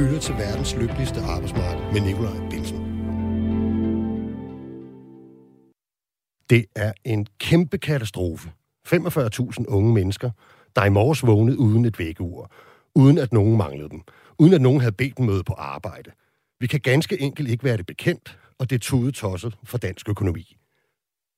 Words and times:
lytter 0.00 0.20
til 0.20 0.34
verdens 0.34 0.76
lykkeligste 0.76 1.20
arbejdsmarked 1.20 1.92
med 1.92 2.00
Nikolaj 2.00 2.48
Bilsen. 2.50 2.78
Det 6.50 6.64
er 6.76 6.92
en 7.04 7.26
kæmpe 7.38 7.78
katastrofe. 7.78 8.50
45.000 8.88 9.64
unge 9.68 9.94
mennesker, 9.94 10.30
der 10.76 10.84
i 10.84 10.88
morges 10.88 11.26
vågnede 11.26 11.58
uden 11.58 11.84
et 11.84 11.98
vækkeur, 11.98 12.50
uden 12.94 13.18
at 13.18 13.32
nogen 13.32 13.56
manglede 13.56 13.88
dem, 13.88 14.02
uden 14.38 14.52
at 14.54 14.60
nogen 14.60 14.80
havde 14.80 14.92
bedt 14.92 15.18
dem 15.18 15.26
møde 15.26 15.44
på 15.44 15.52
arbejde. 15.52 16.10
Vi 16.60 16.66
kan 16.66 16.80
ganske 16.80 17.20
enkelt 17.20 17.50
ikke 17.50 17.64
være 17.64 17.76
det 17.76 17.86
bekendt, 17.86 18.38
og 18.58 18.70
det 18.70 18.76
er 18.76 18.80
tudetosset 18.80 19.56
for 19.64 19.78
dansk 19.78 20.08
økonomi. 20.08 20.56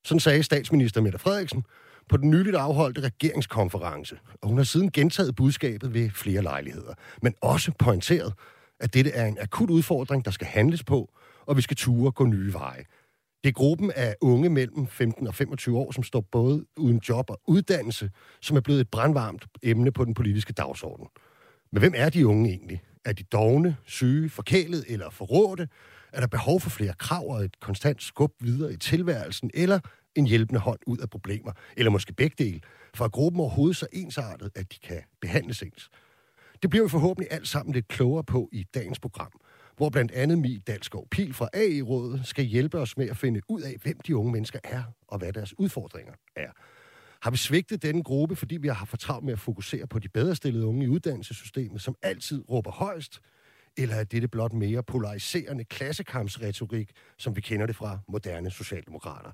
Sådan 0.05 0.19
sagde 0.19 0.43
statsminister 0.43 1.01
Mette 1.01 1.19
Frederiksen 1.19 1.63
på 2.09 2.17
den 2.17 2.29
nyligt 2.29 2.55
afholdte 2.55 3.01
regeringskonference, 3.01 4.19
og 4.41 4.49
hun 4.49 4.57
har 4.57 4.63
siden 4.63 4.91
gentaget 4.91 5.35
budskabet 5.35 5.93
ved 5.93 6.09
flere 6.09 6.41
lejligheder, 6.41 6.93
men 7.21 7.33
også 7.41 7.71
pointeret, 7.79 8.33
at 8.79 8.93
dette 8.93 9.11
er 9.11 9.25
en 9.25 9.37
akut 9.41 9.69
udfordring, 9.69 10.25
der 10.25 10.31
skal 10.31 10.47
handles 10.47 10.83
på, 10.83 11.13
og 11.45 11.57
vi 11.57 11.61
skal 11.61 11.77
ture 11.77 12.11
gå 12.11 12.25
nye 12.25 12.53
veje. 12.53 12.83
Det 13.43 13.49
er 13.49 13.53
gruppen 13.53 13.91
af 13.95 14.15
unge 14.21 14.49
mellem 14.49 14.87
15 14.87 15.27
og 15.27 15.35
25 15.35 15.77
år, 15.77 15.91
som 15.91 16.03
står 16.03 16.21
både 16.21 16.65
uden 16.77 17.01
job 17.09 17.29
og 17.29 17.41
uddannelse, 17.47 18.09
som 18.41 18.57
er 18.57 18.61
blevet 18.61 18.81
et 18.81 18.89
brandvarmt 18.89 19.45
emne 19.63 19.91
på 19.91 20.05
den 20.05 20.13
politiske 20.13 20.53
dagsorden. 20.53 21.07
Men 21.71 21.79
hvem 21.79 21.93
er 21.95 22.09
de 22.09 22.27
unge 22.27 22.49
egentlig? 22.49 22.81
Er 23.05 23.13
de 23.13 23.23
dogne, 23.23 23.77
syge, 23.85 24.29
forkælet 24.29 24.85
eller 24.87 25.09
forrådte? 25.09 25.67
Er 26.13 26.19
der 26.19 26.27
behov 26.27 26.61
for 26.61 26.69
flere 26.69 26.93
krav 26.93 27.29
og 27.29 27.43
et 27.43 27.59
konstant 27.59 28.03
skub 28.03 28.31
videre 28.41 28.73
i 28.73 28.77
tilværelsen? 28.77 29.51
Eller 29.53 29.79
en 30.15 30.25
hjælpende 30.25 30.59
hånd 30.59 30.79
ud 30.87 30.97
af 30.97 31.09
problemer? 31.09 31.51
Eller 31.77 31.91
måske 31.91 32.13
begge 32.13 32.43
dele? 32.43 32.61
For 32.95 33.05
at 33.05 33.11
gruppen 33.11 33.39
overhovedet 33.41 33.77
så 33.77 33.87
ensartet, 33.93 34.51
at 34.55 34.73
de 34.73 34.79
kan 34.79 35.01
behandles 35.21 35.61
ens. 35.61 35.89
Det 36.63 36.69
bliver 36.69 36.85
vi 36.85 36.89
forhåbentlig 36.89 37.31
alt 37.31 37.47
sammen 37.47 37.73
lidt 37.73 37.87
klogere 37.87 38.23
på 38.23 38.49
i 38.51 38.63
dagens 38.73 38.99
program 38.99 39.31
hvor 39.77 39.89
blandt 39.89 40.11
andet 40.11 40.39
Mi 40.39 40.57
Dalskov 40.57 41.07
Pil 41.11 41.33
fra 41.33 41.49
AI-rådet 41.53 42.27
skal 42.27 42.45
hjælpe 42.45 42.79
os 42.79 42.97
med 42.97 43.09
at 43.09 43.17
finde 43.17 43.41
ud 43.49 43.61
af, 43.61 43.75
hvem 43.83 43.99
de 43.99 44.17
unge 44.17 44.31
mennesker 44.31 44.59
er, 44.63 44.83
og 45.07 45.17
hvad 45.17 45.33
deres 45.33 45.59
udfordringer 45.59 46.13
er. 46.35 46.51
Har 47.21 47.31
vi 47.31 47.37
svigtet 47.37 47.83
denne 47.83 48.03
gruppe, 48.03 48.35
fordi 48.35 48.57
vi 48.57 48.67
har 48.67 48.75
haft 48.75 48.89
for 48.89 48.97
travlt 48.97 49.25
med 49.25 49.33
at 49.33 49.39
fokusere 49.39 49.87
på 49.87 49.99
de 49.99 50.09
bedre 50.09 50.35
stillede 50.35 50.65
unge 50.65 50.85
i 50.85 50.87
uddannelsessystemet, 50.87 51.81
som 51.81 51.95
altid 52.01 52.49
råber 52.49 52.71
højst? 52.71 53.19
Eller 53.77 53.95
er 53.95 54.03
dette 54.03 54.27
blot 54.27 54.53
mere 54.53 54.83
polariserende 54.83 55.63
klassekampsretorik, 55.63 56.91
som 57.17 57.35
vi 57.35 57.41
kender 57.41 57.65
det 57.65 57.75
fra 57.75 57.99
moderne 58.07 58.51
socialdemokrater? 58.51 59.31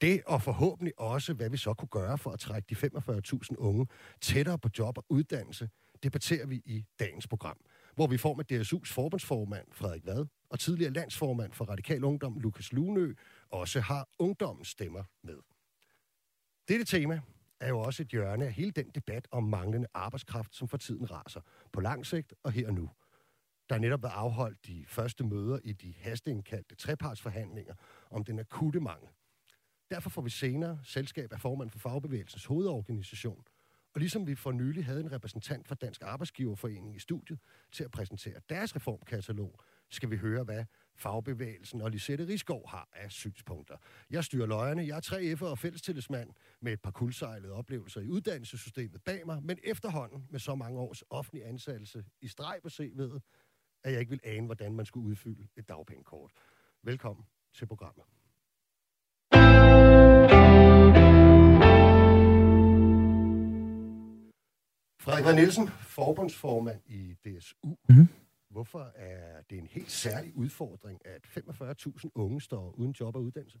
Det 0.00 0.22
og 0.26 0.42
forhåbentlig 0.42 1.00
også, 1.00 1.32
hvad 1.32 1.50
vi 1.50 1.56
så 1.56 1.74
kunne 1.74 1.88
gøre 1.88 2.18
for 2.18 2.30
at 2.30 2.40
trække 2.40 2.66
de 2.70 2.86
45.000 2.86 3.56
unge 3.56 3.86
tættere 4.20 4.58
på 4.58 4.68
job 4.78 4.98
og 4.98 5.04
uddannelse, 5.08 5.68
debatterer 6.02 6.46
vi 6.46 6.56
i 6.56 6.84
dagens 6.98 7.26
program 7.26 7.56
hvor 7.94 8.06
vi 8.06 8.16
får 8.18 8.34
med 8.34 8.52
DSU's 8.52 8.92
forbundsformand 8.92 9.66
Frederik 9.72 10.06
Vad 10.06 10.26
og 10.48 10.60
tidligere 10.60 10.92
landsformand 10.92 11.52
for 11.52 11.64
Radikal 11.64 12.04
Ungdom 12.04 12.38
Lukas 12.38 12.72
Lunø 12.72 13.14
også 13.50 13.80
har 13.80 14.08
ungdommens 14.18 14.68
stemmer 14.68 15.04
med. 15.22 15.38
Dette 16.68 16.84
tema 16.84 17.20
er 17.60 17.68
jo 17.68 17.78
også 17.78 18.02
et 18.02 18.08
hjørne 18.08 18.46
af 18.46 18.52
hele 18.52 18.70
den 18.70 18.90
debat 18.94 19.28
om 19.30 19.44
manglende 19.44 19.88
arbejdskraft, 19.94 20.54
som 20.54 20.68
for 20.68 20.76
tiden 20.76 21.10
raser 21.10 21.40
på 21.72 21.80
lang 21.80 22.06
sigt 22.06 22.34
og 22.42 22.52
her 22.52 22.66
og 22.66 22.74
nu. 22.74 22.90
Der 23.68 23.74
er 23.74 23.80
netop 23.80 24.02
været 24.02 24.12
afholdt 24.12 24.66
de 24.66 24.84
første 24.88 25.24
møder 25.24 25.58
i 25.64 25.72
de 25.72 25.94
hasteindkaldte 25.98 26.74
trepartsforhandlinger 26.74 27.74
om 28.10 28.24
den 28.24 28.38
akutte 28.38 28.80
mangel. 28.80 29.08
Derfor 29.90 30.10
får 30.10 30.22
vi 30.22 30.30
senere 30.30 30.78
selskab 30.84 31.32
af 31.32 31.40
formand 31.40 31.70
for 31.70 31.78
Fagbevægelsens 31.78 32.44
hovedorganisation, 32.44 33.44
og 33.94 34.00
ligesom 34.00 34.26
vi 34.26 34.34
for 34.34 34.52
nylig 34.52 34.84
havde 34.84 35.00
en 35.00 35.12
repræsentant 35.12 35.68
fra 35.68 35.74
Dansk 35.74 36.02
Arbejdsgiverforening 36.02 36.96
i 36.96 36.98
studiet 36.98 37.38
til 37.72 37.84
at 37.84 37.90
præsentere 37.90 38.40
deres 38.48 38.76
reformkatalog, 38.76 39.60
skal 39.90 40.10
vi 40.10 40.16
høre, 40.16 40.44
hvad 40.44 40.64
fagbevægelsen 40.94 41.80
og 41.80 41.90
Lisette 41.90 42.26
Riskov 42.26 42.68
har 42.68 42.88
af 42.92 43.12
synspunkter. 43.12 43.76
Jeg 44.10 44.24
styrer 44.24 44.46
løjerne. 44.46 44.86
Jeg 44.86 44.96
er 44.96 45.36
3F'er 45.36 45.44
og 45.44 45.58
fællestillidsmand 45.58 46.30
med 46.60 46.72
et 46.72 46.80
par 46.80 46.90
kuldsejlede 46.90 47.52
oplevelser 47.52 48.00
i 48.00 48.08
uddannelsessystemet 48.08 49.02
bag 49.04 49.26
mig, 49.26 49.42
men 49.42 49.58
efterhånden 49.64 50.26
med 50.30 50.40
så 50.40 50.54
mange 50.54 50.80
års 50.80 51.02
offentlig 51.10 51.46
ansættelse 51.46 52.04
i 52.20 52.28
streg 52.28 52.58
på 52.62 52.68
CV'et, 52.68 53.18
at 53.84 53.92
jeg 53.92 54.00
ikke 54.00 54.10
vil 54.10 54.20
ane, 54.24 54.46
hvordan 54.46 54.74
man 54.74 54.86
skulle 54.86 55.06
udfylde 55.06 55.48
et 55.56 55.68
dagpengekort. 55.68 56.32
Velkommen 56.82 57.26
til 57.52 57.66
programmet. 57.66 58.04
Frederik 65.02 65.24
Van 65.24 65.34
Nielsen, 65.34 65.68
forbundsformand 65.68 66.80
i 66.86 67.14
DSU. 67.24 67.56
Mm-hmm. 67.88 68.08
Hvorfor 68.50 68.92
er 68.94 69.42
det 69.50 69.58
en 69.58 69.66
helt 69.66 69.90
særlig 69.90 70.36
udfordring, 70.36 71.00
at 71.04 71.26
45.000 71.26 72.08
unge 72.14 72.40
står 72.40 72.74
uden 72.78 72.94
job 73.00 73.16
og 73.16 73.22
uddannelse? 73.22 73.58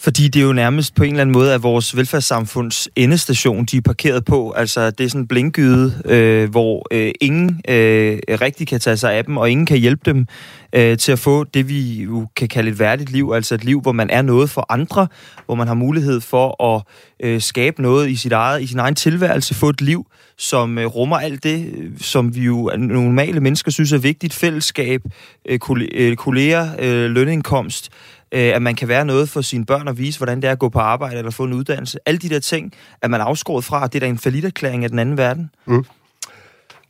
Fordi 0.00 0.28
det 0.28 0.40
er 0.40 0.46
jo 0.46 0.52
nærmest 0.52 0.94
på 0.94 1.02
en 1.02 1.10
eller 1.10 1.20
anden 1.20 1.32
måde 1.32 1.54
at 1.54 1.62
vores 1.62 1.96
velfærdssamfunds 1.96 2.88
endestation, 2.96 3.64
de 3.64 3.76
er 3.76 3.80
parkeret 3.80 4.24
på. 4.24 4.50
Altså, 4.50 4.90
det 4.90 5.04
er 5.04 5.08
sådan 5.08 5.20
en 5.20 5.28
blinkgyde, 5.28 6.02
øh, 6.04 6.50
hvor 6.50 6.86
øh, 6.90 7.12
ingen 7.20 7.60
øh, 7.68 8.18
rigtig 8.28 8.68
kan 8.68 8.80
tage 8.80 8.96
sig 8.96 9.12
af 9.12 9.24
dem, 9.24 9.36
og 9.36 9.50
ingen 9.50 9.66
kan 9.66 9.78
hjælpe 9.78 10.10
dem 10.10 10.26
øh, 10.72 10.98
til 10.98 11.12
at 11.12 11.18
få 11.18 11.44
det, 11.44 11.68
vi 11.68 12.02
jo 12.02 12.26
kan 12.36 12.48
kalde 12.48 12.70
et 12.70 12.78
værdigt 12.78 13.10
liv. 13.10 13.32
Altså 13.34 13.54
et 13.54 13.64
liv, 13.64 13.80
hvor 13.80 13.92
man 13.92 14.10
er 14.10 14.22
noget 14.22 14.50
for 14.50 14.66
andre, 14.68 15.06
hvor 15.46 15.54
man 15.54 15.66
har 15.66 15.74
mulighed 15.74 16.20
for 16.20 16.64
at 16.74 16.82
øh, 17.22 17.40
skabe 17.40 17.82
noget 17.82 18.10
i, 18.10 18.16
sit 18.16 18.32
eget, 18.32 18.62
i 18.62 18.66
sin 18.66 18.78
egen 18.78 18.94
tilværelse, 18.94 19.54
få 19.54 19.68
et 19.68 19.80
liv, 19.80 20.06
som 20.38 20.78
øh, 20.78 20.86
rummer 20.86 21.16
alt 21.16 21.44
det, 21.44 21.72
som 22.00 22.34
vi 22.34 22.40
jo 22.40 22.70
øh, 22.72 22.78
normale 22.78 23.40
mennesker 23.40 23.70
synes 23.70 23.92
er 23.92 23.98
vigtigt. 23.98 24.34
Fællesskab, 24.34 25.02
øh, 25.48 25.58
øh 25.92 26.16
kolleger, 26.16 26.68
øh, 26.78 27.10
lønindkomst, 27.10 27.90
øh, 28.32 28.54
at 28.54 28.62
man 28.62 28.74
kan 28.74 28.88
være 28.88 29.04
noget 29.04 29.28
for 29.28 29.40
sine 29.40 29.66
børn 29.66 29.88
og 29.88 29.98
vise, 29.98 30.18
hvordan 30.18 30.42
det 30.42 30.48
er 30.48 30.52
at 30.52 30.58
gå 30.58 30.68
på 30.68 30.78
arbejde 30.78 31.18
eller 31.18 31.30
få 31.30 31.44
en 31.44 31.52
uddannelse. 31.52 31.98
Alle 32.06 32.18
de 32.18 32.28
der 32.28 32.40
ting 32.40 32.72
er 33.02 33.08
man 33.08 33.20
afskåret 33.20 33.64
fra, 33.64 33.86
det 33.86 33.94
er 33.94 34.00
da 34.00 34.06
en 34.06 34.18
faliderklæring 34.18 34.84
af 34.84 34.90
den 34.90 34.98
anden 34.98 35.16
verden. 35.16 35.50
Mm. 35.66 35.84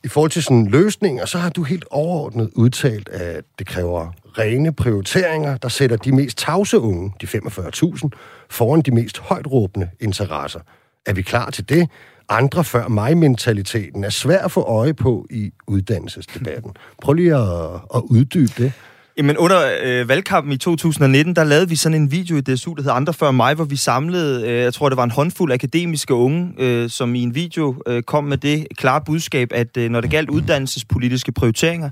I 0.03 0.07
forhold 0.07 0.31
til 0.31 0.43
sådan 0.43 0.67
løsninger, 0.67 1.25
så 1.25 1.37
har 1.37 1.49
du 1.49 1.63
helt 1.63 1.85
overordnet 1.91 2.49
udtalt, 2.55 3.09
at 3.09 3.43
det 3.59 3.67
kræver 3.67 4.11
rene 4.37 4.73
prioriteringer, 4.73 5.57
der 5.57 5.67
sætter 5.69 5.97
de 5.97 6.11
mest 6.11 6.37
tavse 6.37 6.79
unge, 6.79 7.13
de 7.21 7.27
45.000, 7.27 8.09
foran 8.49 8.81
de 8.81 8.91
mest 8.91 9.19
højtråbende 9.19 9.89
interesser. 9.99 10.59
Er 11.05 11.13
vi 11.13 11.21
klar 11.21 11.49
til 11.49 11.69
det? 11.69 11.89
Andre 12.29 12.63
før 12.63 12.87
mig-mentaliteten 12.87 14.03
er 14.03 14.09
svær 14.09 14.43
at 14.45 14.51
få 14.51 14.61
øje 14.61 14.93
på 14.93 15.27
i 15.29 15.51
uddannelsesdebatten. 15.67 16.71
Prøv 17.01 17.13
lige 17.13 17.35
at, 17.35 17.73
at 17.95 18.01
uddybe 18.09 18.51
det. 18.57 18.73
Jamen 19.19 19.37
under 19.37 19.77
øh, 19.81 20.09
valgkampen 20.09 20.53
i 20.53 20.57
2019, 20.57 21.35
der 21.35 21.43
lavede 21.43 21.69
vi 21.69 21.75
sådan 21.75 22.01
en 22.01 22.11
video 22.11 22.37
i 22.37 22.41
DSU, 22.41 22.73
der 22.73 22.81
hedder 22.81 22.95
Andre 22.95 23.13
før 23.13 23.31
mig, 23.31 23.53
hvor 23.53 23.63
vi 23.63 23.75
samlede, 23.75 24.47
øh, 24.47 24.57
jeg 24.57 24.73
tror 24.73 24.89
det 24.89 24.97
var 24.97 25.03
en 25.03 25.11
håndfuld 25.11 25.51
akademiske 25.51 26.13
unge, 26.13 26.53
øh, 26.57 26.89
som 26.89 27.15
i 27.15 27.21
en 27.21 27.35
video 27.35 27.81
øh, 27.87 28.03
kom 28.03 28.23
med 28.23 28.37
det 28.37 28.67
klare 28.77 29.01
budskab, 29.05 29.51
at 29.53 29.77
øh, 29.77 29.89
når 29.89 30.01
det 30.01 30.11
galt 30.11 30.29
uddannelsespolitiske 30.29 31.31
prioriteringer, 31.31 31.89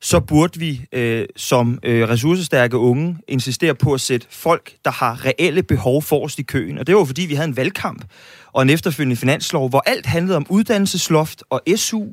så 0.00 0.20
burde 0.20 0.58
vi 0.58 0.84
øh, 0.92 1.26
som 1.36 1.78
øh, 1.82 2.08
ressourcestærke 2.08 2.76
unge 2.76 3.16
insistere 3.28 3.74
på 3.74 3.92
at 3.92 4.00
sætte 4.00 4.26
folk, 4.30 4.72
der 4.84 4.90
har 4.90 5.24
reelle 5.24 5.62
behov 5.62 6.02
forrest 6.02 6.38
i 6.38 6.42
køen. 6.42 6.78
Og 6.78 6.86
det 6.86 6.96
var 6.96 7.04
fordi, 7.04 7.22
vi 7.22 7.34
havde 7.34 7.48
en 7.48 7.56
valgkamp 7.56 8.04
og 8.52 8.62
en 8.62 8.70
efterfølgende 8.70 9.16
finanslov, 9.16 9.68
hvor 9.68 9.82
alt 9.86 10.06
handlede 10.06 10.36
om 10.36 10.46
uddannelsesloft 10.48 11.42
og 11.50 11.62
SU, 11.76 12.04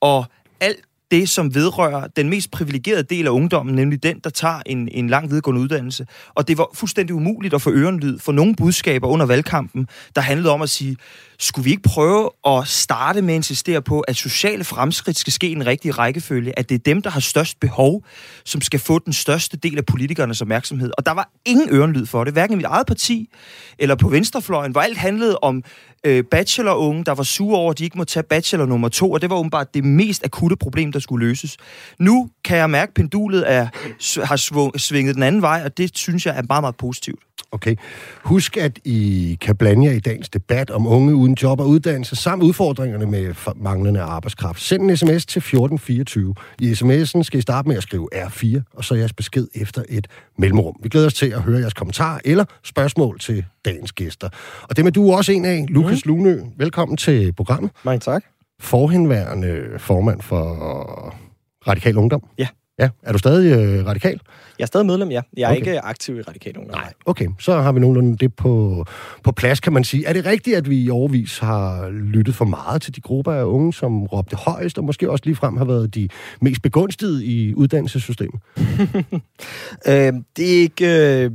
og 0.00 0.24
alt 0.60 0.87
det, 1.10 1.28
som 1.28 1.54
vedrører 1.54 2.06
den 2.06 2.28
mest 2.28 2.50
privilegerede 2.50 3.02
del 3.02 3.26
af 3.26 3.30
ungdommen, 3.30 3.74
nemlig 3.74 4.02
den, 4.02 4.20
der 4.24 4.30
tager 4.30 4.62
en, 4.66 4.88
en 4.88 5.08
lang 5.08 5.28
videregående 5.28 5.62
uddannelse. 5.62 6.06
Og 6.34 6.48
det 6.48 6.58
var 6.58 6.68
fuldstændig 6.74 7.14
umuligt 7.14 7.54
at 7.54 7.62
få 7.62 7.72
ørenlyd 7.72 8.18
for 8.18 8.32
nogle 8.32 8.54
budskaber 8.56 9.08
under 9.08 9.26
valgkampen, 9.26 9.88
der 10.14 10.20
handlede 10.20 10.52
om 10.52 10.62
at 10.62 10.70
sige, 10.70 10.96
skulle 11.38 11.64
vi 11.64 11.70
ikke 11.70 11.82
prøve 11.82 12.30
at 12.46 12.68
starte 12.68 13.22
med 13.22 13.34
at 13.34 13.36
insistere 13.36 13.82
på, 13.82 14.00
at 14.00 14.16
sociale 14.16 14.64
fremskridt 14.64 15.18
skal 15.18 15.32
ske 15.32 15.48
i 15.48 15.52
en 15.52 15.66
rigtig 15.66 15.98
rækkefølge, 15.98 16.58
at 16.58 16.68
det 16.68 16.74
er 16.74 16.78
dem, 16.78 17.02
der 17.02 17.10
har 17.10 17.20
størst 17.20 17.60
behov, 17.60 18.04
som 18.44 18.60
skal 18.60 18.80
få 18.80 18.98
den 18.98 19.12
største 19.12 19.56
del 19.56 19.78
af 19.78 19.86
politikernes 19.86 20.42
opmærksomhed. 20.42 20.90
Og 20.98 21.06
der 21.06 21.12
var 21.12 21.30
ingen 21.44 21.68
ørenlyd 21.72 22.06
for 22.06 22.24
det, 22.24 22.32
hverken 22.32 22.52
i 22.54 22.56
mit 22.56 22.64
eget 22.64 22.86
parti 22.86 23.28
eller 23.78 23.94
på 23.94 24.08
venstrefløjen, 24.08 24.72
hvor 24.72 24.80
alt 24.80 24.98
handlede 24.98 25.38
om 25.38 25.62
øh, 26.04 26.24
bachelorunge, 26.24 27.04
der 27.04 27.14
var 27.14 27.22
sure 27.22 27.58
over, 27.58 27.70
at 27.70 27.78
de 27.78 27.84
ikke 27.84 27.98
må 27.98 28.04
tage 28.04 28.22
bachelor 28.22 28.66
nummer 28.66 28.88
to, 28.88 29.12
og 29.12 29.22
det 29.22 29.30
var 29.30 29.36
åbenbart 29.36 29.74
det 29.74 29.84
mest 29.84 30.24
akutte 30.24 30.56
problem, 30.56 30.92
der 30.92 30.98
skulle 30.98 31.26
løses. 31.26 31.56
Nu 31.98 32.30
kan 32.44 32.56
jeg 32.56 32.70
mærke, 32.70 32.90
at 32.90 32.94
pendulet 32.94 33.52
er, 33.52 33.68
har 34.24 34.78
svinget 34.78 35.14
den 35.14 35.22
anden 35.22 35.42
vej, 35.42 35.62
og 35.64 35.78
det 35.78 35.98
synes 35.98 36.26
jeg 36.26 36.38
er 36.38 36.42
meget, 36.48 36.62
meget 36.62 36.76
positivt. 36.76 37.27
Okay. 37.52 37.76
Husk, 38.24 38.56
at 38.56 38.78
I 38.84 39.38
kan 39.40 39.56
blande 39.56 39.86
jer 39.86 39.92
i 39.92 40.00
dagens 40.00 40.28
debat 40.28 40.70
om 40.70 40.86
unge 40.86 41.14
uden 41.14 41.36
job 41.42 41.60
og 41.60 41.68
uddannelse, 41.68 42.16
samt 42.16 42.42
udfordringerne 42.42 43.06
med 43.06 43.34
manglende 43.56 44.00
arbejdskraft. 44.00 44.62
Send 44.62 44.82
en 44.82 44.96
sms 44.96 45.26
til 45.26 45.38
1424. 45.38 46.34
I 46.60 46.72
sms'en 46.72 47.22
skal 47.22 47.38
I 47.38 47.40
starte 47.40 47.68
med 47.68 47.76
at 47.76 47.82
skrive 47.82 48.08
R4, 48.14 48.60
og 48.74 48.84
så 48.84 48.94
jeres 48.94 49.12
besked 49.12 49.48
efter 49.54 49.82
et 49.88 50.06
mellemrum. 50.38 50.76
Vi 50.82 50.88
glæder 50.88 51.06
os 51.06 51.14
til 51.14 51.26
at 51.26 51.42
høre 51.42 51.60
jeres 51.60 51.74
kommentarer 51.74 52.20
eller 52.24 52.44
spørgsmål 52.64 53.18
til 53.18 53.44
dagens 53.64 53.92
gæster. 53.92 54.28
Og 54.62 54.76
det 54.76 54.86
er 54.86 54.90
du 54.90 55.12
også 55.12 55.32
en 55.32 55.44
af, 55.44 55.66
Lukas 55.68 56.04
mm. 56.04 56.12
Lunø. 56.12 56.40
Velkommen 56.56 56.96
til 56.96 57.32
programmet. 57.32 57.70
Mange 57.84 58.00
tak. 58.00 58.24
Forhenværende 58.60 59.78
formand 59.78 60.22
for 60.22 61.14
Radikal 61.68 61.96
Ungdom? 61.96 62.22
Ja. 62.38 62.46
Ja, 62.78 62.88
er 63.02 63.12
du 63.12 63.18
stadig 63.18 63.58
øh, 63.58 63.86
radikal? 63.86 64.20
Jeg 64.58 64.64
er 64.64 64.66
stadig 64.66 64.86
medlem, 64.86 65.10
ja. 65.10 65.20
Jeg 65.36 65.42
er 65.44 65.48
Okay. 65.48 65.56
ikke 65.56 65.80
aktiv 65.80 66.16
i 66.18 66.22
Radikal 66.22 66.56
Ungdom. 66.58 66.78
Nej. 66.80 66.92
Okay, 67.06 67.26
så 67.40 67.60
har 67.60 67.72
vi 67.72 67.80
nogenlunde 67.80 68.16
det 68.16 68.34
på, 68.34 68.84
på 69.24 69.32
plads, 69.32 69.60
kan 69.60 69.72
man 69.72 69.84
sige. 69.84 70.06
Er 70.06 70.12
det 70.12 70.26
rigtigt, 70.26 70.56
at 70.56 70.70
vi 70.70 70.82
i 70.82 70.90
overvis 70.90 71.38
har 71.38 71.88
lyttet 71.90 72.34
for 72.34 72.44
meget 72.44 72.82
til 72.82 72.96
de 72.96 73.00
grupper 73.00 73.32
af 73.32 73.44
unge, 73.44 73.72
som 73.72 74.04
råbte 74.04 74.36
højst, 74.36 74.78
og 74.78 74.84
måske 74.84 75.10
også 75.10 75.22
ligefrem 75.24 75.56
har 75.56 75.64
været 75.64 75.94
de 75.94 76.08
mest 76.40 76.62
begunstigede 76.62 77.24
i 77.24 77.54
uddannelsessystemet? 77.54 78.40
Øh, 79.88 80.12
det 80.36 80.56
er 80.56 80.60
ikke... 80.62 80.86
Øh, 81.24 81.30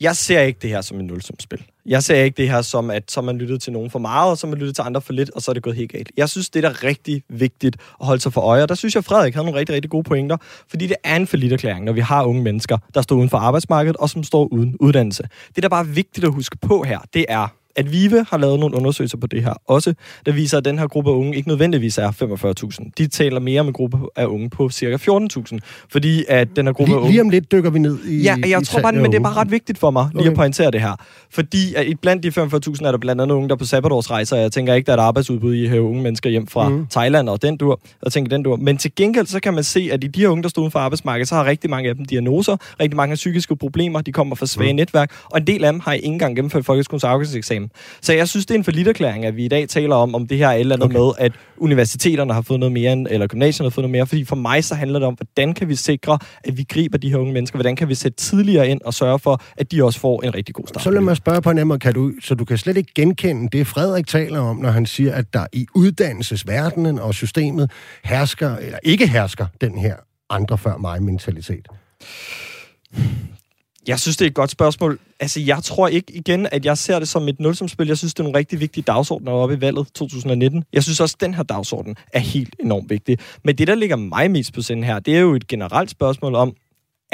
jeg 0.00 0.16
ser 0.16 0.40
ikke 0.40 0.58
det 0.62 0.70
her 0.70 0.80
som 0.80 1.00
en 1.00 1.06
nulsumspil. 1.06 1.64
Jeg 1.86 2.02
ser 2.02 2.14
ikke 2.14 2.36
det 2.36 2.50
her 2.50 2.62
som, 2.62 2.90
at 2.90 3.10
så 3.10 3.20
man 3.20 3.38
lyttet 3.38 3.62
til 3.62 3.72
nogen 3.72 3.90
for 3.90 3.98
meget, 3.98 4.30
og 4.30 4.38
så 4.38 4.46
man 4.46 4.58
lyttet 4.58 4.74
til 4.74 4.82
andre 4.82 5.00
for 5.00 5.12
lidt, 5.12 5.30
og 5.30 5.42
så 5.42 5.50
er 5.50 5.52
det 5.52 5.62
gået 5.62 5.76
helt 5.76 5.92
galt. 5.92 6.12
Jeg 6.16 6.28
synes, 6.28 6.50
det 6.50 6.64
er 6.64 6.68
da 6.68 6.86
rigtig 6.86 7.22
vigtigt 7.28 7.76
at 8.00 8.06
holde 8.06 8.22
sig 8.22 8.32
for 8.32 8.40
øje, 8.40 8.62
og 8.62 8.68
der 8.68 8.74
synes 8.74 8.94
jeg, 8.94 9.04
Frederik 9.04 9.34
havde 9.34 9.46
nogle 9.46 9.60
rigtig, 9.60 9.74
rigtig 9.74 9.90
gode 9.90 10.04
pointer, 10.04 10.36
fordi 10.68 10.86
det 10.86 10.96
er 11.04 11.16
en 11.16 11.52
erklæring, 11.52 11.84
når 11.84 11.92
vi 11.92 12.00
har 12.00 12.24
unge 12.24 12.42
mennesker, 12.42 12.78
der 12.94 13.02
står 13.02 13.16
uden 13.16 13.30
for 13.30 13.38
arbejdsmarkedet, 13.38 13.96
og 13.96 14.10
som 14.10 14.22
står 14.22 14.46
uden 14.52 14.76
uddannelse. 14.80 15.22
Det, 15.54 15.62
der 15.62 15.68
bare 15.68 15.80
er 15.80 15.88
vigtigt 15.88 16.26
at 16.26 16.32
huske 16.32 16.56
på 16.56 16.82
her, 16.82 16.98
det 17.14 17.26
er, 17.28 17.48
at 17.76 17.92
VIVE 17.92 18.26
har 18.30 18.38
lavet 18.38 18.60
nogle 18.60 18.76
undersøgelser 18.76 19.18
på 19.18 19.26
det 19.26 19.44
her 19.44 19.54
også, 19.66 19.94
der 20.26 20.32
viser, 20.32 20.58
at 20.58 20.64
den 20.64 20.78
her 20.78 20.86
gruppe 20.86 21.10
af 21.10 21.14
unge 21.14 21.36
ikke 21.36 21.48
nødvendigvis 21.48 21.98
er 21.98 22.10
45.000. 22.82 22.90
De 22.98 23.06
taler 23.06 23.40
mere 23.40 23.60
om 23.60 23.66
en 23.66 23.72
gruppe 23.72 23.98
af 24.16 24.26
unge 24.26 24.50
på 24.50 24.68
cirka 24.68 24.96
14.000, 24.96 25.58
fordi 25.88 26.24
at 26.28 26.48
den 26.56 26.66
her 26.66 26.72
gruppe 26.72 26.92
af 26.92 26.96
Lige, 26.96 27.00
unge... 27.00 27.10
lige 27.10 27.20
om 27.20 27.30
lidt 27.30 27.52
dykker 27.52 27.70
vi 27.70 27.78
ned 27.78 27.98
i 28.04 28.22
Ja, 28.22 28.36
i 28.46 28.50
jeg 28.50 28.62
tror 28.62 28.80
bare, 28.80 28.92
men 28.92 29.04
det 29.04 29.14
er 29.14 29.16
af 29.16 29.22
bare 29.22 29.34
ret 29.34 29.50
vigtigt 29.50 29.78
for 29.78 29.90
mig 29.90 30.08
lige 30.12 30.20
Okay. 30.20 30.30
at 30.30 30.36
pointere 30.36 30.70
det 30.70 30.80
her. 30.80 30.96
Fordi 31.30 31.74
at 31.74 31.86
i 31.86 31.94
blandt 31.94 32.22
de 32.22 32.28
45.000 32.28 32.86
er 32.86 32.90
der 32.90 32.98
blandt 32.98 33.22
andet 33.22 33.34
unge, 33.34 33.48
der 33.48 33.54
er 33.54 33.58
på 33.58 33.64
sabbatårsrejser. 33.64 34.36
Jeg 34.36 34.52
tænker 34.52 34.74
ikke, 34.74 34.86
der 34.86 34.92
er 34.92 34.96
et 34.96 35.00
arbejdsudbud 35.00 35.54
i 35.54 35.64
at 35.64 35.70
hæve 35.70 35.82
unge 35.82 36.02
mennesker 36.02 36.30
hjem 36.30 36.46
fra 36.46 36.68
mm. 36.68 36.86
Thailand 36.90 37.28
og 37.28 37.42
den 37.42 37.56
dur. 37.56 37.80
Jeg 38.04 38.12
tænker 38.12 38.28
den 38.28 38.42
dur. 38.42 38.56
Men 38.56 38.76
til 38.76 38.94
gengæld, 38.96 39.26
så 39.26 39.40
kan 39.40 39.54
man 39.54 39.64
se, 39.64 39.88
at 39.92 40.04
i 40.04 40.06
de 40.06 40.20
her 40.20 40.28
unge, 40.28 40.42
der 40.42 40.48
står 40.48 40.62
uden 40.62 40.70
for 40.70 40.78
arbejdsmarkedet, 40.78 41.28
så 41.28 41.34
har 41.34 41.44
rigtig 41.44 41.70
mange 41.70 41.88
af 41.88 41.94
dem 41.94 42.04
diagnoser, 42.04 42.56
rigtig 42.80 42.96
mange 42.96 43.10
har 43.10 43.16
psykiske 43.16 43.56
problemer, 43.56 44.00
de 44.00 44.12
kommer 44.12 44.36
fra 44.36 44.46
svage 44.46 44.72
mm. 44.72 44.76
netværk, 44.76 45.10
og 45.24 45.38
en 45.38 45.46
del 45.46 45.64
af 45.64 45.72
dem 45.72 45.80
har 45.80 45.92
ikke 45.92 46.06
engang 46.06 46.36
gennemført 46.36 46.64
folkeskolens 46.64 47.04
afgangseksamen. 47.04 47.63
Så 48.00 48.12
jeg 48.12 48.28
synes, 48.28 48.46
det 48.46 48.54
er 48.54 48.58
en 48.58 48.64
forlitterklæring, 48.64 49.24
at 49.24 49.36
vi 49.36 49.44
i 49.44 49.48
dag 49.48 49.68
taler 49.68 49.96
om, 49.96 50.14
om 50.14 50.26
det 50.26 50.38
her 50.38 50.48
er 50.48 50.52
et 50.52 50.60
eller 50.60 50.74
andet 50.76 50.84
Okay. 50.84 50.98
med, 50.98 51.12
at 51.18 51.32
universiteterne 51.56 52.34
har 52.34 52.42
fået 52.42 52.60
noget 52.60 52.72
mere, 52.72 53.04
eller 53.10 53.26
gymnasierne 53.26 53.66
har 53.66 53.70
fået 53.70 53.82
noget 53.82 53.90
mere. 53.92 54.06
Fordi 54.06 54.24
for 54.24 54.36
mig 54.36 54.64
så 54.64 54.74
handler 54.74 54.98
det 54.98 55.08
om, 55.08 55.14
hvordan 55.14 55.54
kan 55.54 55.68
vi 55.68 55.74
sikre, 55.74 56.18
at 56.44 56.56
vi 56.56 56.64
griber 56.68 56.98
de 56.98 57.10
her 57.10 57.16
unge 57.16 57.32
mennesker? 57.32 57.56
Hvordan 57.56 57.76
kan 57.76 57.88
vi 57.88 57.94
sætte 57.94 58.16
tidligere 58.16 58.68
ind 58.68 58.80
og 58.84 58.94
sørge 58.94 59.18
for, 59.18 59.42
at 59.56 59.72
de 59.72 59.84
også 59.84 60.00
får 60.00 60.22
en 60.22 60.34
rigtig 60.34 60.54
god 60.54 60.66
start? 60.66 60.82
Så 60.82 60.90
lad 60.90 61.00
mig 61.00 61.16
spørge 61.16 61.42
på 61.42 61.50
en 61.50 61.58
anden 61.58 61.68
måde, 61.68 61.78
kan 61.78 61.94
du, 61.94 62.12
så 62.22 62.34
du 62.34 62.44
kan 62.44 62.58
slet 62.58 62.76
ikke 62.76 62.92
genkende 62.94 63.58
det, 63.58 63.66
Frederik 63.66 64.06
taler 64.06 64.40
om, 64.40 64.56
når 64.56 64.70
han 64.70 64.86
siger, 64.86 65.14
at 65.14 65.34
der 65.34 65.46
i 65.52 65.66
uddannelsesverdenen 65.74 66.98
og 66.98 67.14
systemet 67.14 67.70
hersker, 68.04 68.56
eller 68.56 68.78
ikke 68.82 69.06
hersker, 69.06 69.46
den 69.60 69.78
her 69.78 69.96
andre 70.30 70.58
før 70.58 70.76
mig 70.76 71.02
mentalitet. 71.02 71.68
Jeg 73.88 74.00
synes, 74.00 74.16
det 74.16 74.24
er 74.24 74.28
et 74.28 74.34
godt 74.34 74.50
spørgsmål. 74.50 74.98
Altså, 75.20 75.40
jeg 75.40 75.62
tror 75.62 75.88
ikke 75.88 76.12
igen, 76.12 76.46
at 76.52 76.64
jeg 76.64 76.78
ser 76.78 76.98
det 76.98 77.08
som 77.08 77.28
et 77.28 77.40
nulsumspil. 77.40 77.86
Jeg 77.86 77.98
synes, 77.98 78.14
det 78.14 78.20
er 78.20 78.24
nogle 78.24 78.38
rigtig 78.38 78.60
vigtige 78.60 78.84
dagsordner 78.86 79.32
oppe 79.32 79.54
i 79.54 79.60
valget 79.60 79.86
2019. 79.94 80.64
Jeg 80.72 80.82
synes 80.82 81.00
også, 81.00 81.16
at 81.16 81.20
den 81.20 81.34
her 81.34 81.42
dagsorden 81.42 81.96
er 82.12 82.18
helt 82.18 82.56
enormt 82.60 82.90
vigtig. 82.90 83.18
Men 83.42 83.58
det, 83.58 83.68
der 83.68 83.74
ligger 83.74 83.96
mig 83.96 84.30
mest 84.30 84.52
på 84.52 84.62
sinde 84.62 84.84
her, 84.86 84.98
det 84.98 85.16
er 85.16 85.20
jo 85.20 85.34
et 85.34 85.46
generelt 85.46 85.90
spørgsmål 85.90 86.34
om, 86.34 86.54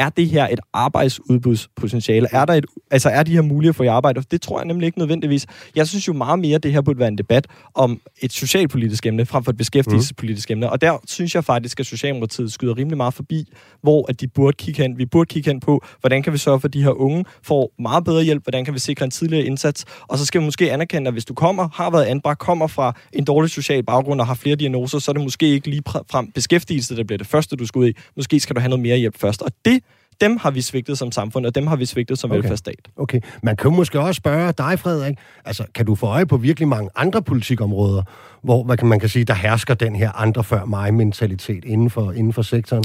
er 0.00 0.08
det 0.08 0.28
her 0.28 0.48
et 0.48 0.60
arbejdsudbudspotentiale? 0.72 2.28
Er, 2.32 2.44
der 2.44 2.54
et, 2.54 2.66
altså, 2.90 3.08
er 3.08 3.22
de 3.22 3.32
her 3.32 3.42
muligheder 3.42 3.72
for 3.72 3.84
at 3.84 3.90
arbejde? 3.90 4.22
Det 4.30 4.42
tror 4.42 4.58
jeg 4.58 4.66
nemlig 4.66 4.86
ikke 4.86 4.98
nødvendigvis. 4.98 5.46
Jeg 5.76 5.88
synes 5.88 6.08
jo 6.08 6.12
meget 6.12 6.38
mere, 6.38 6.54
at 6.54 6.62
det 6.62 6.72
her 6.72 6.80
burde 6.80 6.98
være 6.98 7.08
en 7.08 7.18
debat 7.18 7.46
om 7.74 8.00
et 8.22 8.32
socialpolitisk 8.32 9.06
emne, 9.06 9.26
frem 9.26 9.44
for 9.44 9.50
et 9.50 9.56
beskæftigelsespolitisk 9.56 10.50
emne. 10.50 10.70
Og 10.70 10.80
der 10.80 10.98
synes 11.06 11.34
jeg 11.34 11.44
faktisk, 11.44 11.80
at 11.80 11.86
Socialdemokratiet 11.86 12.52
skyder 12.52 12.76
rimelig 12.76 12.96
meget 12.96 13.14
forbi, 13.14 13.44
hvor 13.82 14.06
at 14.08 14.20
de 14.20 14.28
burde 14.28 14.56
kigge 14.56 14.82
hen. 14.82 14.98
Vi 14.98 15.06
burde 15.06 15.28
kigge 15.28 15.50
hen 15.50 15.60
på, 15.60 15.84
hvordan 16.00 16.22
kan 16.22 16.32
vi 16.32 16.38
sørge 16.38 16.60
for, 16.60 16.68
at 16.68 16.74
de 16.74 16.82
her 16.82 16.90
unge 16.90 17.24
får 17.42 17.72
meget 17.78 18.04
bedre 18.04 18.22
hjælp? 18.22 18.42
Hvordan 18.44 18.64
kan 18.64 18.74
vi 18.74 18.78
sikre 18.78 19.04
en 19.04 19.10
tidligere 19.10 19.44
indsats? 19.44 19.84
Og 20.08 20.18
så 20.18 20.26
skal 20.26 20.40
vi 20.40 20.44
måske 20.44 20.72
anerkende, 20.72 21.08
at 21.08 21.14
hvis 21.14 21.24
du 21.24 21.34
kommer, 21.34 21.68
har 21.74 21.90
været 21.90 22.04
anbragt, 22.04 22.38
kommer 22.38 22.66
fra 22.66 22.96
en 23.12 23.24
dårlig 23.24 23.50
social 23.50 23.82
baggrund 23.82 24.20
og 24.20 24.26
har 24.26 24.34
flere 24.34 24.56
diagnoser, 24.56 24.98
så 24.98 25.10
er 25.10 25.12
det 25.12 25.22
måske 25.22 25.46
ikke 25.46 25.70
lige 25.70 25.82
frem 25.86 26.32
beskæftigelse, 26.32 26.96
der 26.96 27.04
bliver 27.04 27.18
det 27.18 27.26
første, 27.26 27.56
du 27.56 27.66
skal 27.66 27.78
ud 27.78 27.88
i. 27.88 27.92
Måske 28.16 28.40
skal 28.40 28.56
du 28.56 28.60
have 28.60 28.68
noget 28.68 28.82
mere 28.82 28.96
hjælp 28.96 29.18
først. 29.18 29.42
Og 29.42 29.52
det 29.64 29.80
dem 30.20 30.36
har 30.36 30.50
vi 30.50 30.60
svigtet 30.60 30.98
som 30.98 31.12
samfund, 31.12 31.46
og 31.46 31.54
dem 31.54 31.66
har 31.66 31.76
vi 31.76 31.84
svigtet 31.84 32.18
som 32.18 32.30
Okay. 32.30 32.38
okay. 32.38 32.42
velfærdsstat. 32.42 32.88
Okay, 32.96 33.20
man 33.42 33.56
kan 33.56 33.72
måske 33.72 34.00
også 34.00 34.18
spørge 34.18 34.52
dig, 34.52 34.78
Frederik, 34.78 35.14
altså 35.44 35.64
kan 35.74 35.86
du 35.86 35.94
få 35.94 36.06
øje 36.06 36.26
på 36.26 36.36
virkelig 36.36 36.68
mange 36.68 36.90
andre 36.96 37.22
politikområder, 37.22 38.02
hvor 38.42 38.64
hvad 38.64 38.76
kan 38.76 38.88
man 38.88 39.00
kan 39.00 39.08
sige, 39.08 39.24
der 39.24 39.34
hersker 39.34 39.74
den 39.74 39.96
her 39.96 40.12
andre 40.12 40.44
før 40.44 40.64
mig 40.64 40.94
mentalitet 40.94 41.64
inden 41.64 41.90
for, 41.90 42.12
inden 42.12 42.32
for 42.32 42.42
sektoren? 42.42 42.84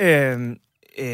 Øhm, 0.00 0.56
øh, 0.98 1.06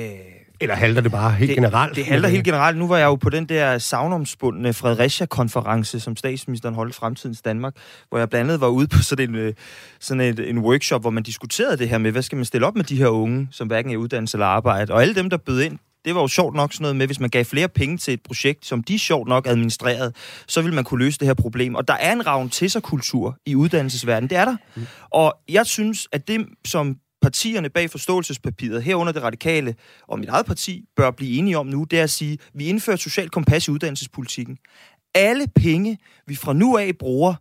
Eller 0.60 0.74
halter 0.74 1.00
det 1.00 1.12
bare 1.12 1.32
helt 1.32 1.48
det, 1.48 1.56
generelt? 1.56 1.96
Det 1.96 2.04
handler 2.06 2.28
helt 2.28 2.44
generelt. 2.44 2.78
Nu 2.78 2.88
var 2.88 2.96
jeg 2.96 3.06
jo 3.06 3.14
på 3.14 3.30
den 3.30 3.44
der 3.44 3.78
savnomspundne 3.78 4.72
Fredericia-konference, 4.72 6.00
som 6.00 6.16
statsministeren 6.16 6.74
holdt 6.74 6.94
i 6.94 6.98
Fremtidens 6.98 7.42
Danmark, 7.42 7.74
hvor 8.08 8.18
jeg 8.18 8.30
blandt 8.30 8.50
andet 8.50 8.60
var 8.60 8.68
ude 8.68 8.86
på 8.88 8.98
sådan 9.02 9.28
en, 9.28 9.34
øh, 9.34 9.54
sådan 10.00 10.20
et, 10.20 10.50
en 10.50 10.58
workshop, 10.58 11.00
hvor 11.00 11.10
man 11.10 11.22
diskuterede 11.22 11.76
det 11.76 11.88
her 11.88 11.98
med, 11.98 12.12
hvad 12.12 12.22
skal 12.22 12.36
man 12.36 12.44
stille 12.44 12.66
op 12.66 12.76
med 12.76 12.84
de 12.84 12.96
her 12.96 13.08
unge, 13.08 13.48
som 13.50 13.66
hverken 13.66 13.90
er 13.90 13.94
i 13.94 13.96
uddannelse 13.96 14.36
eller 14.36 14.46
arbejde. 14.46 14.92
Og 14.92 15.02
alle 15.02 15.14
dem, 15.14 15.30
der 15.30 15.36
bød 15.36 15.60
ind, 15.60 15.78
det 16.04 16.14
var 16.14 16.20
jo 16.20 16.28
sjovt 16.28 16.54
nok 16.54 16.72
sådan 16.72 16.82
noget 16.82 16.96
med, 16.96 17.06
hvis 17.06 17.20
man 17.20 17.30
gav 17.30 17.44
flere 17.44 17.68
penge 17.68 17.98
til 17.98 18.14
et 18.14 18.22
projekt, 18.22 18.66
som 18.66 18.82
de 18.82 18.98
sjovt 18.98 19.28
nok 19.28 19.46
administrerede, 19.46 20.12
så 20.46 20.62
ville 20.62 20.74
man 20.74 20.84
kunne 20.84 21.04
løse 21.04 21.18
det 21.18 21.26
her 21.26 21.34
problem. 21.34 21.74
Og 21.74 21.88
der 21.88 21.94
er 21.94 22.12
en 22.12 22.26
ravn 22.26 22.48
til 22.50 22.70
sig 22.70 22.82
kultur 22.82 23.36
i 23.46 23.54
uddannelsesverdenen. 23.54 24.30
Det 24.30 24.38
er 24.38 24.44
der. 24.44 24.56
Mm. 24.76 24.86
Og 25.10 25.34
jeg 25.48 25.66
synes, 25.66 26.08
at 26.12 26.28
det, 26.28 26.46
som 26.64 26.96
partierne 27.22 27.70
bag 27.70 27.90
forståelsespapiret, 27.90 28.82
herunder 28.82 29.12
det 29.12 29.22
radikale 29.22 29.74
og 30.08 30.18
mit 30.18 30.28
eget 30.28 30.46
parti, 30.46 30.84
bør 30.96 31.10
blive 31.10 31.38
enige 31.38 31.58
om 31.58 31.66
nu, 31.66 31.84
det 31.84 31.98
er 31.98 32.02
at 32.02 32.10
sige, 32.10 32.32
at 32.32 32.38
vi 32.54 32.66
indfører 32.66 32.94
et 32.94 33.00
socialt 33.00 33.32
kompas 33.32 33.68
i 33.68 33.70
uddannelsespolitikken. 33.70 34.58
Alle 35.14 35.46
penge, 35.54 35.98
vi 36.26 36.34
fra 36.34 36.52
nu 36.52 36.76
af 36.76 36.98
bruger, 36.98 37.34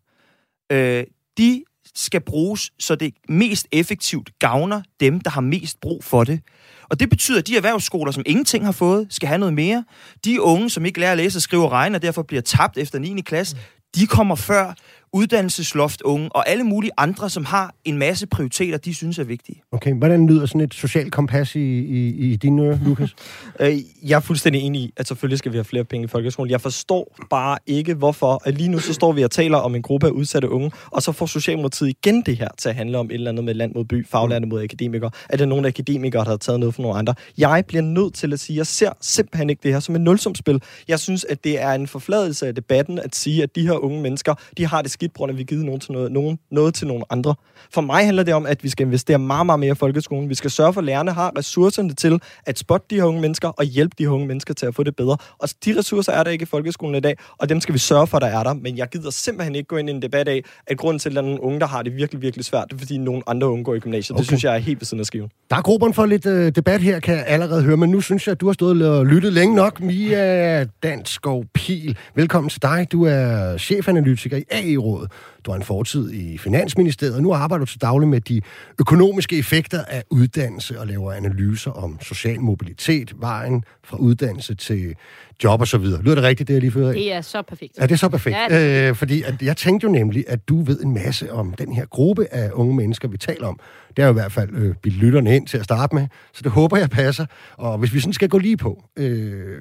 øh, 0.72 1.04
de 1.38 1.64
skal 1.96 2.22
bruges, 2.22 2.72
så 2.80 2.96
det 2.96 3.14
mest 3.30 3.68
effektivt 3.72 4.40
gavner 4.40 4.82
dem, 5.00 5.22
der 5.22 5.30
har 5.30 5.42
mest 5.42 5.80
brug 5.82 6.04
for 6.04 6.24
det. 6.24 6.42
Og 6.90 7.00
det 7.00 7.10
betyder, 7.10 7.40
at 7.40 7.48
de 7.48 7.58
erhvervsskoler, 7.58 8.12
som 8.12 8.24
ingenting 8.26 8.66
har 8.66 8.72
fået, 8.72 9.08
skal 9.10 9.28
have 9.28 9.40
noget 9.40 9.54
mere. 9.54 9.84
De 10.26 10.42
unge, 10.42 10.70
som 10.70 10.86
ikke 10.86 11.00
lærer 11.00 11.12
at 11.12 11.18
læse 11.18 11.38
og 11.38 11.42
skrive 11.42 11.64
og 11.64 11.72
regne, 11.72 11.98
og 11.98 12.02
derfor 12.02 12.24
bliver 12.24 12.42
tabt 12.42 12.78
efter 12.78 13.00
9. 13.00 13.22
klasse, 13.22 13.58
de 13.96 14.08
kommer 14.08 14.36
før 14.36 14.74
uddannelsesloft 15.14 16.02
unge 16.02 16.30
og 16.32 16.50
alle 16.50 16.64
mulige 16.64 16.92
andre, 16.98 17.30
som 17.30 17.46
har 17.46 17.74
en 17.86 17.98
masse 17.98 18.28
prioriteter, 18.28 18.78
de 18.78 18.94
synes 18.94 19.20
er 19.20 19.24
vigtige. 19.24 19.62
Okay, 19.72 19.94
hvordan 19.94 20.28
lyder 20.28 20.46
sådan 20.46 20.62
et 20.62 20.74
socialt 20.74 21.12
kompas 21.12 21.56
i, 21.56 21.60
i, 21.60 22.32
i 22.32 22.36
dine 22.36 22.62
ører, 22.62 22.80
Lukas? 22.86 23.16
Øh, 23.60 23.78
jeg 24.04 24.16
er 24.16 24.20
fuldstændig 24.20 24.62
enig 24.62 24.82
i, 24.82 24.94
at 24.98 25.08
selvfølgelig 25.08 25.40
skal 25.40 25.52
vi 25.52 25.58
have 25.58 25.64
flere 25.64 25.84
penge 25.84 26.06
i 26.06 26.08
folkeskolen. 26.08 26.52
Jeg 26.52 26.62
forstår 26.62 27.16
bare 27.30 27.58
ikke, 27.68 27.94
hvorfor. 27.94 28.42
At 28.46 28.58
lige 28.58 28.70
nu 28.70 28.80
så 28.80 28.94
står 28.94 29.12
vi 29.12 29.24
og 29.24 29.32
taler 29.32 29.58
om 29.58 29.76
en 29.76 29.82
gruppe 29.82 30.08
af 30.08 30.12
udsatte 30.12 30.50
unge, 30.50 30.72
og 30.86 31.02
så 31.02 31.12
får 31.12 31.26
Socialdemokratiet 31.26 31.90
igen 31.90 32.22
det 32.22 32.38
her 32.38 32.48
til 32.58 32.70
at 32.70 32.76
handle 32.76 32.98
om 32.98 33.06
et 33.06 33.14
eller 33.14 33.32
andet 33.32 33.46
med 33.46 33.54
land 33.54 33.74
mod 33.76 33.86
by, 33.86 34.08
faglærte 34.08 34.46
mod 34.46 34.64
akademikere. 34.64 35.12
Er 35.30 35.38
der 35.38 35.46
nogle 35.46 35.68
akademikere, 35.68 36.24
der 36.24 36.30
har 36.30 36.38
taget 36.38 36.60
noget 36.60 36.76
for 36.76 36.82
nogle 36.82 36.98
andre? 36.98 37.16
Jeg 37.38 37.64
bliver 37.68 37.82
nødt 37.82 38.14
til 38.14 38.34
at 38.34 38.40
sige, 38.40 38.56
at 38.56 38.58
jeg 38.58 38.68
ser 38.68 38.92
simpelthen 39.02 39.50
ikke 39.50 39.60
det 39.64 39.74
her 39.74 39.80
som 39.80 39.96
et 39.96 40.02
nulsumspil. 40.02 40.62
Jeg 40.88 41.00
synes, 41.00 41.24
at 41.24 41.44
det 41.44 41.62
er 41.62 41.72
en 41.72 41.88
forfladelse 41.88 42.48
af 42.48 42.56
debatten 42.56 43.00
at 43.00 43.16
sige, 43.16 43.44
at 43.44 43.56
de 43.56 43.68
her 43.68 43.74
unge 43.74 44.02
mennesker, 44.02 44.34
de 44.58 44.66
har 44.66 44.82
det 44.82 44.92
skidt, 45.00 45.14
på 45.14 45.18
grund 45.18 45.30
af, 45.30 45.34
at 45.34 45.38
vi 45.38 45.44
givet 45.44 45.66
nogen 45.66 45.80
til 45.80 45.92
noget, 45.92 46.12
nogen, 46.12 46.40
noget 46.52 46.74
til 46.74 46.88
nogle 46.88 47.04
andre. 47.10 47.36
For 47.74 47.82
mig 47.82 48.06
handler 48.06 48.24
det 48.24 48.34
om, 48.34 48.46
at 48.46 48.64
vi 48.64 48.70
skal 48.70 48.86
investere 48.86 49.20
meget, 49.20 49.46
meget 49.46 49.60
mere 49.60 49.72
i 49.72 49.76
folkeskolen. 49.76 50.30
Vi 50.30 50.36
skal 50.36 50.52
sørge 50.52 50.74
for, 50.74 50.82
at 50.82 50.86
lærerne 50.86 51.12
har 51.12 51.32
ressourcerne 51.38 51.94
til 51.94 52.20
at 52.46 52.60
spotte 52.60 52.86
de 52.90 52.96
her 52.96 53.04
unge 53.04 53.22
mennesker 53.22 53.48
og 53.48 53.64
hjælpe 53.64 53.96
de 53.98 54.04
her 54.04 54.10
unge 54.12 54.28
mennesker 54.28 54.54
til 54.54 54.66
at 54.66 54.76
få 54.76 54.84
det 54.84 54.96
bedre. 54.96 55.18
Og 55.40 55.50
de 55.66 55.78
ressourcer 55.78 56.12
er 56.12 56.24
der 56.24 56.32
ikke 56.32 56.44
i 56.44 56.46
folkeskolen 56.46 56.96
i 56.96 57.00
dag, 57.00 57.16
og 57.38 57.50
dem 57.50 57.62
skal 57.62 57.74
vi 57.74 57.80
sørge 57.80 58.08
for, 58.08 58.20
der 58.20 58.28
er 58.28 58.44
der. 58.44 58.54
Men 58.54 58.78
jeg 58.78 58.88
gider 58.88 59.10
simpelthen 59.10 59.56
ikke 59.56 59.68
gå 59.68 59.78
ind 59.78 59.90
i 59.90 59.92
en 59.92 60.02
debat 60.02 60.28
af, 60.28 60.42
at 60.68 60.78
grunden 60.78 61.00
til, 61.00 61.10
at 61.10 61.16
der 61.16 61.22
er 61.22 61.26
nogle 61.26 61.44
unge, 61.44 61.60
der 61.60 61.68
har 61.68 61.82
det 61.84 61.96
virkelig, 61.96 62.22
virkelig 62.22 62.46
svært, 62.46 62.66
det 62.70 62.76
er, 62.76 62.80
fordi 62.80 62.98
nogle 62.98 63.22
andre 63.28 63.50
unge 63.50 63.64
går 63.64 63.76
i 63.76 63.80
gymnasiet. 63.80 64.16
Okay. 64.16 64.20
Det 64.20 64.28
synes 64.28 64.44
jeg 64.44 64.56
er 64.56 64.60
helt 64.60 64.80
ved 64.80 64.86
siden 64.86 65.00
af 65.00 65.06
skiven. 65.06 65.30
Der 65.50 65.56
er 65.56 65.62
gruppen 65.62 65.94
for 65.94 66.06
lidt 66.06 66.26
øh, 66.26 66.52
debat 66.56 66.82
her, 66.82 67.00
kan 67.00 67.16
jeg 67.16 67.24
allerede 67.28 67.64
høre, 67.64 67.78
men 67.78 67.90
nu 67.90 68.02
synes 68.02 68.28
jeg, 68.28 68.32
at 68.32 68.42
du 68.42 68.46
har 68.46 68.54
stået 68.54 68.90
og 68.90 69.06
lyttet 69.06 69.34
længe 69.34 69.56
nok. 69.56 69.82
Mia 69.82 70.64
Danskov 70.64 71.46
Pil, 71.54 71.98
velkommen 72.16 72.50
til 72.50 72.62
dig. 72.62 72.88
Du 72.92 73.06
er 73.06 73.58
chefanalytiker 73.58 74.38
i 74.38 74.44
AI-rådet. 74.90 75.12
Du 75.46 75.52
har 75.52 75.58
en 75.58 75.64
fortid 75.64 76.12
i 76.12 76.38
Finansministeriet, 76.38 77.16
og 77.16 77.22
nu 77.22 77.34
arbejder 77.34 77.66
du 77.66 77.72
til 77.72 77.82
daglig 77.82 78.10
med 78.10 78.22
de 78.22 78.42
økonomiske 78.80 79.38
effekter 79.38 79.84
af 79.84 80.04
uddannelse 80.10 80.80
og 80.80 80.88
laver 80.88 81.14
analyser 81.14 81.72
om 81.72 81.98
social 82.02 82.42
mobilitet, 82.42 83.14
vejen 83.18 83.64
fra 83.84 83.98
uddannelse 83.98 84.56
til 84.56 84.96
job 85.44 85.62
og 85.62 85.68
så 85.68 85.78
videre. 85.78 86.02
Lyder 86.02 86.16
det 86.16 86.24
rigtigt, 86.24 86.48
det 86.48 86.54
jeg 86.54 86.62
lige 86.62 86.72
fører? 86.72 86.92
Det 86.92 87.14
er 87.14 87.22
så 87.22 87.42
perfekt. 87.42 87.78
Ja, 87.78 87.84
det 87.84 87.92
er 87.92 87.96
så 87.96 88.10
perfekt. 88.10 88.36
Ja, 88.36 88.58
Ja, 88.58 88.90
øh, 88.90 88.96
fordi 88.96 89.22
at 89.22 89.42
jeg 89.42 89.58
tænkte 89.58 89.86
jo 89.86 89.92
nemlig, 89.92 90.26
at 90.28 90.50
du 90.50 90.64
ved 90.64 90.80
en 90.80 90.94
masse 90.94 91.32
om 91.32 91.54
den 91.54 91.74
her 91.74 91.86
gruppe 91.86 92.28
af 92.32 92.52
unge 92.54 92.76
mennesker, 92.76 93.08
vi 93.08 93.18
taler 93.18 93.48
om. 93.48 93.60
Det 93.98 94.00
er 94.00 94.08
jo 94.08 94.10
i 94.10 94.14
hvert 94.14 94.32
fald 94.32 94.50
øh, 94.54 94.76
bildt 94.76 94.98
lytterne 94.98 95.36
ind 95.36 95.48
til 95.48 95.58
at 95.58 95.64
starte 95.64 95.96
med, 95.96 96.08
så 96.34 96.42
det 96.44 96.52
håber 96.52 96.78
jeg 96.78 96.90
passer. 96.90 97.26
Og 97.54 97.78
hvis 97.78 97.94
vi 97.94 98.00
sådan 98.00 98.14
skal 98.14 98.30
gå 98.30 98.38
lige 98.38 98.58
på, 98.58 98.84
øh, 98.98 99.58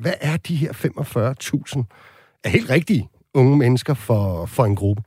hvad 0.00 0.12
er 0.20 0.36
de 0.36 0.56
her 0.56 0.72
45.000 0.72 2.40
er 2.44 2.48
helt 2.48 2.70
rigtige 2.70 3.08
unge 3.36 3.56
mennesker 3.56 3.94
for, 3.94 4.46
for 4.46 4.64
en 4.64 4.76
gruppe? 4.76 5.02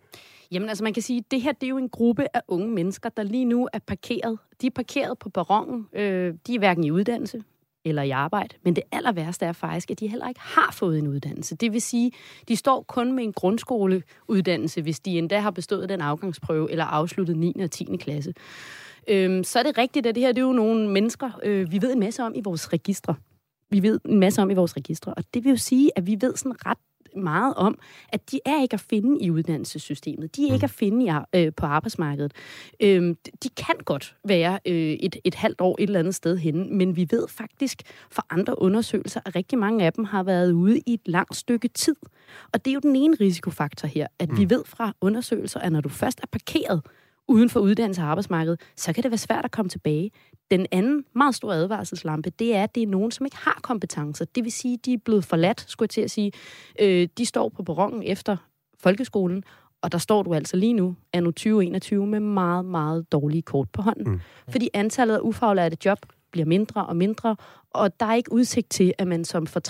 Jamen 0.51 0.69
altså 0.69 0.83
man 0.83 0.93
kan 0.93 1.03
sige, 1.03 1.17
at 1.17 1.31
det 1.31 1.41
her 1.41 1.51
det 1.51 1.63
er 1.63 1.69
jo 1.69 1.77
en 1.77 1.89
gruppe 1.89 2.27
af 2.33 2.41
unge 2.47 2.69
mennesker, 2.69 3.09
der 3.09 3.23
lige 3.23 3.45
nu 3.45 3.67
er 3.73 3.79
parkeret. 3.87 4.37
De 4.61 4.67
er 4.67 4.71
parkeret 4.75 5.19
på 5.19 5.29
perronen. 5.29 5.87
Øh, 5.93 6.33
de 6.47 6.55
er 6.55 6.59
hverken 6.59 6.83
i 6.83 6.91
uddannelse 6.91 7.43
eller 7.85 8.01
i 8.01 8.09
arbejde. 8.09 8.55
Men 8.63 8.75
det 8.75 8.83
aller 8.91 9.11
værste 9.11 9.45
er 9.45 9.51
faktisk, 9.51 9.91
at 9.91 9.99
de 9.99 10.07
heller 10.07 10.27
ikke 10.27 10.41
har 10.43 10.71
fået 10.73 10.99
en 10.99 11.07
uddannelse. 11.07 11.55
Det 11.55 11.73
vil 11.73 11.81
sige, 11.81 12.11
de 12.47 12.55
står 12.55 12.85
kun 12.87 13.13
med 13.13 13.23
en 13.23 13.33
grundskoleuddannelse, 13.33 14.81
hvis 14.81 14.99
de 14.99 15.17
endda 15.17 15.39
har 15.39 15.51
bestået 15.51 15.89
den 15.89 16.01
afgangsprøve 16.01 16.71
eller 16.71 16.85
afsluttet 16.85 17.37
9. 17.37 17.55
og 17.63 17.71
10. 17.71 17.85
klasse. 17.99 18.33
Øhm, 19.07 19.43
så 19.43 19.59
er 19.59 19.63
det 19.63 19.77
rigtigt, 19.77 20.05
at 20.05 20.15
det 20.15 20.23
her 20.23 20.31
det 20.31 20.41
er 20.41 20.45
jo 20.45 20.53
nogle 20.53 20.89
mennesker, 20.89 21.31
øh, 21.43 21.71
vi 21.71 21.81
ved 21.81 21.93
en 21.93 21.99
masse 21.99 22.23
om 22.23 22.33
i 22.35 22.41
vores 22.43 22.73
registre. 22.73 23.15
Vi 23.69 23.83
ved 23.83 23.99
en 24.05 24.19
masse 24.19 24.41
om 24.41 24.49
i 24.49 24.53
vores 24.53 24.77
registre, 24.77 25.13
og 25.13 25.23
det 25.33 25.43
vil 25.43 25.49
jo 25.49 25.57
sige, 25.57 25.91
at 25.95 26.07
vi 26.07 26.17
ved 26.21 26.35
sådan 26.35 26.65
ret 26.65 26.77
meget 27.15 27.53
om, 27.53 27.79
at 28.09 28.31
de 28.31 28.39
er 28.45 28.61
ikke 28.61 28.73
at 28.73 28.79
finde 28.79 29.21
i 29.21 29.31
uddannelsessystemet. 29.31 30.35
De 30.35 30.49
er 30.49 30.53
ikke 30.53 30.63
at 30.63 30.69
finde 30.69 31.05
i, 31.05 31.09
øh, 31.35 31.51
på 31.57 31.65
arbejdsmarkedet. 31.65 32.33
Øh, 32.79 33.15
de 33.43 33.49
kan 33.57 33.75
godt 33.85 34.15
være 34.23 34.59
øh, 34.65 34.73
et, 34.75 35.15
et 35.23 35.35
halvt 35.35 35.61
år 35.61 35.75
et 35.79 35.83
eller 35.83 35.99
andet 35.99 36.15
sted 36.15 36.37
henne, 36.37 36.65
men 36.65 36.95
vi 36.95 37.07
ved 37.11 37.27
faktisk 37.27 37.81
fra 38.11 38.25
andre 38.29 38.61
undersøgelser, 38.61 39.21
at 39.25 39.35
rigtig 39.35 39.57
mange 39.57 39.85
af 39.85 39.93
dem 39.93 40.03
har 40.03 40.23
været 40.23 40.51
ude 40.51 40.79
i 40.79 40.93
et 40.93 41.07
langt 41.07 41.35
stykke 41.35 41.67
tid. 41.67 41.95
Og 42.53 42.65
det 42.65 42.71
er 42.71 42.73
jo 42.73 42.79
den 42.79 42.95
ene 42.95 43.17
risikofaktor 43.21 43.87
her, 43.87 44.07
at 44.19 44.37
vi 44.37 44.49
ved 44.49 44.63
fra 44.65 44.93
undersøgelser, 45.01 45.59
at 45.59 45.71
når 45.71 45.81
du 45.81 45.89
først 45.89 46.19
er 46.19 46.27
parkeret, 46.31 46.81
uden 47.29 47.49
for 47.49 47.59
uddannelse 47.59 48.01
og 48.01 48.07
arbejdsmarked, 48.07 48.57
så 48.75 48.93
kan 48.93 49.03
det 49.03 49.11
være 49.11 49.17
svært 49.17 49.45
at 49.45 49.51
komme 49.51 49.69
tilbage. 49.69 50.11
Den 50.51 50.65
anden 50.71 51.05
meget 51.15 51.35
store 51.35 51.55
advarselslampe, 51.55 52.29
det 52.29 52.55
er, 52.55 52.63
at 52.63 52.75
det 52.75 52.83
er 52.83 52.87
nogen, 52.87 53.11
som 53.11 53.25
ikke 53.25 53.37
har 53.37 53.59
kompetencer. 53.63 54.25
Det 54.25 54.43
vil 54.43 54.51
sige, 54.51 54.73
at 54.73 54.85
de 54.85 54.93
er 54.93 54.97
blevet 55.05 55.25
forladt, 55.25 55.65
skulle 55.67 55.85
jeg 55.85 55.89
til 55.89 56.01
at 56.01 56.11
sige. 56.11 56.31
Øh, 56.79 57.07
de 57.17 57.25
står 57.25 57.49
på 57.49 57.63
perronen 57.63 58.03
efter 58.03 58.37
folkeskolen, 58.79 59.43
og 59.81 59.91
der 59.91 59.97
står 59.97 60.23
du 60.23 60.33
altså 60.33 60.57
lige 60.57 60.73
nu, 60.73 60.95
er 61.13 61.21
nu 61.21 61.31
2021, 61.31 62.07
med 62.07 62.19
meget, 62.19 62.65
meget 62.65 63.11
dårlige 63.11 63.41
kort 63.41 63.69
på 63.69 63.81
hånden. 63.81 64.11
Mm. 64.11 64.21
Fordi 64.49 64.69
antallet 64.73 65.15
af 65.15 65.19
ufaglærte 65.21 65.77
job 65.85 65.99
bliver 66.31 66.45
mindre 66.45 66.85
og 66.85 66.95
mindre, 66.95 67.35
og 67.71 67.99
der 67.99 68.05
er 68.05 68.13
ikke 68.13 68.31
udsigt 68.31 68.69
til, 68.69 68.93
at 68.97 69.07
man 69.07 69.25
som 69.25 69.47
for 69.47 69.61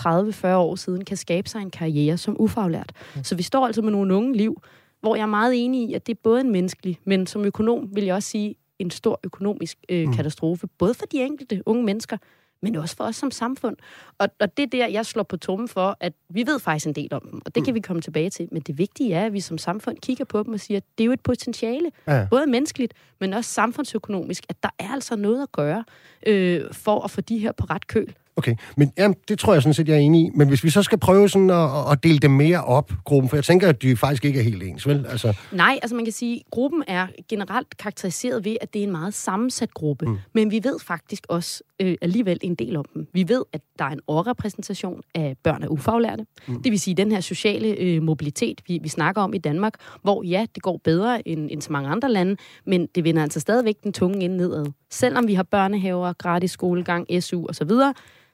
30-40 0.51 0.55
år 0.55 0.75
siden 0.75 1.05
kan 1.05 1.17
skabe 1.17 1.49
sig 1.49 1.61
en 1.61 1.71
karriere 1.71 2.17
som 2.17 2.35
ufaglært. 2.39 2.91
Mm. 3.15 3.23
Så 3.23 3.35
vi 3.35 3.43
står 3.43 3.65
altså 3.65 3.81
med 3.81 3.91
nogle 3.91 4.15
unge 4.15 4.37
liv, 4.37 4.61
hvor 5.01 5.15
jeg 5.15 5.21
er 5.21 5.27
meget 5.27 5.65
enig 5.65 5.89
i, 5.89 5.93
at 5.93 6.07
det 6.07 6.13
er 6.13 6.19
både 6.23 6.41
en 6.41 6.51
menneskelig, 6.51 6.99
men 7.03 7.27
som 7.27 7.45
økonom 7.45 7.95
vil 7.95 8.03
jeg 8.03 8.15
også 8.15 8.29
sige, 8.29 8.55
en 8.79 8.91
stor 8.91 9.19
økonomisk 9.23 9.77
øh, 9.89 10.07
mm. 10.07 10.13
katastrofe, 10.13 10.67
både 10.67 10.93
for 10.93 11.05
de 11.05 11.21
enkelte 11.21 11.63
unge 11.65 11.83
mennesker, 11.83 12.17
men 12.61 12.75
også 12.75 12.95
for 12.95 13.03
os 13.03 13.15
som 13.15 13.31
samfund. 13.31 13.77
Og, 14.17 14.29
og 14.39 14.57
det 14.57 14.63
er 14.63 14.67
der, 14.67 14.87
jeg 14.87 15.05
slår 15.05 15.23
på 15.23 15.37
tummen 15.37 15.67
for, 15.67 15.97
at 15.99 16.13
vi 16.29 16.43
ved 16.47 16.59
faktisk 16.59 16.87
en 16.87 16.95
del 16.95 17.13
om 17.13 17.21
dem, 17.31 17.41
og 17.45 17.55
det 17.55 17.65
kan 17.65 17.71
mm. 17.71 17.75
vi 17.75 17.79
komme 17.79 18.01
tilbage 18.01 18.29
til. 18.29 18.47
Men 18.51 18.61
det 18.61 18.77
vigtige 18.77 19.13
er, 19.13 19.25
at 19.25 19.33
vi 19.33 19.39
som 19.39 19.57
samfund 19.57 19.97
kigger 19.97 20.25
på 20.25 20.43
dem 20.43 20.53
og 20.53 20.59
siger, 20.59 20.77
at 20.77 20.83
det 20.97 21.03
er 21.03 21.05
jo 21.05 21.11
et 21.11 21.21
potentiale, 21.21 21.91
ja. 22.07 22.27
både 22.29 22.47
menneskeligt, 22.47 22.93
men 23.19 23.33
også 23.33 23.51
samfundsøkonomisk, 23.51 24.43
at 24.49 24.63
der 24.63 24.69
er 24.79 24.89
altså 24.89 25.15
noget 25.15 25.43
at 25.43 25.51
gøre 25.51 25.83
øh, 26.27 26.73
for 26.73 27.01
at 27.01 27.11
få 27.11 27.21
de 27.21 27.37
her 27.37 27.51
på 27.51 27.65
ret 27.69 27.87
køl. 27.87 28.15
Okay, 28.39 28.55
men 28.77 28.91
ja, 28.97 29.11
det 29.27 29.39
tror 29.39 29.53
jeg 29.53 29.61
sådan 29.61 29.73
set, 29.73 29.87
jeg 29.87 29.95
er 29.95 29.99
enig 29.99 30.25
i. 30.25 30.29
Men 30.35 30.47
hvis 30.47 30.63
vi 30.63 30.69
så 30.69 30.83
skal 30.83 30.97
prøve 30.97 31.29
sådan 31.29 31.49
at, 31.49 31.69
at 31.91 32.03
dele 32.03 32.19
dem 32.19 32.31
mere 32.31 32.63
op, 32.63 32.91
gruppen, 33.05 33.29
for 33.29 33.37
jeg 33.37 33.43
tænker, 33.43 33.69
at 33.69 33.81
de 33.81 33.97
faktisk 33.97 34.25
ikke 34.25 34.39
er 34.39 34.43
helt 34.43 34.63
ens, 34.63 34.87
vel? 34.87 35.05
Altså... 35.09 35.37
Nej, 35.51 35.79
altså 35.81 35.95
man 35.95 36.05
kan 36.05 36.11
sige, 36.11 36.35
at 36.35 36.51
gruppen 36.51 36.83
er 36.87 37.07
generelt 37.29 37.77
karakteriseret 37.77 38.45
ved, 38.45 38.55
at 38.61 38.73
det 38.73 38.79
er 38.79 38.83
en 38.83 38.91
meget 38.91 39.13
sammensat 39.13 39.73
gruppe. 39.73 40.05
Mm. 40.05 40.17
Men 40.33 40.51
vi 40.51 40.59
ved 40.63 40.79
faktisk 40.79 41.23
også 41.29 41.63
øh, 41.81 41.95
alligevel 42.01 42.39
en 42.41 42.55
del 42.55 42.75
om 42.75 42.85
dem. 42.93 43.07
Vi 43.13 43.27
ved, 43.27 43.43
at 43.53 43.61
der 43.79 43.85
er 43.85 43.89
en 43.89 43.99
overrepræsentation 44.07 45.01
af 45.15 45.35
børn 45.43 45.63
af 45.63 45.67
ufaglærte. 45.67 46.25
Mm. 46.47 46.63
Det 46.63 46.71
vil 46.71 46.79
sige, 46.79 46.95
den 46.95 47.11
her 47.11 47.19
sociale 47.19 47.67
øh, 47.67 48.03
mobilitet, 48.03 48.61
vi, 48.67 48.79
vi 48.81 48.89
snakker 48.89 49.21
om 49.21 49.33
i 49.33 49.37
Danmark, 49.37 49.73
hvor 50.01 50.23
ja, 50.23 50.45
det 50.55 50.63
går 50.63 50.79
bedre 50.83 51.27
end, 51.27 51.49
end 51.51 51.61
så 51.61 51.71
mange 51.71 51.89
andre 51.89 52.11
lande, 52.11 52.35
men 52.65 52.87
det 52.95 53.03
vinder 53.03 53.23
altså 53.23 53.39
stadigvæk 53.39 53.75
den 53.83 53.93
tunge 53.93 54.25
ende 54.25 54.37
nedad. 54.37 54.65
Selvom 54.91 55.27
vi 55.27 55.33
har 55.33 55.43
børnehaver, 55.43 56.13
gratis 56.13 56.51
skolegang, 56.51 57.23
SU 57.23 57.45
osv., 57.49 57.71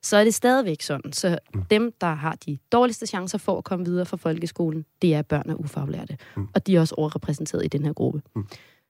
så 0.06 0.18
er 0.18 0.24
det 0.24 0.34
stadigvæk 0.34 0.82
sådan. 0.82 1.14
Så 1.14 1.38
mm. 1.54 1.64
dem, 1.64 1.94
der 2.02 2.14
har 2.14 2.38
de 2.46 2.58
dårligste 2.72 3.08
chancer 3.08 3.38
for 3.38 3.58
at 3.58 3.64
komme 3.64 3.86
videre 3.86 4.06
fra 4.06 4.18
folkeskolen, 4.18 4.86
det 5.02 5.14
er 5.14 5.22
børn 5.22 5.50
af 5.50 5.54
ufaglærte. 5.54 6.18
Mm. 6.38 6.48
Og 6.54 6.68
de 6.68 6.76
er 6.76 6.80
også 6.80 6.96
overrepræsenteret 6.96 7.66
i 7.66 7.68
den 7.68 7.86
her 7.86 7.94
gruppe. 7.94 8.22
Mm. 8.36 8.48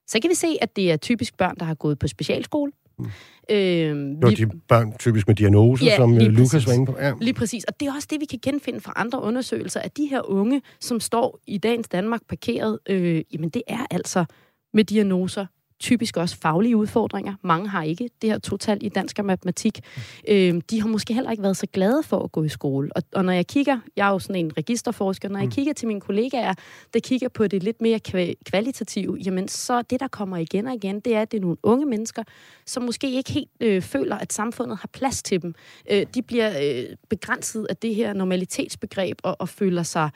Så 0.08 0.20
kan 0.22 0.30
vi 0.30 0.36
se, 0.36 0.48
at 0.62 0.76
det 0.76 0.92
er 0.92 0.98
typisk 0.98 1.38
børn, 1.38 1.56
der 1.60 1.66
har 1.66 1.74
gået 1.74 2.00
på 2.00 2.08
specialskole. 2.08 2.72
Mm. 3.00 3.06
Øh, 3.50 3.96
Nå, 3.96 4.30
de 4.30 4.50
børn 4.68 4.98
typisk 4.98 5.28
med 5.28 5.36
diagnoser, 5.36 5.86
ja, 5.86 5.96
som 5.96 6.14
øh, 6.14 6.22
Lukas 6.22 6.68
var 6.68 6.74
inde 6.74 6.86
på. 6.86 6.96
Ja. 7.00 7.14
Lige 7.22 7.34
præcis. 7.34 7.64
Og 7.64 7.80
det 7.80 7.88
er 7.88 7.94
også 7.96 8.08
det, 8.12 8.20
vi 8.20 8.26
kan 8.26 8.40
genfinde 8.42 8.82
fra 8.82 8.94
andre 8.96 9.22
undersøgelser, 9.22 9.80
at 9.80 9.98
de 9.98 10.06
her 10.06 10.30
unge, 10.30 10.62
som 10.80 11.00
står 11.00 11.40
i 11.48 11.58
dagens 11.58 11.88
Danmark 11.88 12.22
parkeret, 12.30 12.80
øh, 12.90 13.22
jamen 13.34 13.50
det 13.50 13.62
er 13.68 13.86
altså 13.92 14.26
med 14.74 14.84
diagnoser, 14.84 15.46
typisk 15.80 16.18
også 16.18 16.38
faglige 16.38 16.78
udfordringer. 16.78 17.34
Mange 17.42 17.70
har 17.70 17.84
ikke 17.84 18.10
det 18.22 18.30
her 18.30 18.40
total 18.40 18.78
i 18.82 18.90
dansk 18.90 19.20
og 19.20 19.26
matematik. 19.26 19.80
Øh, 20.28 20.62
de 20.70 20.82
har 20.82 20.88
måske 20.88 21.14
heller 21.14 21.32
ikke 21.32 21.44
været 21.44 21.58
så 21.58 21.68
glade 21.74 22.04
for 22.04 22.20
at 22.20 22.32
gå 22.32 22.44
i 22.44 22.50
skole. 22.50 22.90
Og, 22.96 23.04
og 23.14 23.26
når 23.26 23.34
jeg 23.34 23.48
kigger, 23.48 23.80
jeg 23.96 24.08
er 24.08 24.12
jo 24.12 24.20
sådan 24.20 24.46
en 24.46 24.58
registerforsker, 24.58 25.30
når 25.30 25.40
jeg 25.40 25.46
mm. 25.46 25.52
kigger 25.52 25.74
til 25.74 25.88
mine 25.88 26.02
kollegaer, 26.02 26.54
der 26.94 27.00
kigger 27.00 27.30
på 27.30 27.48
det 27.48 27.64
lidt 27.64 27.82
mere 27.82 28.00
kvalitative, 28.46 29.18
jamen 29.26 29.48
så 29.48 29.82
det, 29.82 30.00
der 30.00 30.08
kommer 30.08 30.38
igen 30.38 30.68
og 30.68 30.74
igen, 30.74 31.00
det 31.00 31.16
er, 31.16 31.22
at 31.22 31.32
det 31.32 31.38
er 31.38 31.42
nogle 31.42 31.58
unge 31.64 31.86
mennesker, 31.86 32.24
som 32.66 32.84
måske 32.84 33.12
ikke 33.12 33.32
helt 33.32 33.50
øh, 33.60 33.82
føler, 33.82 34.18
at 34.18 34.34
samfundet 34.34 34.78
har 34.78 34.90
plads 34.94 35.24
til 35.24 35.42
dem. 35.42 35.56
Øh, 35.92 36.06
de 36.16 36.22
bliver 36.22 36.52
øh, 36.64 36.96
begrænset 37.10 37.68
af 37.70 37.78
det 37.78 37.96
her 37.96 38.14
normalitetsbegreb 38.14 39.20
og, 39.24 39.36
og 39.40 39.50
føler 39.50 39.84
sig 39.84 40.10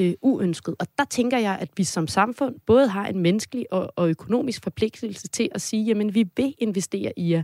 øh, 0.00 0.12
uønsket. 0.22 0.74
Og 0.78 0.86
der 0.98 1.04
tænker 1.04 1.38
jeg, 1.38 1.58
at 1.60 1.68
vi 1.76 1.84
som 1.84 2.06
samfund 2.06 2.54
både 2.66 2.88
har 2.88 3.06
en 3.06 3.18
menneskelig 3.18 3.66
og, 3.72 3.92
og 3.96 4.10
økonomisk 4.10 4.62
forpligtelse 4.62 5.28
til 5.28 5.48
at 5.54 5.60
sige, 5.60 5.84
jamen 5.84 6.14
vi 6.14 6.24
vil 6.36 6.54
investere 6.58 7.12
i 7.16 7.32
jer. 7.32 7.42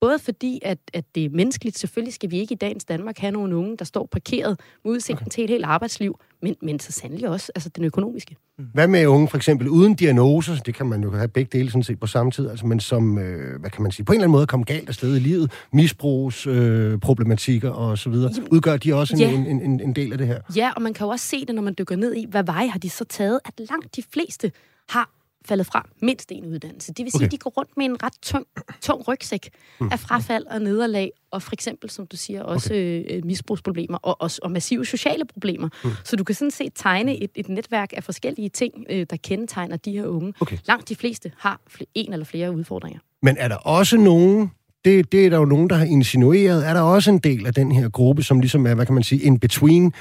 Både 0.00 0.18
fordi, 0.18 0.58
at, 0.62 0.78
at 0.92 1.04
det 1.14 1.24
er 1.24 1.30
menneskeligt. 1.30 1.78
Selvfølgelig 1.78 2.14
skal 2.14 2.30
vi 2.30 2.38
ikke 2.38 2.52
i 2.52 2.56
dagens 2.56 2.84
Danmark 2.84 3.18
have 3.18 3.30
nogle 3.30 3.56
unge, 3.56 3.76
der 3.76 3.84
står 3.84 4.08
parkeret 4.12 4.60
med 4.84 4.92
udsigten 4.92 5.22
okay. 5.22 5.30
til 5.30 5.44
et 5.44 5.50
helt 5.50 5.64
arbejdsliv, 5.64 6.18
men, 6.42 6.56
men 6.62 6.80
så 6.80 6.92
sandelig 6.92 7.28
også 7.28 7.52
altså 7.54 7.68
den 7.68 7.84
økonomiske. 7.84 8.36
Mm. 8.58 8.64
Hvad 8.74 8.88
med 8.88 9.06
unge, 9.06 9.28
for 9.28 9.36
eksempel 9.36 9.68
uden 9.68 9.94
diagnoser? 9.94 10.56
Det 10.56 10.74
kan 10.74 10.86
man 10.86 11.02
jo 11.02 11.10
have 11.10 11.28
begge 11.28 11.58
dele 11.58 11.70
sådan 11.70 11.82
set 11.82 12.00
på 12.00 12.06
samme 12.06 12.32
tid, 12.32 12.48
altså, 12.48 12.66
men 12.66 12.80
som, 12.80 13.18
øh, 13.18 13.60
hvad 13.60 13.70
kan 13.70 13.82
man 13.82 13.92
sige, 13.92 14.06
på 14.06 14.12
en 14.12 14.16
eller 14.16 14.24
anden 14.24 14.32
måde 14.32 14.46
komme 14.46 14.64
galt 14.64 14.88
afsted 14.88 15.16
i 15.16 15.18
livet, 15.18 15.52
misbrugsproblematikker 15.72 17.72
øh, 17.72 17.78
og 17.78 17.98
så 17.98 18.10
videre. 18.10 18.32
Udgør 18.50 18.76
de 18.76 18.94
også 18.94 19.14
en, 19.14 19.20
ja. 19.20 19.30
en, 19.30 19.46
en, 19.46 19.80
en 19.80 19.92
del 19.92 20.12
af 20.12 20.18
det 20.18 20.26
her? 20.26 20.40
Ja, 20.56 20.72
og 20.76 20.82
man 20.82 20.94
kan 20.94 21.04
jo 21.04 21.10
også 21.10 21.26
se 21.26 21.46
det, 21.46 21.54
når 21.54 21.62
man 21.62 21.74
dykker 21.78 21.96
ned 21.96 22.14
i, 22.14 22.26
hvad 22.28 22.44
vej 22.44 22.66
har 22.66 22.78
de 22.78 22.90
så 22.90 23.04
taget, 23.04 23.40
at 23.44 23.60
langt 23.70 23.96
de 23.96 24.02
fleste 24.12 24.52
har 24.88 25.10
faldet 25.48 25.66
fra 25.66 25.88
mindst 26.02 26.32
en 26.32 26.46
uddannelse. 26.46 26.92
Det 26.92 27.04
vil 27.04 27.12
sige, 27.12 27.18
okay. 27.18 27.26
at 27.26 27.32
de 27.32 27.38
går 27.38 27.50
rundt 27.50 27.76
med 27.76 27.84
en 27.84 28.02
ret 28.02 28.12
tung, 28.22 28.46
tung 28.80 29.08
rygsæk 29.08 29.50
mm. 29.80 29.88
af 29.92 30.00
frafald 30.00 30.46
og 30.46 30.60
nederlag, 30.62 31.10
og 31.30 31.42
for 31.42 31.52
eksempel, 31.52 31.90
som 31.90 32.06
du 32.06 32.16
siger, 32.16 32.42
også 32.42 32.68
okay. 32.74 33.16
øh, 33.16 33.24
misbrugsproblemer 33.24 33.98
og, 33.98 34.16
og, 34.20 34.30
og 34.42 34.50
massive 34.50 34.86
sociale 34.86 35.24
problemer. 35.24 35.68
Mm. 35.84 35.90
Så 36.04 36.16
du 36.16 36.24
kan 36.24 36.34
sådan 36.34 36.50
set 36.50 36.72
tegne 36.74 37.22
et, 37.22 37.30
et 37.34 37.48
netværk 37.48 37.92
af 37.96 38.04
forskellige 38.04 38.48
ting, 38.48 38.74
øh, 38.90 39.06
der 39.10 39.16
kendetegner 39.16 39.76
de 39.76 39.92
her 39.92 40.06
unge. 40.06 40.32
Okay. 40.40 40.58
Langt 40.64 40.88
de 40.88 40.96
fleste 40.96 41.32
har 41.38 41.60
en 41.94 42.12
eller 42.12 42.24
flere 42.24 42.52
udfordringer. 42.52 43.00
Men 43.22 43.36
er 43.38 43.48
der 43.48 43.56
også 43.56 43.96
nogen, 43.96 44.50
det, 44.84 45.12
det 45.12 45.26
er 45.26 45.30
der 45.30 45.38
jo 45.38 45.44
nogen, 45.44 45.70
der 45.70 45.76
har 45.76 45.84
insinueret, 45.84 46.68
er 46.68 46.74
der 46.74 46.80
også 46.80 47.10
en 47.10 47.18
del 47.18 47.46
af 47.46 47.54
den 47.54 47.72
her 47.72 47.88
gruppe, 47.88 48.22
som 48.22 48.40
ligesom 48.40 48.66
er, 48.66 48.74
hvad 48.74 48.86
kan 48.86 48.94
man 48.94 49.02
sige, 49.02 49.22
in 49.22 49.38
between, 49.38 49.92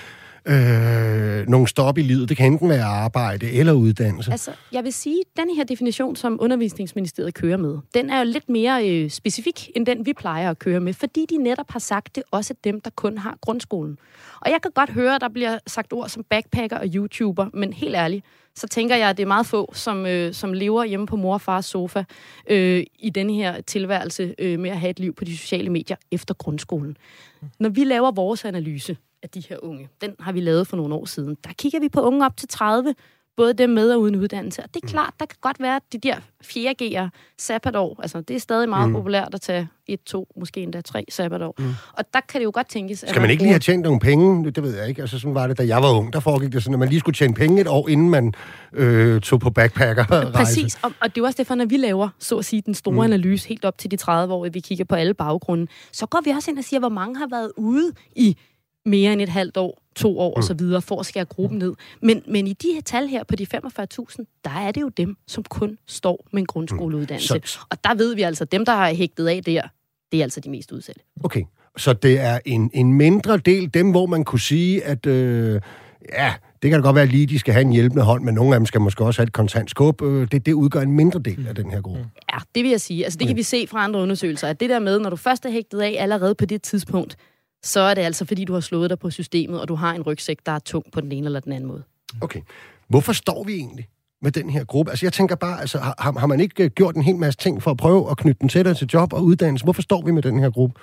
øh, 0.48 1.48
nogle 1.48 1.68
stop 1.68 1.98
i 1.98 2.01
livet. 2.01 2.30
Det 2.30 2.38
kan 2.38 2.51
enten 2.51 2.70
være 2.70 2.84
arbejde 2.84 3.51
eller 3.51 3.74
uddannelse. 3.74 4.32
Altså, 4.32 4.51
jeg 4.72 4.84
vil 4.84 4.94
sige, 4.94 5.20
at 5.20 5.42
den 5.42 5.56
her 5.56 5.63
definition, 5.63 6.16
som 6.16 6.38
undervisningsministeriet 6.42 7.34
kører 7.34 7.58
med, 7.58 7.77
den 7.94 8.10
er 8.10 8.20
jo 8.20 8.25
lidt 8.25 8.50
mere 8.50 8.89
øh, 8.89 9.10
specifik, 9.10 9.70
end 9.75 9.86
den 9.86 10.06
vi 10.06 10.13
plejer 10.13 10.50
at 10.50 10.60
køre 10.60 10.80
med, 10.80 10.94
fordi 10.94 11.25
de 11.30 11.38
netop 11.38 11.72
har 11.72 11.80
sagt, 11.80 12.16
det 12.16 12.24
også 12.32 12.54
dem, 12.63 12.82
der 12.82 12.89
kun 12.89 13.18
har 13.18 13.38
grundskolen. 13.42 13.98
Og 14.42 14.51
jeg 14.51 14.62
kan 14.62 14.72
godt 14.75 14.89
høre, 14.89 15.16
at 15.16 15.22
der 15.22 15.30
bliver 15.30 15.58
sagt 15.68 15.94
ord 15.94 16.10
som 16.10 16.24
backpacker 16.30 16.77
og 16.77 16.86
YouTuber, 16.86 17.48
men 17.54 17.74
helt 17.74 17.96
ærligt, 17.96 18.25
så 18.56 18.68
tænker 18.68 18.96
jeg, 18.96 19.10
at 19.10 19.18
det 19.18 19.24
er 19.24 19.27
meget 19.27 19.46
få, 19.46 19.72
som, 19.74 20.06
øh, 20.06 20.34
som 20.34 20.54
lever 20.54 20.84
hjemme 20.84 21.06
på 21.06 21.16
mor 21.16 21.34
og 21.34 21.42
fars 21.42 21.66
sofa 21.66 22.04
øh, 22.50 22.84
i 23.00 23.10
den 23.10 23.30
her 23.30 23.62
tilværelse 23.62 24.36
øh, 24.39 24.60
med 24.60 24.70
at 24.70 24.80
have 24.80 24.89
et 24.89 25.00
liv 25.00 25.16
på 25.16 25.25
de 25.25 25.38
sociale 25.38 25.70
medier 25.70 25.98
efter 26.12 26.34
grundskolen. 26.34 26.98
Når 27.60 27.70
vi 27.70 27.84
laver 27.84 28.12
vores 28.12 28.46
analyse, 28.46 28.98
af 29.24 29.29
de 29.29 29.43
her 29.50 29.57
unge. 29.63 29.89
Den 30.01 30.15
har 30.19 30.31
vi 30.31 30.39
lavet 30.39 30.67
for 30.67 30.77
nogle 30.77 30.95
år 30.95 31.05
siden. 31.05 31.38
Der 31.43 31.53
kigger 31.53 31.79
vi 31.79 31.89
på 31.89 32.01
unge 32.01 32.25
op 32.25 32.38
til 32.38 32.47
30, 32.47 32.95
både 33.38 33.53
dem 33.53 33.69
med 33.69 33.91
og 33.91 34.01
uden 34.01 34.15
uddannelse. 34.15 34.63
Og 34.63 34.69
det 34.74 34.83
er 34.83 34.86
mm. 34.88 34.91
klart, 34.91 35.13
der 35.19 35.25
kan 35.25 35.38
godt 35.41 35.59
være 35.59 35.79
de 35.93 35.97
der 35.97 36.15
4G'er 36.43 37.09
sabbatår. 37.38 38.00
Altså, 38.01 38.21
det 38.21 38.36
er 38.36 38.39
stadig 38.39 38.69
meget 38.69 38.89
mm. 38.89 38.95
populært 38.95 39.33
at 39.33 39.41
tage 39.41 39.67
et, 39.88 40.03
to, 40.03 40.27
måske 40.38 40.62
endda 40.62 40.81
tre 40.81 41.05
sabbatår. 41.09 41.55
Mm. 41.59 41.74
Og 41.93 42.05
der 42.13 42.19
kan 42.29 42.39
det 42.41 42.45
jo 42.45 42.51
godt 42.53 42.69
tænkes... 42.69 43.05
Skal 43.07 43.21
man 43.21 43.29
ikke 43.29 43.43
lige 43.43 43.51
have 43.51 43.59
tjent 43.59 43.83
nogle 43.83 44.00
penge? 44.00 44.51
Det 44.51 44.63
ved 44.63 44.77
jeg 44.77 44.89
ikke. 44.89 45.01
Altså, 45.01 45.19
sådan 45.19 45.36
var 45.36 45.47
det, 45.47 45.57
da 45.57 45.67
jeg 45.67 45.81
var 45.81 45.91
ung. 45.91 46.13
Der 46.13 46.19
foregik 46.19 46.51
det 46.51 46.63
sådan, 46.63 46.74
at 46.74 46.79
man 46.79 46.89
lige 46.89 47.00
skulle 47.00 47.15
tjene 47.15 47.33
penge 47.33 47.62
et 47.62 47.67
år, 47.67 47.89
inden 47.89 48.09
man 48.09 48.33
øh, 48.74 49.21
tog 49.21 49.39
på 49.39 49.50
backpacker 49.50 50.05
Præcis, 50.33 50.79
og, 50.81 50.91
og 51.01 51.15
det 51.15 51.21
er 51.21 51.25
også 51.25 51.38
derfor, 51.38 51.55
når 51.55 51.65
vi 51.65 51.77
laver, 51.77 52.09
så 52.19 52.38
at 52.38 52.45
sige, 52.45 52.62
den 52.62 52.74
store 52.74 52.93
mm. 52.93 53.13
analyse 53.13 53.50
helt 53.50 53.65
op 53.65 53.77
til 53.77 53.91
de 53.91 53.95
30 53.95 54.33
år, 54.33 54.50
vi 54.50 54.59
kigger 54.59 54.86
på 54.86 54.95
alle 54.95 55.13
baggrunde, 55.13 55.67
så 55.91 56.05
går 56.05 56.21
vi 56.24 56.29
også 56.29 56.51
ind 56.51 56.57
og 56.57 56.63
siger, 56.63 56.79
hvor 56.79 56.89
mange 56.89 57.17
har 57.17 57.27
været 57.31 57.51
ude 57.57 57.91
i 58.15 58.38
mere 58.88 59.13
end 59.13 59.22
et 59.22 59.29
halvt 59.29 59.58
år, 59.58 59.82
to 59.96 60.20
år 60.20 60.29
mm. 60.29 60.38
og 60.38 60.44
så 60.44 60.53
videre, 60.53 60.82
for 60.82 61.00
at 61.00 61.06
skære 61.06 61.25
gruppen 61.25 61.60
ned. 61.60 61.74
Men, 62.01 62.24
men 62.27 62.48
i 62.48 62.53
de 62.53 62.67
her 62.74 62.82
tal 62.82 63.08
her 63.08 63.24
på 63.24 63.36
de 63.36 63.48
45.000, 63.56 64.41
der 64.44 64.51
er 64.51 64.72
det 64.72 64.82
jo 64.82 64.89
dem, 64.89 65.17
som 65.27 65.44
kun 65.44 65.77
står 65.88 66.25
med 66.32 66.41
en 66.41 66.46
grundskoleuddannelse. 66.46 67.34
Mm. 67.36 67.46
Så... 67.46 67.60
Og 67.70 67.84
der 67.84 67.96
ved 67.96 68.15
vi 68.15 68.22
altså, 68.22 68.46
dem, 68.46 68.65
der 68.65 68.75
har 68.75 68.94
hægtet 68.94 69.27
af 69.27 69.44
der, 69.44 69.62
det 70.12 70.20
er 70.20 70.24
altså 70.24 70.39
de 70.39 70.50
mest 70.50 70.72
udsatte. 70.72 71.01
Okay, 71.24 71.44
så 71.77 71.94
det 71.94 72.20
er 72.20 72.39
en, 72.46 72.72
en 72.74 72.94
mindre 72.94 73.38
del, 73.38 73.74
dem 73.74 73.91
hvor 73.91 74.06
man 74.06 74.24
kunne 74.24 74.39
sige, 74.39 74.84
at 74.84 75.06
øh, 75.06 75.62
ja, 76.13 76.34
det 76.62 76.70
kan 76.70 76.79
da 76.79 76.86
godt 76.86 76.96
være 76.96 77.06
lige, 77.06 77.25
de 77.25 77.39
skal 77.39 77.53
have 77.53 77.62
en 77.62 77.72
hjælpende 77.72 78.03
hånd, 78.03 78.24
men 78.24 78.36
nogle 78.36 78.56
af 78.56 78.60
dem 78.60 78.65
skal 78.65 78.82
måske 78.82 79.06
også 79.06 79.22
have 79.22 79.27
et 79.27 79.34
kontant 79.34 79.70
skub. 79.70 80.01
Øh, 80.01 80.27
det, 80.32 80.46
det 80.46 80.53
udgør 80.53 80.82
en 80.82 80.91
mindre 80.91 81.20
del 81.20 81.48
af 81.48 81.56
den 81.56 81.72
her 81.72 81.82
gruppe. 81.82 82.06
Ja, 82.34 82.38
det 82.56 82.63
vil 82.63 82.72
jeg 82.72 82.82
sige. 82.82 83.03
Altså, 83.03 83.20
det 83.20 83.27
kan 83.27 83.38
vi 83.38 83.44
se 83.44 83.67
fra 83.67 83.84
andre 83.84 84.00
undersøgelser, 84.00 84.48
at 84.48 84.60
det 84.60 84.70
der 84.70 84.79
med, 84.79 85.00
når 85.00 85.10
du 85.10 85.15
først 85.15 85.46
er 85.46 85.50
hægtet 85.50 85.82
af 85.82 85.96
allerede 86.00 86.36
på 86.36 86.46
det 86.46 86.62
tidspunkt, 86.62 87.17
så 87.67 87.79
er 87.79 87.93
det 87.93 88.01
altså, 88.01 88.25
fordi 88.25 88.45
du 88.45 88.53
har 88.53 88.59
slået 88.59 88.89
dig 88.89 89.00
på 89.00 89.09
systemet, 89.09 89.62
og 89.62 89.67
du 89.67 89.75
har 89.75 89.93
en 89.93 90.01
rygsæk, 90.01 90.38
der 90.45 90.51
er 90.51 90.59
tung 90.59 90.86
på 90.91 91.01
den 91.01 91.12
ene 91.12 91.25
eller 91.25 91.39
den 91.39 91.51
anden 91.51 91.67
måde. 91.67 91.83
Okay. 92.21 92.41
Hvorfor 92.88 93.13
står 93.13 93.43
vi 93.43 93.53
egentlig 93.53 93.88
med 94.21 94.31
den 94.31 94.50
her 94.50 94.63
gruppe? 94.63 94.91
Altså, 94.91 95.05
jeg 95.05 95.13
tænker 95.13 95.36
bare, 95.36 95.62
altså, 95.62 95.77
har, 95.77 96.19
har 96.19 96.27
man 96.27 96.39
ikke 96.39 96.63
øh, 96.63 96.69
gjort 96.69 96.95
en 96.95 97.01
hel 97.01 97.15
masse 97.15 97.39
ting 97.39 97.63
for 97.63 97.71
at 97.71 97.77
prøve 97.77 98.12
at 98.12 98.17
knytte 98.17 98.39
den 98.39 98.50
tættere 98.50 98.74
til 98.75 98.89
job 98.93 99.13
og 99.13 99.24
uddannelse? 99.24 99.63
Hvorfor 99.65 99.81
står 99.81 100.01
vi 100.01 100.12
med 100.12 100.21
den 100.21 100.39
her 100.39 100.50
gruppe? 100.50 100.81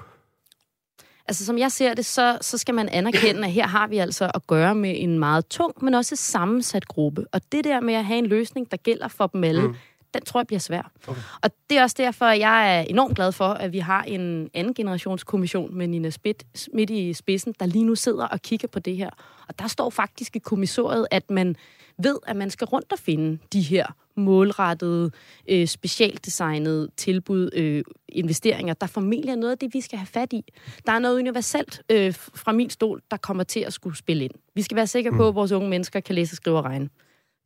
Altså, 1.29 1.45
som 1.47 1.59
jeg 1.59 1.73
ser 1.73 1.95
det, 1.95 2.05
så, 2.05 2.39
så 2.41 2.59
skal 2.59 2.75
man 2.75 2.89
anerkende, 2.89 3.45
at 3.45 3.53
her 3.53 3.67
har 3.67 3.87
vi 3.87 3.99
altså 3.99 4.31
at 4.35 4.47
gøre 4.47 4.75
med 4.75 4.95
en 4.97 5.19
meget 5.19 5.47
tung, 5.47 5.73
men 5.83 5.95
også 5.95 6.17
sammensat 6.17 6.89
gruppe. 6.89 7.25
Og 7.33 7.41
det 7.53 7.65
der 7.65 7.81
med 7.81 7.95
at 7.95 8.05
have 8.05 8.19
en 8.19 8.27
løsning, 8.27 8.71
der 8.71 8.77
gælder 8.77 9.09
for 9.09 9.27
dem 9.27 9.45
alle, 9.45 9.69
mm 9.69 9.75
den 10.15 10.23
tror 10.25 10.41
jeg 10.41 10.47
bliver 10.47 10.61
svær. 10.61 10.91
Okay. 11.07 11.21
Og 11.43 11.51
det 11.71 11.79
er 11.79 11.83
også 11.83 11.97
derfor, 11.99 12.25
at 12.25 12.39
jeg 12.39 12.79
er 12.79 12.81
enormt 12.81 13.17
glad 13.17 13.33
for, 13.33 13.49
at 13.49 13.73
vi 13.73 13.79
har 13.79 14.03
en 14.03 14.51
anden 14.55 14.75
generationskommission 14.75 15.75
med 15.75 15.87
Nina 15.87 16.11
Spidt 16.11 16.45
midt 16.73 16.91
i 16.91 17.13
spidsen, 17.13 17.55
der 17.61 17.67
lige 17.67 17.85
nu 17.85 17.95
sidder 17.95 18.27
og 18.27 18.43
kigger 18.43 18.69
på 18.69 18.79
det 18.79 18.97
her. 18.97 19.11
Og 19.49 19.59
der 19.59 19.69
står 19.69 19.91
faktisk 19.91 20.37
i 20.37 20.39
kommissoriet, 20.39 21.07
at 21.11 21.31
man 21.31 21.57
ved, 21.99 22.19
at 22.27 22.37
man 22.37 22.51
skal 22.51 22.67
rundt 22.67 22.93
og 22.93 22.99
finde 22.99 23.39
de 23.53 23.61
her 23.61 23.87
målrettede, 24.17 25.11
øh, 25.49 25.67
specialdesignede 25.67 26.89
tilbud, 26.97 27.51
øh, 27.53 27.85
investeringer, 28.09 28.75
der 28.75 28.87
formentlig 28.87 29.31
er 29.31 29.37
noget 29.37 29.53
af 29.53 29.59
det, 29.59 29.75
vi 29.75 29.81
skal 29.81 29.99
have 29.99 30.07
fat 30.07 30.33
i. 30.33 30.45
Der 30.87 30.93
er 30.93 30.99
noget 30.99 31.19
universelt 31.19 31.83
øh, 31.91 32.15
fra 32.15 32.53
min 32.53 32.71
stol, 32.71 33.03
der 33.11 33.17
kommer 33.17 33.45
til 33.45 33.61
at 33.61 33.73
skulle 33.73 33.97
spille 33.97 34.25
ind. 34.25 34.35
Vi 34.55 34.63
skal 34.63 34.77
være 34.77 34.87
sikre 34.87 35.11
på, 35.11 35.23
mm. 35.23 35.29
at 35.29 35.35
vores 35.35 35.53
unge 35.53 35.69
mennesker 35.69 36.01
kan 36.01 36.15
læse, 36.15 36.37
skrive 36.37 36.57
og 36.59 36.65
regne. 36.65 36.89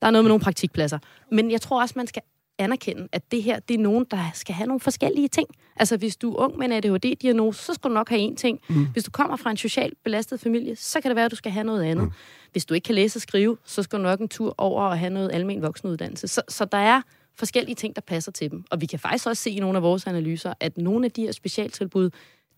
Der 0.00 0.06
er 0.06 0.10
noget 0.10 0.24
med 0.24 0.28
nogle 0.28 0.42
praktikpladser. 0.42 0.98
Men 1.32 1.50
jeg 1.50 1.60
tror 1.60 1.80
også, 1.80 1.94
man 1.96 2.06
skal 2.06 2.22
anerkende, 2.58 3.08
at 3.12 3.30
det 3.30 3.42
her, 3.42 3.58
det 3.58 3.74
er 3.74 3.78
nogen, 3.78 4.06
der 4.10 4.30
skal 4.34 4.54
have 4.54 4.66
nogle 4.66 4.80
forskellige 4.80 5.28
ting. 5.28 5.48
Altså, 5.76 5.96
hvis 5.96 6.16
du 6.16 6.32
er 6.32 6.36
ung 6.36 6.58
med 6.58 6.66
en 6.66 6.72
ADHD-diagnose, 6.72 7.64
så 7.64 7.74
skal 7.74 7.90
du 7.90 7.94
nok 7.94 8.08
have 8.08 8.30
én 8.30 8.34
ting. 8.34 8.60
Mm. 8.68 8.86
Hvis 8.92 9.04
du 9.04 9.10
kommer 9.10 9.36
fra 9.36 9.50
en 9.50 9.56
socialt 9.56 9.94
belastet 10.04 10.40
familie, 10.40 10.76
så 10.76 11.00
kan 11.00 11.08
det 11.08 11.16
være, 11.16 11.24
at 11.24 11.30
du 11.30 11.36
skal 11.36 11.52
have 11.52 11.64
noget 11.64 11.82
andet. 11.82 12.04
Mm. 12.04 12.12
Hvis 12.52 12.64
du 12.64 12.74
ikke 12.74 12.84
kan 12.84 12.94
læse 12.94 13.16
og 13.16 13.22
skrive, 13.22 13.56
så 13.64 13.82
skal 13.82 13.98
du 13.98 14.02
nok 14.02 14.20
en 14.20 14.28
tur 14.28 14.54
over 14.58 14.82
og 14.82 14.98
have 14.98 15.10
noget 15.10 15.30
almen 15.32 15.62
voksenuddannelse. 15.62 16.28
Så, 16.28 16.42
så 16.48 16.64
der 16.64 16.78
er 16.78 17.02
forskellige 17.34 17.74
ting, 17.74 17.96
der 17.96 18.02
passer 18.02 18.32
til 18.32 18.50
dem. 18.50 18.64
Og 18.70 18.80
vi 18.80 18.86
kan 18.86 18.98
faktisk 18.98 19.26
også 19.26 19.42
se 19.42 19.50
i 19.50 19.60
nogle 19.60 19.76
af 19.76 19.82
vores 19.82 20.06
analyser, 20.06 20.54
at 20.60 20.78
nogle 20.78 21.04
af 21.04 21.10
de 21.10 21.22
her 21.22 21.32
specialtilbud, 21.32 22.10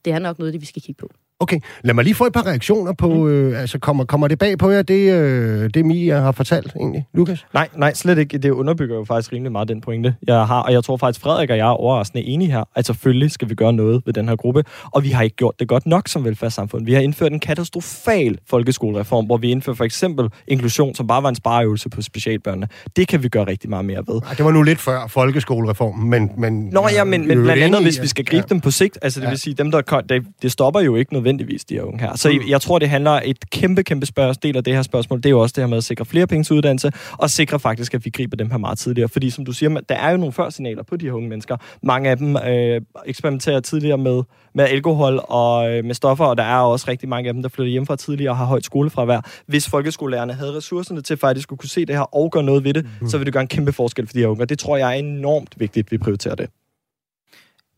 det 0.05 0.13
er 0.13 0.19
nok 0.19 0.39
noget, 0.39 0.53
det 0.53 0.61
vi 0.61 0.67
skal 0.67 0.83
kigge 0.83 0.99
på. 0.99 1.11
Okay, 1.43 1.61
lad 1.85 1.95
mig 1.95 2.05
lige 2.05 2.15
få 2.15 2.27
et 2.27 2.33
par 2.33 2.47
reaktioner 2.47 2.93
på, 2.93 3.09
mm. 3.09 3.29
øh, 3.29 3.61
altså 3.61 3.79
kommer, 3.79 4.05
kommer 4.05 4.29
det 4.29 4.39
bag 4.39 4.59
på 4.59 4.71
jer, 4.71 4.83
det, 4.83 5.13
øh, 5.13 5.71
det 5.75 5.85
Mia 5.85 6.21
har 6.21 6.33
fortalt 6.33 6.73
egentlig, 6.77 7.07
Lukas? 7.15 7.47
Nej, 7.55 7.69
nej, 7.77 7.95
slet 7.95 8.19
ikke. 8.19 8.39
Det 8.39 8.51
underbygger 8.51 8.97
jo 8.97 9.05
faktisk 9.05 9.33
rimelig 9.33 9.53
meget 9.53 9.69
den 9.69 9.81
pointe, 9.81 10.15
jeg 10.27 10.47
har, 10.47 10.63
og 10.63 10.73
jeg 10.73 10.85
tror 10.85 10.97
faktisk, 10.97 11.21
Frederik 11.21 11.51
og 11.51 11.57
jeg 11.57 11.67
er 11.67 11.71
overraskende 11.71 12.25
enige 12.25 12.51
her, 12.51 12.65
at 12.77 12.87
selvfølgelig 12.87 13.31
skal 13.31 13.49
vi 13.49 13.55
gøre 13.55 13.73
noget 13.73 14.03
ved 14.07 14.13
den 14.13 14.29
her 14.29 14.37
gruppe, 14.37 14.65
og 14.85 15.05
vi 15.05 15.09
har 15.09 15.23
ikke 15.23 15.37
gjort 15.37 15.61
det 15.61 15.69
godt 15.69 15.87
nok 15.87 16.09
som 16.09 16.25
velfærdssamfund. 16.25 16.85
Vi 16.85 16.93
har 16.95 17.01
indført 17.01 17.33
en 17.33 17.41
katastrofal 17.41 18.39
folkeskolereform, 18.51 19.27
hvor 19.27 19.37
vi 19.37 19.51
indfører 19.51 19.77
for 19.77 19.85
eksempel 19.85 20.29
inklusion, 20.49 20.95
som 20.95 21.07
bare 21.07 21.23
var 21.23 21.29
en 21.29 21.35
spareøvelse 21.35 21.89
på 21.89 22.03
specialbørnene. 22.03 22.69
Det 22.97 23.09
kan 23.09 23.23
vi 23.23 23.29
gøre 23.29 23.47
rigtig 23.47 23.71
meget 23.71 23.85
mere 23.85 24.03
ved. 24.07 24.21
Ej, 24.29 24.35
det 24.35 24.45
var 24.45 24.51
nu 24.51 24.63
lidt 24.63 24.79
før 24.79 25.07
folkeskolereformen, 25.07 26.11
men... 26.11 26.31
men 26.37 26.69
Nå 26.73 26.89
ja, 26.93 27.05
men, 27.05 27.29
men 27.29 27.43
blandt 27.43 27.63
andet, 27.63 27.83
hvis 27.83 28.03
vi 28.03 28.07
skal 28.07 28.25
gribe 28.25 28.47
ja. 28.51 28.55
dem 28.55 28.61
på 28.61 28.71
sigt, 28.71 28.99
altså 29.03 29.21
det 29.21 29.27
ja. 29.27 29.31
vil 29.31 29.39
sige, 29.39 29.55
dem 29.55 29.71
der, 29.71 30.03
det, 30.09 30.27
det 30.43 30.53
stopper 30.53 30.81
jo 30.81 30.97
ikke 30.97 31.13
nødvendigvis 31.33 31.65
de 31.65 31.75
her 31.75 31.83
unge 31.83 32.01
her. 32.01 32.17
Så 32.17 32.29
mm. 32.29 32.49
jeg 32.49 32.61
tror, 32.61 32.79
det 32.79 32.89
handler 32.89 33.21
et 33.25 33.51
kæmpe, 33.51 33.83
kæmpe 33.83 34.07
spørgsmål, 34.07 34.43
del 34.43 34.57
af 34.57 34.65
det 34.65 34.75
her 34.75 34.83
spørgsmål, 34.83 35.19
det 35.19 35.27
er 35.27 35.31
jo 35.31 35.41
også 35.41 35.53
det 35.57 35.63
her 35.63 35.69
med 35.69 35.77
at 35.77 35.85
sikre 35.85 36.05
flere 36.05 36.27
penge 36.27 36.45
til 36.45 36.57
uddannelse, 36.57 36.93
og 37.13 37.31
sikre 37.31 37.61
faktisk, 37.61 37.95
at 37.95 38.05
vi 38.05 38.11
griber 38.11 38.37
dem 38.37 38.51
her 38.51 38.59
meget 38.59 38.79
tidligere. 38.79 39.09
Fordi 39.09 39.31
som 39.31 39.45
du 39.45 39.53
siger, 39.53 39.81
der 39.89 39.95
er 39.95 40.11
jo 40.11 40.17
nogle 40.17 40.33
førsignaler 40.33 40.83
på 40.83 40.97
de 40.97 41.07
her 41.07 41.13
unge 41.13 41.29
mennesker. 41.29 41.57
Mange 41.83 42.11
af 42.11 42.17
dem 42.17 42.37
øh, 42.37 42.81
eksperimenterer 43.07 43.61
tidligere 43.61 43.99
med, 43.99 44.23
med 44.55 44.65
alkohol 44.65 45.21
og 45.25 45.71
øh, 45.71 45.85
med 45.85 45.95
stoffer, 45.95 46.25
og 46.25 46.37
der 46.37 46.45
er 46.45 46.61
også 46.61 46.87
rigtig 46.89 47.09
mange 47.09 47.29
af 47.29 47.35
dem, 47.35 47.43
der 47.43 47.49
flytter 47.49 47.71
hjem 47.71 47.87
fra 47.87 47.97
tidligere 47.97 48.33
og 48.33 48.37
har 48.37 48.45
højt 48.45 48.65
skolefravær. 48.65 49.21
Hvis 49.47 49.69
folkeskolelærerne 49.69 50.33
havde 50.33 50.57
ressourcerne 50.57 51.03
til 51.03 51.17
faktisk 51.17 51.53
at 51.53 51.59
kunne 51.59 51.69
se 51.69 51.87
det 51.87 51.95
her 51.95 52.03
og 52.03 52.31
gøre 52.31 52.43
noget 52.43 52.65
ved 52.65 52.75
det, 52.75 52.87
mm. 53.01 53.09
så 53.09 53.19
vil 53.19 53.27
det 53.27 53.33
gøre 53.33 53.43
en 53.43 53.49
kæmpe 53.49 53.73
forskel 53.73 54.07
for 54.07 54.13
de 54.13 54.19
her 54.19 54.27
unge. 54.27 54.47
Det 54.47 54.59
tror 54.59 54.77
jeg 54.77 54.89
er 54.89 54.99
enormt 54.99 55.55
vigtigt, 55.57 55.87
at 55.87 55.93
vi 55.93 55.99
prioriterer 55.99 56.35
det. 56.35 56.49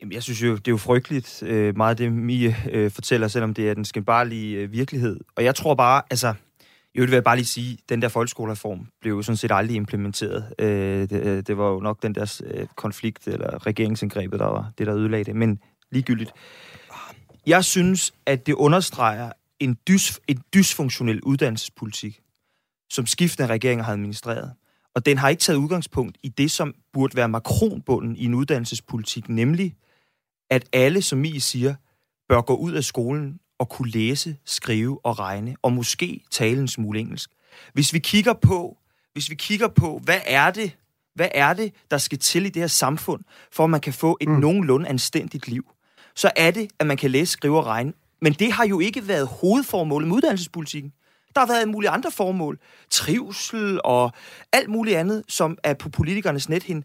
Jamen, 0.03 0.12
jeg 0.12 0.23
synes 0.23 0.43
jo, 0.43 0.57
det 0.57 0.69
er 0.69 0.73
jo 0.73 0.77
frygteligt, 0.77 1.43
øh, 1.43 1.77
meget 1.77 1.99
det 1.99 2.12
Mie 2.12 2.57
øh, 2.71 2.91
fortæller, 2.91 3.29
selvom 3.29 3.55
det 3.55 3.71
er 3.71 3.75
den 3.75 3.85
skændbarlige 3.85 4.57
øh, 4.57 4.73
virkelighed. 4.73 5.21
Og 5.37 5.45
jeg 5.45 5.55
tror 5.55 5.75
bare, 5.75 6.03
altså, 6.11 6.35
i 6.95 6.99
øvrigt 6.99 7.11
vil 7.11 7.17
jeg 7.17 7.25
bare 7.25 7.37
lige 7.37 7.47
sige, 7.47 7.79
den 7.88 8.03
der 8.03 8.09
folkeskolereform 8.09 8.87
blev 9.01 9.15
jo 9.15 9.23
sådan 9.23 9.37
set 9.37 9.53
aldrig 9.53 9.77
implementeret. 9.77 10.55
Øh, 10.59 11.09
det, 11.11 11.12
øh, 11.12 11.43
det 11.47 11.59
var 11.59 11.69
jo 11.69 11.81
nok 11.81 12.03
den 12.03 12.15
der 12.15 12.41
øh, 12.45 12.67
konflikt, 12.77 13.29
eller 13.29 13.67
regeringsindgrebet, 13.67 14.41
der 14.41 14.47
var 14.47 14.73
det, 14.79 14.87
der 14.87 14.97
ødelagde 14.97 15.25
det. 15.25 15.37
Men 15.37 15.59
ligegyldigt. 15.91 16.33
Jeg 17.47 17.65
synes, 17.65 18.12
at 18.27 18.47
det 18.47 18.55
understreger 18.55 19.33
en, 19.61 19.77
dys, 19.88 20.21
en 20.29 20.43
dysfunktionel 20.55 21.21
uddannelsespolitik, 21.23 22.21
som 22.91 23.07
skiftende 23.07 23.49
regeringer 23.49 23.85
har 23.85 23.93
administreret. 23.93 24.53
Og 24.95 25.07
den 25.07 25.19
har 25.19 25.29
ikke 25.29 25.41
taget 25.41 25.59
udgangspunkt 25.59 26.19
i 26.23 26.29
det, 26.29 26.51
som 26.51 26.75
burde 26.93 27.17
være 27.17 27.29
makronbunden 27.29 28.17
i 28.17 28.25
en 28.25 28.35
uddannelsespolitik, 28.35 29.29
nemlig 29.29 29.77
at 30.53 30.69
alle, 30.73 31.03
som 31.03 31.25
I 31.25 31.41
siger, 31.41 31.75
bør 32.29 32.41
gå 32.41 32.57
ud 32.57 32.73
af 32.73 32.85
skolen 32.85 33.38
og 33.59 33.69
kunne 33.69 33.91
læse, 33.91 34.37
skrive 34.45 35.01
og 35.05 35.19
regne, 35.19 35.57
og 35.62 35.73
måske 35.73 36.21
tale 36.31 36.61
en 36.61 36.69
smule 36.69 37.01
engelsk. 37.01 37.31
Hvis 37.73 37.93
vi 37.93 37.99
kigger 37.99 38.33
på, 38.33 38.77
hvis 39.12 39.31
vi 39.31 39.35
kigger 39.35 39.69
på, 39.69 40.01
hvad 40.05 40.21
er 40.27 40.51
det, 40.51 40.77
hvad 41.15 41.29
er 41.35 41.53
det, 41.53 41.75
der 41.91 41.99
skal 41.99 42.19
til 42.19 42.47
i 42.47 42.49
det 42.49 42.62
her 42.62 42.67
samfund, 42.67 43.25
for 43.53 43.65
at 43.65 43.71
man 43.71 43.81
kan 43.81 43.93
få 43.93 44.19
et 44.21 44.29
mm. 44.29 44.35
nogenlunde 44.35 44.88
anstændigt 44.88 45.49
liv, 45.49 45.65
så 46.15 46.31
er 46.37 46.51
det, 46.51 46.71
at 46.79 46.87
man 46.87 46.97
kan 46.97 47.11
læse, 47.11 47.33
skrive 47.33 47.59
og 47.59 47.67
regne. 47.67 47.93
Men 48.21 48.33
det 48.33 48.53
har 48.53 48.67
jo 48.67 48.81
ikke 48.81 49.09
været 49.09 49.27
hovedformålet 49.27 50.09
med 50.09 50.17
uddannelsespolitikken. 50.17 50.93
Der 51.35 51.41
har 51.41 51.47
været 51.47 51.69
mulige 51.69 51.91
andre 51.91 52.11
formål. 52.11 52.59
Trivsel 52.91 53.81
og 53.85 54.12
alt 54.53 54.69
muligt 54.69 54.97
andet, 54.97 55.25
som 55.29 55.59
er 55.62 55.75
på 55.75 55.88
politikernes 55.88 56.49
nethind 56.49 56.83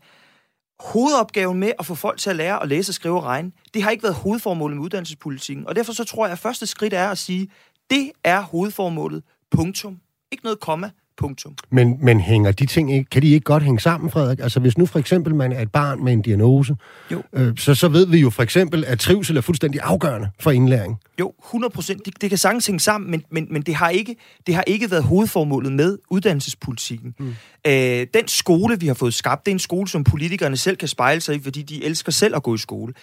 hovedopgaven 0.80 1.60
med 1.60 1.72
at 1.80 1.86
få 1.86 1.96
folk 1.96 2.20
til 2.20 2.30
at 2.30 2.36
lære 2.36 2.62
at 2.64 2.68
læse, 2.70 2.94
skrive 2.94 3.16
og 3.16 3.24
regne, 3.24 3.52
det 3.74 3.84
har 3.84 3.92
ikke 3.92 4.04
været 4.04 4.16
hovedformålet 4.16 4.78
med 4.78 4.84
uddannelsespolitikken. 4.84 5.68
Og 5.68 5.76
derfor 5.76 5.94
så 5.94 6.04
tror 6.04 6.26
jeg, 6.26 6.32
at 6.32 6.40
første 6.40 6.68
skridt 6.68 6.94
er 6.94 7.10
at 7.10 7.18
sige, 7.18 7.50
det 7.90 8.12
er 8.24 8.42
hovedformålet, 8.42 9.24
punktum. 9.52 10.00
Ikke 10.32 10.44
noget 10.44 10.60
komma, 10.60 10.92
Punktum. 11.18 11.56
Men, 11.70 11.98
men 12.02 12.20
hænger 12.20 12.52
de 12.52 12.66
ting 12.66 12.94
ikke, 12.94 13.10
kan 13.10 13.22
de 13.22 13.28
ikke 13.28 13.44
godt 13.44 13.64
hænge 13.64 13.80
sammen, 13.80 14.10
Frederik? 14.10 14.40
Altså 14.40 14.60
hvis 14.60 14.78
nu 14.78 14.86
for 14.86 15.00
eksempel 15.00 15.36
man 15.36 15.52
er 15.52 15.62
et 15.62 15.72
barn 15.72 16.04
med 16.04 16.14
en 16.14 16.22
diagnose, 16.22 16.76
jo. 17.12 17.24
Øh, 17.34 17.58
så, 17.58 17.76
så 17.76 17.88
ved 17.88 18.08
vi 18.08 18.20
jo 18.20 18.30
for 18.30 18.44
eksempel, 18.44 18.86
at 18.86 19.00
trivsel 19.00 19.38
er 19.38 19.42
fuldstændig 19.42 19.82
afgørende 19.84 20.30
for 20.40 20.52
indlæring. 20.52 21.00
Jo, 21.20 21.34
100 21.46 21.74
procent. 21.74 22.06
Det, 22.06 22.22
det 22.22 22.30
kan 22.30 22.38
sagtens 22.38 22.68
hænge 22.68 22.80
sammen, 22.80 23.12
men, 23.12 23.24
men, 23.32 23.48
men 23.52 23.62
det, 23.62 23.76
har 23.76 23.90
ikke, 23.90 24.16
det 24.48 24.56
har 24.56 24.64
ikke 24.68 24.92
været 24.92 25.04
hovedformålet 25.04 25.72
med 25.72 25.98
uddannelsespolitikken. 26.10 27.16
Mm. 27.20 27.36
Øh, 27.68 28.08
den 28.14 28.28
skole, 28.28 28.80
vi 28.80 28.88
har 28.88 28.94
fået 28.94 29.14
skabt, 29.14 29.46
det 29.46 29.52
er 29.52 29.56
en 29.56 29.60
skole, 29.60 29.88
som 29.88 30.04
politikerne 30.04 30.58
selv 30.58 30.78
kan 30.78 30.88
spejle 30.88 31.22
sig 31.22 31.36
i, 31.36 31.40
fordi 31.44 31.62
de 31.62 31.86
elsker 31.86 32.12
selv 32.12 32.36
at 32.36 32.44
gå 32.44 32.56
i 32.56 32.58
skole. 32.58 32.94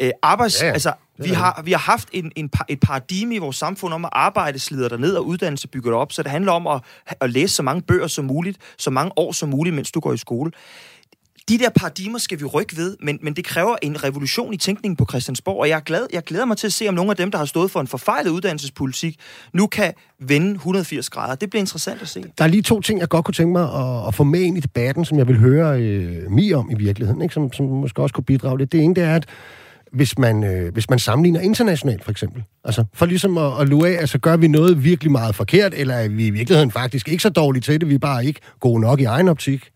Øh, 0.00 0.10
arbejds, 0.22 0.62
ja, 0.62 0.70
altså, 0.70 0.92
vi 1.18 1.28
har, 1.28 1.62
vi 1.64 1.72
har 1.72 1.78
haft 1.78 2.08
en, 2.12 2.32
en, 2.36 2.50
et 2.68 2.80
paradigme 2.80 3.34
i 3.34 3.38
vores 3.38 3.56
samfund 3.56 3.94
om, 3.94 4.04
at 4.04 4.10
arbejde 4.12 4.58
slider 4.58 4.88
der 4.88 4.96
ned 4.96 5.14
og 5.14 5.26
uddannelse 5.26 5.68
bygger 5.68 5.96
op, 5.96 6.12
så 6.12 6.22
det 6.22 6.30
handler 6.30 6.52
om 6.52 6.66
at, 6.66 6.80
at 7.20 7.30
læse 7.30 7.54
så 7.54 7.62
mange 7.62 7.82
bøger 7.82 8.06
som 8.06 8.24
muligt, 8.24 8.58
så 8.78 8.90
mange 8.90 9.12
år 9.16 9.32
som 9.32 9.48
muligt, 9.48 9.76
mens 9.76 9.92
du 9.92 10.00
går 10.00 10.12
i 10.12 10.16
skole. 10.16 10.50
De 11.48 11.58
der 11.58 11.70
paradigmer 11.70 12.18
skal 12.18 12.40
vi 12.40 12.44
rykke 12.44 12.76
ved, 12.76 12.96
men, 13.00 13.18
men 13.22 13.34
det 13.34 13.44
kræver 13.44 13.76
en 13.82 14.04
revolution 14.04 14.54
i 14.54 14.56
tænkningen 14.56 14.96
på 14.96 15.06
Christiansborg, 15.10 15.60
og 15.60 15.68
jeg, 15.68 15.76
er 15.76 15.80
glad, 15.80 16.06
jeg 16.12 16.22
glæder 16.24 16.44
mig 16.44 16.56
til 16.56 16.66
at 16.66 16.72
se, 16.72 16.88
om 16.88 16.94
nogle 16.94 17.10
af 17.10 17.16
dem, 17.16 17.30
der 17.30 17.38
har 17.38 17.44
stået 17.44 17.70
for 17.70 17.80
en 17.80 17.86
forfejlet 17.86 18.30
uddannelsespolitik, 18.30 19.16
nu 19.52 19.66
kan 19.66 19.92
vende 20.20 20.52
180 20.52 21.10
grader. 21.10 21.34
Det 21.34 21.50
bliver 21.50 21.60
interessant 21.60 22.02
at 22.02 22.08
se. 22.08 22.24
Der 22.38 22.44
er 22.44 22.48
lige 22.48 22.62
to 22.62 22.80
ting, 22.80 23.00
jeg 23.00 23.08
godt 23.08 23.24
kunne 23.24 23.34
tænke 23.34 23.52
mig 23.52 23.62
at, 23.62 24.08
at 24.08 24.14
få 24.14 24.24
med 24.24 24.40
ind 24.40 24.58
i 24.58 24.60
debatten, 24.60 25.04
som 25.04 25.18
jeg 25.18 25.28
vil 25.28 25.38
høre 25.38 25.80
øh, 25.80 26.30
mig 26.30 26.54
om 26.54 26.70
i 26.70 26.74
virkeligheden, 26.74 27.22
ikke? 27.22 27.34
Som, 27.34 27.52
som 27.52 27.66
måske 27.66 28.02
også 28.02 28.14
kunne 28.14 28.24
bidrage 28.24 28.58
lidt. 28.58 28.72
Det 28.72 28.80
ene 28.80 28.94
det 28.94 29.04
er, 29.04 29.14
at 29.14 29.26
hvis 29.92 30.18
man, 30.18 30.44
øh, 30.44 30.72
hvis 30.72 30.90
man 30.90 30.98
sammenligner 30.98 31.40
internationalt, 31.40 32.04
for 32.04 32.10
eksempel. 32.10 32.42
Altså, 32.64 32.84
for 32.94 33.06
ligesom 33.06 33.38
at, 33.38 33.60
at 33.60 33.68
lue 33.68 33.88
af, 33.88 34.00
altså 34.00 34.18
gør 34.18 34.36
vi 34.36 34.48
noget 34.48 34.84
virkelig 34.84 35.12
meget 35.12 35.34
forkert, 35.34 35.74
eller 35.74 35.94
er 35.94 36.08
vi 36.08 36.26
i 36.26 36.30
virkeligheden 36.30 36.70
faktisk 36.70 37.08
ikke 37.08 37.22
så 37.22 37.28
dårlige 37.28 37.60
til 37.60 37.80
det, 37.80 37.88
vi 37.88 37.94
er 37.94 37.98
bare 37.98 38.24
ikke 38.24 38.40
gode 38.60 38.80
nok 38.80 39.00
i 39.00 39.04
egen 39.04 39.28
optik? 39.28 39.70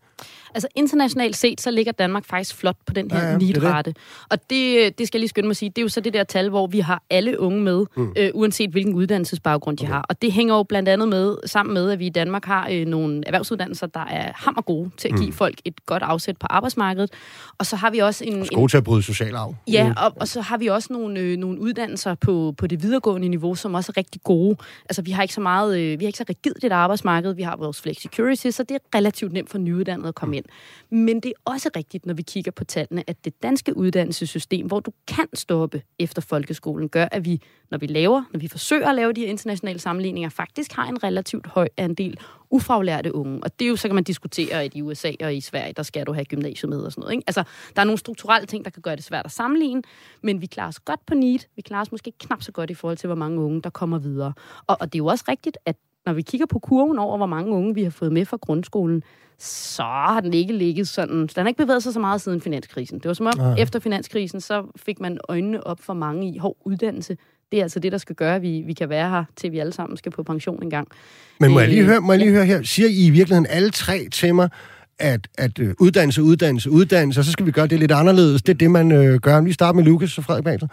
Altså 0.55 0.67
internationalt 0.75 1.35
set, 1.35 1.61
så 1.61 1.71
ligger 1.71 1.91
Danmark 1.91 2.25
faktisk 2.25 2.55
flot 2.55 2.75
på 2.85 2.93
den 2.93 3.11
her 3.11 3.17
Ja, 3.17 3.23
ja, 3.23 3.31
ja, 3.31 3.33
det 3.33 3.41
det. 3.41 3.55
nitrate. 3.55 3.93
Og 4.29 4.49
det, 4.49 4.97
det 4.97 5.07
skal 5.07 5.17
jeg 5.17 5.21
lige 5.21 5.29
skynde 5.29 5.47
mig 5.47 5.51
at 5.51 5.57
sige, 5.57 5.69
det 5.69 5.77
er 5.77 5.81
jo 5.81 5.89
så 5.89 6.01
det 6.01 6.13
der 6.13 6.23
tal, 6.23 6.49
hvor 6.49 6.67
vi 6.67 6.79
har 6.79 7.03
alle 7.09 7.39
unge 7.39 7.61
med, 7.61 7.85
mm. 7.97 8.13
øh, 8.17 8.31
uanset 8.33 8.69
hvilken 8.69 8.93
uddannelsesbaggrund 8.93 9.77
de 9.77 9.83
okay. 9.83 9.93
har. 9.93 10.05
Og 10.09 10.21
det 10.21 10.31
hænger 10.31 10.55
jo 10.55 10.63
blandt 10.63 10.89
andet 10.89 11.07
med, 11.07 11.35
sammen 11.45 11.73
med, 11.73 11.91
at 11.91 11.99
vi 11.99 12.05
i 12.05 12.09
Danmark 12.09 12.45
har 12.45 12.69
øh, 12.71 12.85
nogle 12.85 13.23
erhvervsuddannelser, 13.25 13.87
der 13.87 13.99
er 13.99 14.31
hammer 14.35 14.61
gode 14.61 14.91
til 14.97 15.07
at 15.07 15.15
give 15.15 15.27
mm. 15.27 15.33
folk 15.33 15.61
et 15.65 15.85
godt 15.85 16.03
afsæt 16.03 16.37
på 16.37 16.47
arbejdsmarkedet. 16.49 17.09
Og 17.57 17.65
så 17.65 17.75
har 17.75 17.89
vi 17.91 17.99
også 17.99 18.25
en... 18.25 18.33
en 18.33 18.47
God 18.53 18.69
til 18.69 18.77
at 18.77 18.83
bryde 18.83 19.03
social 19.03 19.35
arv. 19.35 19.55
Ja, 19.67 19.93
og, 19.97 20.13
og 20.19 20.27
så 20.27 20.41
har 20.41 20.57
vi 20.57 20.67
også 20.67 20.93
nogle, 20.93 21.19
øh, 21.19 21.37
nogle 21.37 21.59
uddannelser 21.59 22.15
på, 22.15 22.53
på 22.57 22.67
det 22.67 22.83
videregående 22.83 23.29
niveau, 23.29 23.55
som 23.55 23.73
også 23.73 23.91
er 23.95 23.97
rigtig 23.97 24.21
gode. 24.23 24.57
Altså, 24.89 25.01
vi 25.01 25.11
har 25.11 25.21
ikke 25.21 25.33
så 25.33 25.41
meget, 25.41 25.79
øh, 25.79 25.99
vi 25.99 26.05
har 26.05 26.07
ikke 26.07 26.17
så 26.17 26.25
rigidt 26.29 26.63
et 26.63 26.71
arbejdsmarked, 26.71 27.33
vi 27.33 27.41
har 27.41 27.55
vores 27.55 27.81
flexicurity, 27.81 28.49
så 28.49 28.63
det 28.63 28.75
er 28.75 28.97
relativt 28.97 29.33
nemt 29.33 29.49
for 29.49 29.57
nyuddannede 29.57 30.07
at 30.07 30.15
komme 30.15 30.37
ind. 30.37 30.42
Men 30.89 31.19
det 31.19 31.29
er 31.29 31.51
også 31.51 31.69
rigtigt, 31.75 32.05
når 32.05 32.13
vi 32.13 32.21
kigger 32.21 32.51
på 32.51 32.63
tallene, 32.63 33.03
at 33.07 33.25
det 33.25 33.43
danske 33.43 33.77
uddannelsessystem, 33.77 34.67
hvor 34.67 34.79
du 34.79 34.91
kan 35.07 35.27
stoppe 35.33 35.81
efter 35.99 36.21
folkeskolen, 36.21 36.89
gør, 36.89 37.07
at 37.11 37.25
vi, 37.25 37.41
når 37.71 37.77
vi 37.77 37.87
laver, 37.87 38.23
når 38.33 38.39
vi 38.39 38.47
forsøger 38.47 38.89
at 38.89 38.95
lave 38.95 39.13
de 39.13 39.21
her 39.21 39.27
internationale 39.27 39.79
sammenligninger, 39.79 40.29
faktisk 40.29 40.73
har 40.73 40.85
en 40.85 41.03
relativt 41.03 41.47
høj 41.47 41.67
andel 41.77 42.19
ufaglærte 42.49 43.15
unge. 43.15 43.43
Og 43.43 43.59
det 43.59 43.65
er 43.65 43.69
jo, 43.69 43.75
så 43.75 43.87
kan 43.87 43.95
man 43.95 44.03
diskutere, 44.03 44.63
at 44.63 44.75
i 44.75 44.81
USA 44.81 45.11
og 45.19 45.35
i 45.35 45.41
Sverige, 45.41 45.73
der 45.73 45.83
skal 45.83 46.05
du 46.05 46.13
have 46.13 46.25
gymnasiet 46.25 46.69
med 46.69 46.79
og 46.79 46.91
sådan 46.91 47.01
noget. 47.01 47.13
Ikke? 47.13 47.23
Altså, 47.27 47.43
der 47.75 47.81
er 47.81 47.85
nogle 47.85 47.97
strukturelle 47.97 48.47
ting, 48.47 48.65
der 48.65 48.71
kan 48.71 48.81
gøre 48.81 48.95
det 48.95 49.03
svært 49.03 49.25
at 49.25 49.31
sammenligne, 49.31 49.81
men 50.21 50.41
vi 50.41 50.45
klarer 50.45 50.67
os 50.67 50.79
godt 50.79 51.05
på 51.05 51.15
NEET. 51.15 51.47
Vi 51.55 51.61
klarer 51.61 51.81
os 51.81 51.91
måske 51.91 52.11
knap 52.19 52.41
så 52.41 52.51
godt 52.51 52.69
i 52.69 52.73
forhold 52.73 52.97
til, 52.97 53.07
hvor 53.07 53.15
mange 53.15 53.41
unge, 53.41 53.61
der 53.61 53.69
kommer 53.69 53.99
videre. 53.99 54.33
Og, 54.67 54.77
og 54.79 54.93
det 54.93 54.95
er 54.95 55.03
jo 55.03 55.05
også 55.05 55.25
rigtigt, 55.27 55.57
at 55.65 55.75
når 56.05 56.13
vi 56.13 56.21
kigger 56.21 56.45
på 56.45 56.59
kurven 56.59 56.99
over, 56.99 57.17
hvor 57.17 57.25
mange 57.25 57.51
unge 57.51 57.75
vi 57.75 57.83
har 57.83 57.89
fået 57.89 58.11
med 58.11 58.25
fra 58.25 58.37
grundskolen, 58.41 59.03
så 59.39 59.83
har 59.83 60.21
den 60.21 60.33
ikke 60.33 60.53
ligget 60.53 60.87
sådan... 60.87 61.15
Den 61.15 61.29
har 61.37 61.47
ikke 61.47 61.63
bevæget 61.63 61.83
sig 61.83 61.93
så 61.93 61.99
meget 61.99 62.21
siden 62.21 62.41
finanskrisen. 62.41 62.99
Det 62.99 63.07
var 63.07 63.13
som 63.13 63.25
om, 63.25 63.33
Nej. 63.37 63.55
efter 63.57 63.79
finanskrisen, 63.79 64.41
så 64.41 64.63
fik 64.75 64.99
man 64.99 65.17
øjnene 65.29 65.67
op 65.67 65.79
for 65.81 65.93
mange 65.93 66.33
i 66.35 66.37
hård 66.37 66.57
uddannelse. 66.65 67.17
Det 67.51 67.59
er 67.59 67.63
altså 67.63 67.79
det, 67.79 67.91
der 67.91 67.97
skal 67.97 68.15
gøre, 68.15 68.35
at 68.35 68.41
vi, 68.41 68.63
vi 68.65 68.73
kan 68.73 68.89
være 68.89 69.09
her, 69.09 69.23
til 69.35 69.51
vi 69.51 69.59
alle 69.59 69.73
sammen 69.73 69.97
skal 69.97 70.11
på 70.11 70.23
pension 70.23 70.63
engang. 70.63 70.87
Men 71.39 71.51
må 71.51 71.59
jeg 71.59 71.69
lige 71.69 71.81
Øh, 71.81 71.87
høre, 71.87 72.01
må 72.01 72.13
jeg 72.13 72.19
lige 72.19 72.31
høre 72.31 72.45
her, 72.45 72.63
siger 72.63 72.89
I 72.89 73.05
i 73.05 73.09
virkeligheden 73.09 73.47
alle 73.49 73.69
tre 73.69 74.07
til 74.11 74.35
mig, 74.35 74.49
at, 74.99 75.27
at 75.37 75.59
øh, 75.59 75.73
uddannelse, 75.79 76.23
uddannelse, 76.23 76.71
uddannelse, 76.71 77.19
og 77.19 77.23
så 77.23 77.31
skal 77.31 77.45
vi 77.45 77.51
gøre 77.51 77.67
det 77.67 77.79
lidt 77.79 77.91
anderledes. 77.91 78.41
Det 78.41 78.53
er 78.53 78.57
det, 78.57 78.71
man 78.71 78.91
øh, 78.91 79.19
gør. 79.19 79.41
Vi 79.41 79.51
starter 79.51 79.73
med 79.73 79.83
Lukas 79.83 80.17
og 80.17 80.23
Frederik 80.23 80.43
bagefter. 80.43 80.67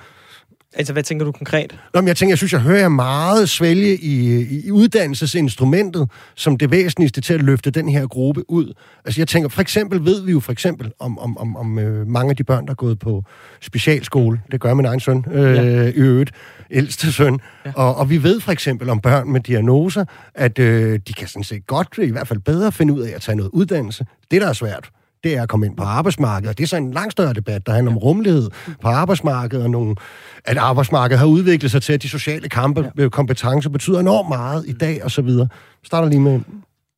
Altså, 0.75 0.93
hvad 0.93 1.03
tænker 1.03 1.25
du 1.25 1.33
konkret? 1.33 1.79
Nå, 1.95 2.01
men 2.01 2.09
jeg 2.09 2.17
tænker, 2.17 2.31
jeg 2.31 2.39
synes, 2.39 2.53
jeg 2.53 2.61
hører 2.61 2.89
meget 2.89 3.49
svælge 3.49 3.97
i, 3.97 4.43
i, 4.43 4.67
i 4.67 4.71
uddannelsesinstrumentet 4.71 6.11
som 6.35 6.57
det 6.57 6.71
væsentligste 6.71 7.21
til 7.21 7.35
at 7.35 7.43
løfte 7.43 7.71
den 7.71 7.89
her 7.89 8.07
gruppe 8.07 8.51
ud. 8.51 8.73
Altså 9.05 9.21
jeg 9.21 9.29
tænker, 9.29 9.49
for 9.49 9.61
eksempel 9.61 10.05
ved 10.05 10.23
vi 10.23 10.33
jo 10.33 10.41
for 10.41 10.53
eksempel 10.53 10.93
om, 10.99 11.19
om, 11.19 11.39
om, 11.39 11.57
om 11.57 11.79
øh, 11.79 12.07
mange 12.07 12.31
af 12.31 12.37
de 12.37 12.45
børn, 12.45 12.65
der 12.67 12.71
er 12.71 12.75
gået 12.75 12.99
på 12.99 13.25
specialskole. 13.61 14.41
Det 14.53 14.61
gør 14.61 14.75
min 14.75 14.87
egen 14.87 15.01
søn 15.01 15.25
øh, 15.33 15.55
Ja. 15.57 15.83
i 15.87 15.93
øvrigt, 15.93 16.31
ældste 16.71 17.13
søn. 17.13 17.41
Ja. 17.67 17.73
Og, 17.77 17.97
og 17.97 18.11
vi 18.11 18.23
ved 18.23 18.41
for 18.41 18.53
eksempel 18.53 18.91
om 18.91 19.01
børn 19.01 19.33
med 19.33 19.41
diagnoser, 19.41 20.05
at 20.35 20.59
øh, 20.59 21.01
de 21.09 21.13
kan 21.13 21.29
sådan 21.29 21.45
set 21.45 21.67
godt, 21.67 21.89
i 22.03 22.11
hvert 22.11 22.29
fald 22.29 22.39
bedre, 22.39 22.73
finde 22.73 22.93
ud 22.95 23.01
af 23.01 23.13
at 23.15 23.23
tage 23.23 23.37
noget 23.37 23.51
uddannelse. 23.53 24.07
Det, 24.31 24.41
der 24.41 24.49
er 24.49 24.53
svært, 24.53 24.91
det 25.25 25.37
er 25.37 25.43
at 25.43 25.49
komme 25.49 25.67
ind 25.67 25.77
på 25.77 25.83
arbejdsmarkedet. 25.83 26.51
Og 26.51 26.59
det 26.59 26.65
er 26.65 26.69
så 26.69 26.77
en 26.77 26.93
langt 26.93 27.13
større 27.13 27.33
debat, 27.33 27.67
der 27.67 27.73
handler 27.73 27.93
om 27.93 27.99
rummelighed 27.99 28.51
på 28.81 28.89
arbejdsmarkedet, 28.89 29.65
og 29.65 29.71
nogle, 29.71 29.97
at 30.45 30.57
arbejdsmarkedet 30.57 31.19
har 31.19 31.27
udviklet 31.27 31.71
sig 31.71 31.83
til, 31.83 31.93
at 31.93 32.03
de 32.03 32.09
sociale 32.09 32.49
kampe, 32.49 32.93
ja. 32.99 33.09
kompetencer 33.09 33.71
betyder 33.71 34.01
enormt 34.01 34.29
meget 34.29 34.69
i 34.69 34.73
dag, 34.73 35.05
og 35.05 35.11
så 35.11 35.23
videre. 35.23 35.49
Starter 35.85 36.09
lige 36.09 36.21
med... 36.21 36.41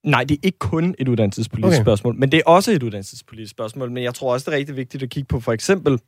Nej, 0.04 0.24
det 0.24 0.34
er 0.34 0.38
ikke 0.42 0.58
kun 0.58 0.94
et 0.98 1.08
uddannelsespolitisk 1.08 1.76
okay. 1.76 1.84
spørgsmål, 1.84 2.16
men 2.18 2.32
det 2.32 2.38
er 2.38 2.50
også 2.50 2.70
et 2.72 2.82
uddannelsespolitisk 2.82 3.50
spørgsmål. 3.50 3.90
Men 3.90 4.02
jeg 4.02 4.14
tror 4.14 4.32
også, 4.32 4.50
det 4.50 4.54
er 4.54 4.58
rigtig 4.58 4.76
vigtigt 4.76 5.02
at 5.02 5.10
kigge 5.10 5.26
på, 5.26 5.40
for 5.40 5.52
eksempel, 5.52 5.98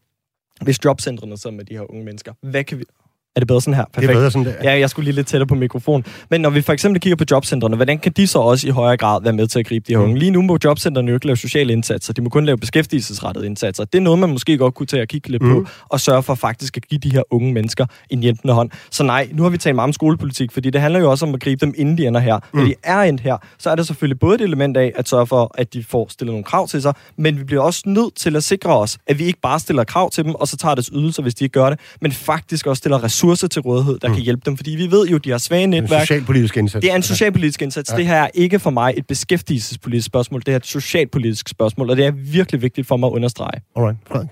hvis 0.63 0.85
jobcentrene 0.85 1.39
sidder 1.39 1.57
med 1.57 1.65
de 1.65 1.75
her 1.75 1.91
unge 1.91 2.05
mennesker. 2.05 2.33
Hvad 2.43 2.65
kan 2.65 2.79
vi... 2.79 2.85
Er 3.37 3.41
det 3.41 3.49
bedre 3.49 3.61
sådan 3.61 3.75
her? 3.75 3.85
Det 3.97 4.05
er 4.05 4.13
bedre 4.13 4.31
sådan 4.31 4.47
der. 4.47 4.53
Ja, 4.63 4.79
jeg 4.79 4.91
skulle 4.91 5.05
lige 5.05 5.15
lidt 5.15 5.27
tættere 5.27 5.47
på 5.47 5.55
mikrofon. 5.55 6.05
Men 6.31 6.41
når 6.41 6.51
vi 6.51 6.63
for 6.63 6.73
eksempel 6.73 7.01
kigger 7.01 7.17
på 7.17 7.25
jobcentrene, 7.31 7.77
hvordan 7.77 7.99
kan 7.99 8.13
de 8.13 8.27
så 8.27 8.39
også 8.39 8.67
i 8.67 8.71
højere 8.71 8.97
grad 8.97 9.23
være 9.23 9.33
med 9.33 9.47
til 9.47 9.59
at 9.59 9.67
gribe 9.67 9.85
de 9.89 9.93
her 9.93 9.99
Mm. 9.99 10.05
unge? 10.05 10.19
Lige 10.19 10.31
nu 10.31 10.43
må 10.43 10.59
jobcentrene 10.65 11.09
jo 11.09 11.15
ikke 11.17 11.27
lave 11.27 11.37
sociale 11.37 11.73
indsatser. 11.73 12.13
De 12.13 12.23
må 12.23 12.29
kun 12.29 12.45
lave 12.45 12.57
beskæftigelsesrettede 12.59 13.47
indsatser. 13.47 13.85
Det 13.85 13.99
er 13.99 14.03
noget, 14.03 14.19
man 14.19 14.31
måske 14.31 14.59
godt 14.59 14.75
kunne 14.75 14.87
tage 14.87 15.03
og 15.03 15.09
kigge 15.09 15.29
lidt 15.29 15.43
Mm. 15.43 15.51
på, 15.65 15.67
og 15.89 16.01
sørge 16.01 16.23
for 16.23 16.35
faktisk 16.35 16.77
at 16.77 16.89
give 16.89 16.99
de 16.99 17.11
her 17.13 17.23
unge 17.31 17.53
mennesker 17.53 17.87
en 18.11 18.21
hjælpende 18.21 18.55
hånd. 18.55 18.71
Så 18.91 19.03
nej, 19.05 19.29
nu 19.33 19.43
har 19.43 19.51
vi 19.51 19.59
talt 19.59 19.75
meget 19.75 19.89
om 19.89 19.93
skolepolitik, 19.93 20.53
fordi 20.53 20.71
det 20.71 20.81
handler 20.81 21.01
jo 21.01 21.11
også 21.11 21.27
om 21.27 21.35
at 21.35 21.41
gribe 21.41 21.67
dem, 21.67 21.75
inden 21.77 21.99
de 21.99 22.07
ender 22.07 22.21
her. 22.21 22.39
Når 22.55 22.61
Mm. 22.63 22.67
de 22.69 22.75
er 22.83 23.01
endt 23.01 23.21
her, 23.21 23.37
så 23.59 23.71
er 23.71 23.75
der 23.75 23.83
selvfølgelig 23.83 24.19
både 24.21 24.35
et 24.35 24.41
element 24.41 24.77
af 24.77 24.93
at 24.97 25.09
sørge 25.09 25.27
for, 25.27 25.55
at 25.59 25.75
de 25.75 25.85
får 25.85 26.07
stillet 26.11 26.33
nogle 26.33 26.45
krav 26.45 26.69
til 26.69 26.83
sig, 26.83 26.95
men 27.17 27.39
vi 27.39 27.45
bliver 27.45 27.63
også 27.63 27.83
nødt 27.87 28.15
til 28.15 28.37
at 28.37 28.45
sikre 28.45 28.79
os, 28.79 28.99
at 29.07 29.19
vi 29.19 29.25
ikke 29.25 29.41
bare 29.43 29.61
stiller 29.61 29.85
krav 29.85 30.11
til 30.11 30.25
dem, 30.25 30.35
og 30.35 30.49
så 30.49 30.57
tager 30.57 30.75
deres 30.75 30.91
ydelser, 30.95 31.23
hvis 31.23 31.35
de 31.35 31.45
ikke 31.45 31.53
gør 31.53 31.71
det, 31.71 31.79
men 32.01 32.13
faktisk 32.13 32.67
også 32.67 32.79
stiller 32.79 33.05
ressourcer 33.05 33.24
til 33.27 33.63
rådighed, 33.63 33.99
der 33.99 34.09
Mm. 34.09 34.15
kan 34.15 34.23
hjælpe 34.23 34.43
dem. 34.47 34.57
Fordi 34.57 34.71
vi 34.71 34.91
ved 34.91 35.09
jo, 35.09 35.19
de 35.19 35.31
har 35.31 35.39
svage 35.39 35.63
En 35.63 35.71
netværk. 35.71 36.01
socialpolitisk 36.01 36.57
indsats. 36.57 36.83
Det 36.83 36.91
er 36.93 36.97
en 36.97 37.03
socialpolitisk 37.03 37.63
indsats. 37.63 37.91
Ja. 37.93 37.97
Det 37.97 38.07
her 38.07 38.23
er 38.23 38.29
ikke 38.35 38.59
for 38.59 38.71
mig 38.71 38.95
et 38.97 39.07
beskæftigelsespolitisk 39.07 40.07
spørgsmål. 40.07 40.43
Det 40.47 40.53
er 40.53 40.57
et 40.57 40.67
socialpolitisk 40.67 41.49
spørgsmål, 41.49 41.91
og 41.91 41.97
det 41.97 42.07
er 42.07 42.11
virkelig 42.11 42.63
vigtigt 42.63 42.87
for 42.87 42.97
mig 42.97 43.07
at 43.07 43.13
understrege. 43.13 43.61
Alright, 43.77 43.99
Frederik. 44.09 44.29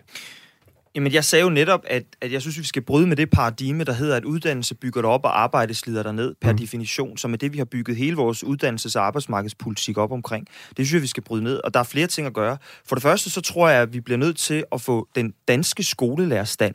Jamen, 0.95 1.13
jeg 1.13 1.25
sagde 1.25 1.43
jo 1.45 1.51
netop, 1.51 1.81
at, 1.87 2.03
at 2.21 2.33
jeg 2.33 2.41
synes, 2.41 2.59
vi 2.59 2.65
skal 2.65 2.83
bryde 2.83 3.07
med 3.07 3.17
det 3.17 3.31
paradigme, 3.31 3.85
der 3.85 3.93
hedder, 3.93 4.17
at 4.17 4.25
uddannelse 4.25 4.75
bygger 4.75 5.01
dig 5.01 5.11
op, 5.11 5.25
og 5.25 5.43
arbejde 5.43 5.75
slider 5.75 6.03
dig 6.03 6.13
ned 6.15 6.35
per 6.41 6.49
Mm. 6.49 6.55
mm. 6.55 6.59
definition, 6.59 7.17
som 7.17 7.33
er 7.33 7.37
det, 7.37 7.53
vi 7.53 7.59
har 7.59 7.65
bygget 7.65 7.97
hele 7.97 8.17
vores 8.17 8.45
uddannelses- 8.45 8.97
og 8.99 9.07
arbejdsmarkedspolitik 9.07 9.99
op 9.99 10.13
omkring. 10.13 10.47
Det 10.77 10.87
synes 10.87 10.93
jeg, 10.93 11.03
vi 11.03 11.07
skal 11.07 11.23
bryde 11.23 11.45
ned, 11.45 11.61
og 11.65 11.75
der 11.75 11.81
er 11.81 11.85
flere 11.85 12.07
ting 12.07 12.27
at 12.27 12.33
gøre. 12.35 12.57
For 12.87 12.97
det 12.97 13.03
første, 13.03 13.31
så 13.31 13.41
tror 13.41 13.69
jeg, 13.69 13.83
at 13.83 13.93
vi 13.95 14.01
bliver 14.01 14.19
nødt 14.19 14.37
til 14.37 14.65
at 14.73 14.81
få 14.81 15.09
den 15.17 15.33
danske 15.49 15.83
skolelærerstand 15.83 16.75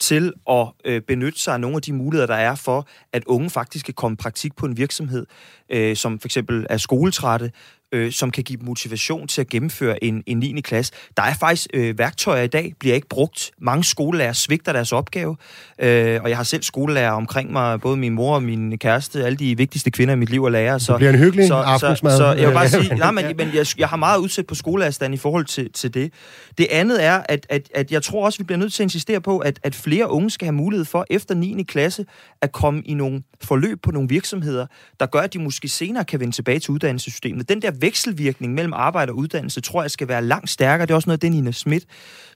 til 0.00 0.32
at 0.50 0.68
øh, 0.84 1.02
benytte 1.02 1.40
sig 1.40 1.54
af 1.54 1.60
nogle 1.60 1.76
af 1.76 1.82
de 1.82 1.92
muligheder, 1.92 2.26
der 2.26 2.34
er 2.34 2.54
for, 2.54 2.88
at 3.12 3.24
unge 3.24 3.50
faktisk 3.50 3.84
kan 3.84 3.94
komme 3.94 4.14
i 4.14 4.16
praktik 4.22 4.56
på 4.56 4.66
en 4.66 4.76
virksomhed, 4.76 5.26
øh, 5.70 5.96
som 5.96 6.18
for 6.18 6.28
eksempel 6.28 6.66
er 6.70 6.76
skoletrætte, 6.76 7.52
øh, 7.92 8.12
som 8.12 8.30
kan 8.30 8.44
give 8.44 8.58
motivation 8.62 9.28
til 9.28 9.40
at 9.40 9.48
gennemføre 9.48 10.04
en, 10.04 10.22
en 10.26 10.38
9. 10.38 10.60
klasse. 10.60 10.92
Der 11.16 11.22
er 11.22 11.34
faktisk 11.34 11.66
øh, 11.74 11.98
værktøjer 11.98 12.42
i 12.42 12.46
dag, 12.46 12.72
bliver 12.80 12.94
ikke 12.94 13.08
brugt. 13.08 13.50
Mange 13.60 13.84
skolelærer 13.84 14.32
svigter 14.32 14.72
deres 14.72 14.92
opgave, 14.92 15.36
øh, 15.78 16.20
og 16.22 16.28
jeg 16.28 16.36
har 16.36 16.44
selv 16.44 16.62
skolelærer 16.62 17.10
omkring 17.10 17.52
mig, 17.52 17.80
både 17.80 17.96
min 17.96 18.12
mor 18.12 18.34
og 18.34 18.42
min 18.42 18.78
kæreste, 18.78 19.24
alle 19.24 19.36
de 19.36 19.56
vigtigste 19.56 19.90
kvinder 19.90 20.14
i 20.14 20.16
mit 20.16 20.30
liv 20.30 20.44
er 20.44 20.50
lærere. 20.50 20.80
Så, 20.80 20.92
Det 20.92 20.98
bliver 20.98 21.12
en 21.12 21.18
hyggelig 21.18 21.46
så, 21.46 21.54
aftensmad. 21.54 22.12
Så, 22.12 22.16
så 22.16 22.32
jeg 22.32 22.48
vil 22.48 22.54
bare 22.54 22.68
sige, 22.68 22.94
nej, 22.94 23.10
men, 23.10 23.24
men 23.36 23.50
jeg, 23.54 23.66
jeg 23.78 23.88
har 23.88 23.96
meget 23.96 24.18
udsat 24.18 24.46
på 24.46 24.54
skoleafstand 24.54 25.14
i 25.14 25.16
forhold 25.16 25.44
til, 25.44 25.72
til 25.72 25.94
det. 25.94 26.12
Det 26.58 26.66
andet 26.70 27.04
er, 27.04 27.22
at, 27.28 27.46
at, 27.48 27.68
at 27.74 27.92
jeg 27.92 28.02
tror 28.02 28.24
også, 28.24 28.38
vi 28.38 28.44
bliver 28.44 28.58
nødt 28.58 28.72
til 28.72 28.82
at 28.82 28.84
insistere 28.84 29.20
på, 29.20 29.38
at, 29.38 29.60
at 29.62 29.74
flere 29.74 30.10
unge 30.10 30.30
skal 30.30 30.46
have 30.46 30.54
mulighed 30.54 30.84
for 30.84 31.06
efter 31.10 31.34
9. 31.34 31.62
klasse 31.62 32.04
at 32.42 32.52
komme 32.52 32.82
i 32.84 32.94
nogle 32.94 33.22
forløb 33.42 33.82
på 33.82 33.90
nogle 33.90 34.08
virksomheder, 34.08 34.66
der 35.00 35.06
gør, 35.06 35.20
at 35.20 35.32
de 35.32 35.38
måske 35.38 35.68
senere 35.68 36.04
kan 36.04 36.20
vende 36.20 36.34
tilbage 36.34 36.58
til 36.58 36.70
uddannelsessystemet. 36.70 37.48
Den 37.48 37.62
der 37.62 37.70
vekselvirkning 37.80 38.54
mellem 38.54 38.72
arbejde 38.72 39.12
og 39.12 39.16
uddannelse, 39.16 39.60
tror 39.60 39.82
jeg 39.82 39.90
skal 39.90 40.08
være 40.08 40.24
langt 40.24 40.50
stærkere. 40.50 40.86
Det 40.86 40.90
er 40.90 40.94
også 40.94 41.08
noget, 41.08 41.22
den 41.22 41.32
Nina 41.32 41.50
Schmidt 41.50 41.84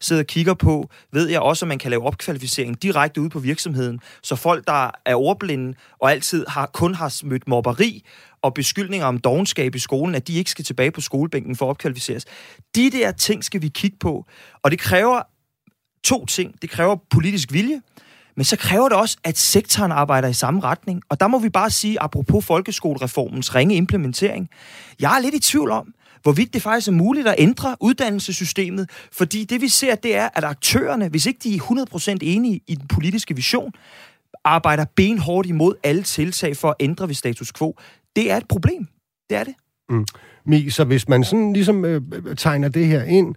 sidder 0.00 0.22
og 0.22 0.26
kigger 0.26 0.54
på. 0.54 0.90
Ved 1.12 1.28
jeg 1.28 1.40
også, 1.40 1.64
at 1.64 1.68
man 1.68 1.78
kan 1.78 1.90
lave 1.90 2.06
opkvalificering 2.06 2.82
direkte 2.82 3.20
ude 3.20 3.30
på 3.30 3.38
virksomheden, 3.38 4.00
så 4.22 4.36
folk, 4.36 4.66
der 4.66 4.90
er 5.06 5.14
ordblinde 5.14 5.74
og 6.00 6.10
altid 6.10 6.44
har, 6.48 6.66
kun 6.66 6.94
har 6.94 7.20
mødt 7.24 7.48
mobberi 7.48 8.04
og 8.42 8.54
beskyldninger 8.54 9.06
om 9.06 9.18
dogenskab 9.18 9.74
i 9.74 9.78
skolen, 9.78 10.14
at 10.14 10.28
de 10.28 10.34
ikke 10.34 10.50
skal 10.50 10.64
tilbage 10.64 10.90
på 10.90 11.00
skolebænken 11.00 11.56
for 11.56 11.66
at 11.66 11.70
opkvalificeres. 11.70 12.24
De 12.74 12.90
der 12.90 13.12
ting 13.12 13.44
skal 13.44 13.62
vi 13.62 13.68
kigge 13.68 13.96
på, 14.00 14.26
og 14.62 14.70
det 14.70 14.78
kræver 14.78 15.22
to 16.04 16.26
ting. 16.26 16.62
Det 16.62 16.70
kræver 16.70 16.96
politisk 17.10 17.52
vilje, 17.52 17.82
men 18.36 18.44
så 18.44 18.56
kræver 18.56 18.88
det 18.88 18.98
også, 18.98 19.16
at 19.24 19.38
sektoren 19.38 19.92
arbejder 19.92 20.28
i 20.28 20.32
samme 20.32 20.60
retning. 20.60 21.02
Og 21.08 21.20
der 21.20 21.26
må 21.26 21.38
vi 21.38 21.48
bare 21.48 21.70
sige, 21.70 22.02
apropos 22.02 22.44
folkeskolereformens 22.44 23.54
ringe 23.54 23.74
implementering, 23.74 24.48
jeg 25.00 25.16
er 25.16 25.20
lidt 25.20 25.34
i 25.34 25.38
tvivl 25.38 25.70
om, 25.70 25.94
hvorvidt 26.22 26.54
det 26.54 26.62
faktisk 26.62 26.88
er 26.88 26.92
muligt 26.92 27.28
at 27.28 27.34
ændre 27.38 27.76
uddannelsessystemet, 27.80 28.90
fordi 29.12 29.44
det 29.44 29.60
vi 29.60 29.68
ser, 29.68 29.94
det 29.94 30.16
er, 30.16 30.28
at 30.34 30.44
aktørerne, 30.44 31.08
hvis 31.08 31.26
ikke 31.26 31.40
de 31.42 31.54
er 31.56 31.86
100% 32.12 32.18
enige 32.22 32.60
i 32.66 32.74
den 32.74 32.88
politiske 32.88 33.36
vision, 33.36 33.72
arbejder 34.44 34.84
benhårdt 34.96 35.48
imod 35.48 35.74
alle 35.82 36.02
tiltag 36.02 36.56
for 36.56 36.68
at 36.68 36.74
ændre 36.80 37.08
ved 37.08 37.14
status 37.14 37.52
quo. 37.52 37.76
Det 38.16 38.30
er 38.30 38.36
et 38.36 38.48
problem. 38.48 38.86
Det 39.30 39.38
er 39.38 39.44
det. 39.44 39.54
Mm. 39.88 40.06
Mi, 40.46 40.70
så 40.70 40.84
hvis 40.84 41.08
man 41.08 41.24
sådan 41.24 41.52
ligesom 41.52 41.84
øh, 41.84 42.02
øh 42.12 42.36
tegner 42.36 42.68
det 42.68 42.86
her 42.86 43.02
ind, 43.02 43.34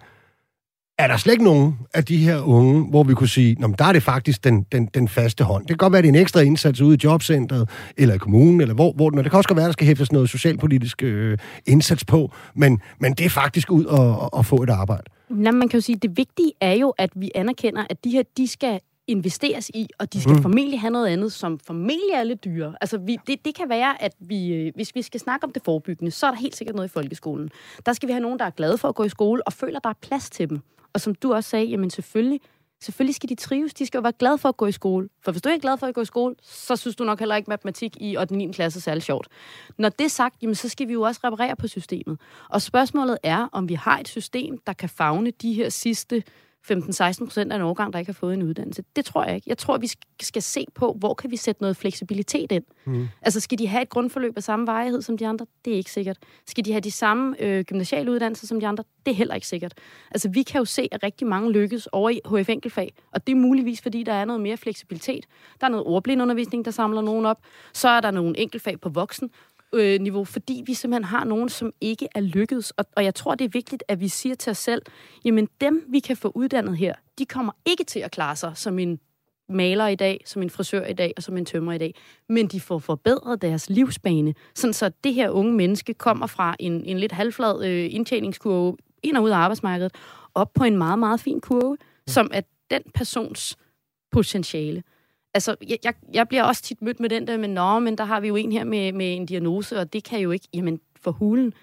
er 0.97 1.07
der 1.07 1.17
slet 1.17 1.33
ikke 1.33 1.43
nogen 1.43 1.77
af 1.93 2.05
de 2.05 2.17
her 2.17 2.41
unge, 2.41 2.89
hvor 2.89 3.03
vi 3.03 3.13
kunne 3.13 3.27
sige, 3.27 3.55
Nå, 3.59 3.67
men 3.67 3.75
der 3.79 3.85
er 3.85 3.93
det 3.93 4.03
faktisk 4.03 4.43
den, 4.43 4.63
den, 4.71 4.85
den 4.85 5.07
faste 5.07 5.43
hånd. 5.43 5.61
Det 5.63 5.69
kan 5.69 5.77
godt 5.77 5.93
være, 5.93 6.01
det 6.01 6.07
er 6.07 6.13
en 6.13 6.19
ekstra 6.19 6.39
indsats 6.39 6.81
ude 6.81 6.95
i 6.95 6.99
jobcentret, 7.03 7.69
eller 7.97 8.15
i 8.15 8.17
kommunen, 8.17 8.61
eller 8.61 8.75
hvor, 8.75 8.93
hvor 8.93 9.09
den 9.09 9.19
er. 9.19 9.23
Det 9.23 9.31
kan 9.31 9.37
også 9.37 9.47
godt 9.47 9.57
være, 9.57 9.65
der 9.65 9.71
skal 9.71 9.87
hæftes 9.87 10.11
noget 10.11 10.29
socialpolitisk 10.29 11.03
øh, 11.03 11.37
indsats 11.65 12.05
på, 12.05 12.31
men, 12.55 12.81
men 12.99 13.13
det 13.13 13.25
er 13.25 13.29
faktisk 13.29 13.71
ud 13.71 13.85
og, 13.85 14.19
og, 14.19 14.33
og 14.33 14.45
få 14.45 14.63
et 14.63 14.69
arbejde. 14.69 15.03
Nå, 15.29 15.51
man 15.51 15.69
kan 15.69 15.77
jo 15.77 15.81
sige, 15.81 15.95
at 15.95 16.01
det 16.01 16.17
vigtige 16.17 16.51
er 16.61 16.73
jo, 16.73 16.89
at 16.97 17.09
vi 17.15 17.31
anerkender, 17.35 17.83
at 17.89 17.97
de 18.03 18.09
her, 18.09 18.23
de 18.37 18.47
skal 18.47 18.79
investeres 19.07 19.69
i, 19.73 19.87
og 19.99 20.13
de 20.13 20.21
skal 20.21 20.35
mm. 20.35 20.41
formentlig 20.41 20.81
have 20.81 20.91
noget 20.91 21.07
andet, 21.07 21.33
som 21.33 21.59
formentlig 21.59 22.09
er 22.13 22.23
lidt 22.23 22.43
dyrere. 22.43 22.75
Altså, 22.81 22.97
vi, 22.97 23.17
det, 23.27 23.45
det 23.45 23.55
kan 23.55 23.69
være, 23.69 24.03
at 24.03 24.15
vi, 24.19 24.53
øh, 24.53 24.71
hvis 24.75 24.95
vi 24.95 25.01
skal 25.01 25.19
snakke 25.19 25.43
om 25.43 25.51
det 25.51 25.61
forebyggende, 25.65 26.11
så 26.11 26.27
er 26.27 26.31
der 26.31 26.37
helt 26.37 26.55
sikkert 26.55 26.75
noget 26.75 26.89
i 26.89 26.91
folkeskolen. 26.91 27.49
Der 27.85 27.93
skal 27.93 28.07
vi 28.07 28.11
have 28.13 28.21
nogen, 28.21 28.39
der 28.39 28.45
er 28.45 28.49
glade 28.49 28.77
for 28.77 28.89
at 28.89 28.95
gå 28.95 29.03
i 29.03 29.09
skole, 29.09 29.47
og 29.47 29.53
føler, 29.53 29.79
der 29.79 29.89
er 29.89 29.93
plads 30.01 30.29
til 30.29 30.49
dem. 30.49 30.59
Og 30.93 31.01
som 31.01 31.15
du 31.15 31.33
også 31.33 31.49
sagde, 31.49 31.65
jamen 31.65 31.89
selvfølgelig, 31.89 32.39
selvfølgelig 32.81 33.15
skal 33.15 33.29
de 33.29 33.35
trives. 33.35 33.73
De 33.73 33.85
skal 33.85 33.97
jo 33.97 34.01
være 34.01 34.13
glade 34.19 34.37
for 34.37 34.49
at 34.49 34.57
gå 34.57 34.65
i 34.65 34.71
skole. 34.71 35.09
For 35.23 35.31
hvis 35.31 35.41
du 35.41 35.49
ikke 35.49 35.57
er 35.57 35.61
glad 35.61 35.77
for 35.77 35.87
at 35.87 35.95
gå 35.95 36.01
i 36.01 36.05
skole, 36.05 36.35
så 36.41 36.75
synes 36.75 36.95
du 36.95 37.03
nok 37.03 37.19
heller 37.19 37.35
ikke 37.35 37.49
matematik 37.49 37.97
i 37.99 38.17
8. 38.17 38.35
9. 38.35 38.51
klasse 38.51 38.79
er 38.79 38.81
særlig 38.81 39.03
sjovt. 39.03 39.27
Når 39.77 39.89
det 39.89 40.05
er 40.05 40.09
sagt, 40.09 40.35
jamen, 40.41 40.55
så 40.55 40.69
skal 40.69 40.87
vi 40.87 40.93
jo 40.93 41.01
også 41.01 41.21
reparere 41.23 41.55
på 41.55 41.67
systemet. 41.67 42.19
Og 42.49 42.61
spørgsmålet 42.61 43.17
er, 43.23 43.49
om 43.51 43.69
vi 43.69 43.73
har 43.73 43.99
et 43.99 44.07
system, 44.07 44.57
der 44.67 44.73
kan 44.73 44.89
fagne 44.89 45.31
de 45.31 45.53
her 45.53 45.69
sidste 45.69 46.23
15-16 46.71 47.25
procent 47.25 47.51
af 47.51 47.55
en 47.55 47.61
årgang, 47.61 47.93
der 47.93 47.99
ikke 47.99 48.09
har 48.09 48.13
fået 48.13 48.33
en 48.33 48.43
uddannelse. 48.43 48.83
Det 48.95 49.05
tror 49.05 49.23
jeg 49.23 49.35
ikke. 49.35 49.45
Jeg 49.49 49.57
tror, 49.57 49.77
vi 49.77 49.89
skal 50.21 50.41
se 50.41 50.65
på, 50.75 50.95
hvor 50.99 51.13
kan 51.13 51.31
vi 51.31 51.37
sætte 51.37 51.61
noget 51.61 51.77
fleksibilitet 51.77 52.51
ind. 52.51 52.63
Mm. 52.85 53.07
Altså, 53.21 53.39
skal 53.39 53.57
de 53.59 53.67
have 53.67 53.81
et 53.81 53.89
grundforløb 53.89 54.37
af 54.37 54.43
samme 54.43 54.67
vejhed 54.67 55.01
som 55.01 55.17
de 55.17 55.27
andre? 55.27 55.45
Det 55.65 55.73
er 55.73 55.77
ikke 55.77 55.91
sikkert. 55.91 56.17
Skal 56.47 56.65
de 56.65 56.71
have 56.71 56.81
de 56.81 56.91
samme 56.91 57.41
øh, 57.41 57.63
gymnasiale 57.63 58.11
uddannelser 58.11 58.47
som 58.47 58.59
de 58.59 58.67
andre? 58.67 58.83
Det 59.05 59.11
er 59.11 59.15
heller 59.15 59.35
ikke 59.35 59.47
sikkert. 59.47 59.73
Altså, 60.11 60.29
vi 60.29 60.43
kan 60.43 60.59
jo 60.59 60.65
se, 60.65 60.87
at 60.91 61.03
rigtig 61.03 61.27
mange 61.27 61.51
lykkes 61.51 61.87
over 61.91 62.09
i 62.09 62.19
HF 62.25 62.49
enkeltfag, 62.49 62.93
og 63.11 63.27
det 63.27 63.33
er 63.33 63.37
muligvis, 63.37 63.81
fordi 63.81 64.03
der 64.03 64.13
er 64.13 64.25
noget 64.25 64.41
mere 64.41 64.57
fleksibilitet. 64.57 65.25
Der 65.61 65.67
er 65.67 65.71
noget 65.71 65.85
ordblindundervisning, 65.85 66.65
der 66.65 66.71
samler 66.71 67.01
nogen 67.01 67.25
op. 67.25 67.37
Så 67.73 67.89
er 67.89 68.01
der 68.01 68.11
nogle 68.11 68.39
enkeltfag 68.39 68.81
på 68.81 68.89
voksen, 68.89 69.29
øh, 69.73 70.01
niveau, 70.01 70.25
fordi 70.25 70.63
vi 70.65 70.73
simpelthen 70.73 71.03
har 71.03 71.23
nogen, 71.23 71.49
som 71.49 71.73
ikke 71.81 72.07
er 72.15 72.21
lykkedes. 72.21 72.71
Og, 72.71 72.85
og 72.95 73.03
jeg 73.03 73.15
tror, 73.15 73.35
det 73.35 73.45
er 73.45 73.49
vigtigt, 73.49 73.83
at 73.87 73.99
vi 73.99 74.07
siger 74.07 74.35
til 74.35 74.51
os 74.51 74.57
selv, 74.57 74.81
jamen 75.25 75.49
dem, 75.61 75.85
vi 75.89 75.99
kan 75.99 76.17
få 76.17 76.31
uddannet 76.35 76.77
her, 76.77 76.93
de 77.19 77.25
kommer 77.25 77.51
ikke 77.65 77.83
til 77.83 77.99
at 77.99 78.11
klare 78.11 78.35
sig 78.35 78.51
som 78.55 78.79
en 78.79 78.99
maler 79.49 79.87
i 79.87 79.95
dag, 79.95 80.23
som 80.25 80.41
en 80.41 80.49
frisør 80.49 80.85
i 80.85 80.93
dag 80.93 81.13
og 81.17 81.23
som 81.23 81.37
en 81.37 81.45
tømmer 81.45 81.73
i 81.73 81.77
dag. 81.77 81.95
Men 82.29 82.47
de 82.47 82.61
får 82.61 82.79
forbedret 82.79 83.41
deres 83.41 83.69
livsbane, 83.69 84.33
sådan 84.55 84.73
så 84.73 84.91
det 85.03 85.13
her 85.13 85.29
unge 85.29 85.53
menneske 85.53 85.93
kommer 85.93 86.27
fra 86.27 86.55
en, 86.59 86.85
en 86.85 86.99
lidt 86.99 87.11
halvflad 87.11 87.65
øh, 87.65 87.93
indtjeningskurve 87.93 88.77
ind 89.03 89.17
og 89.17 89.23
ud 89.23 89.29
af 89.29 89.37
arbejdsmarkedet, 89.37 89.91
op 90.33 90.53
på 90.53 90.63
en 90.63 90.77
meget, 90.77 90.99
meget 90.99 91.19
fin 91.19 91.41
kurve, 91.41 91.77
som 92.07 92.31
er 92.33 92.41
den 92.71 92.81
persons 92.93 93.57
potentiale 94.11 94.83
altså, 95.35 95.55
jeg, 95.69 95.77
jeg, 95.83 95.93
jeg 96.13 96.27
bliver 96.27 96.43
også 96.43 96.61
tit 96.61 96.81
mødt 96.81 96.99
med 96.99 97.09
den 97.09 97.27
der 97.27 97.37
med, 97.37 97.47
nå, 97.47 97.79
men 97.79 97.97
der 97.97 98.03
har 98.03 98.19
vi 98.19 98.27
jo 98.27 98.35
en 98.35 98.51
her 98.51 98.63
med, 98.63 98.93
med 98.93 99.15
en 99.15 99.25
diagnose, 99.25 99.79
og 99.79 99.93
det 99.93 100.03
kan 100.03 100.19
jo 100.19 100.31
ikke, 100.31 100.47
jamen, 100.53 100.79
for 101.01 101.11
hulen, 101.11 101.53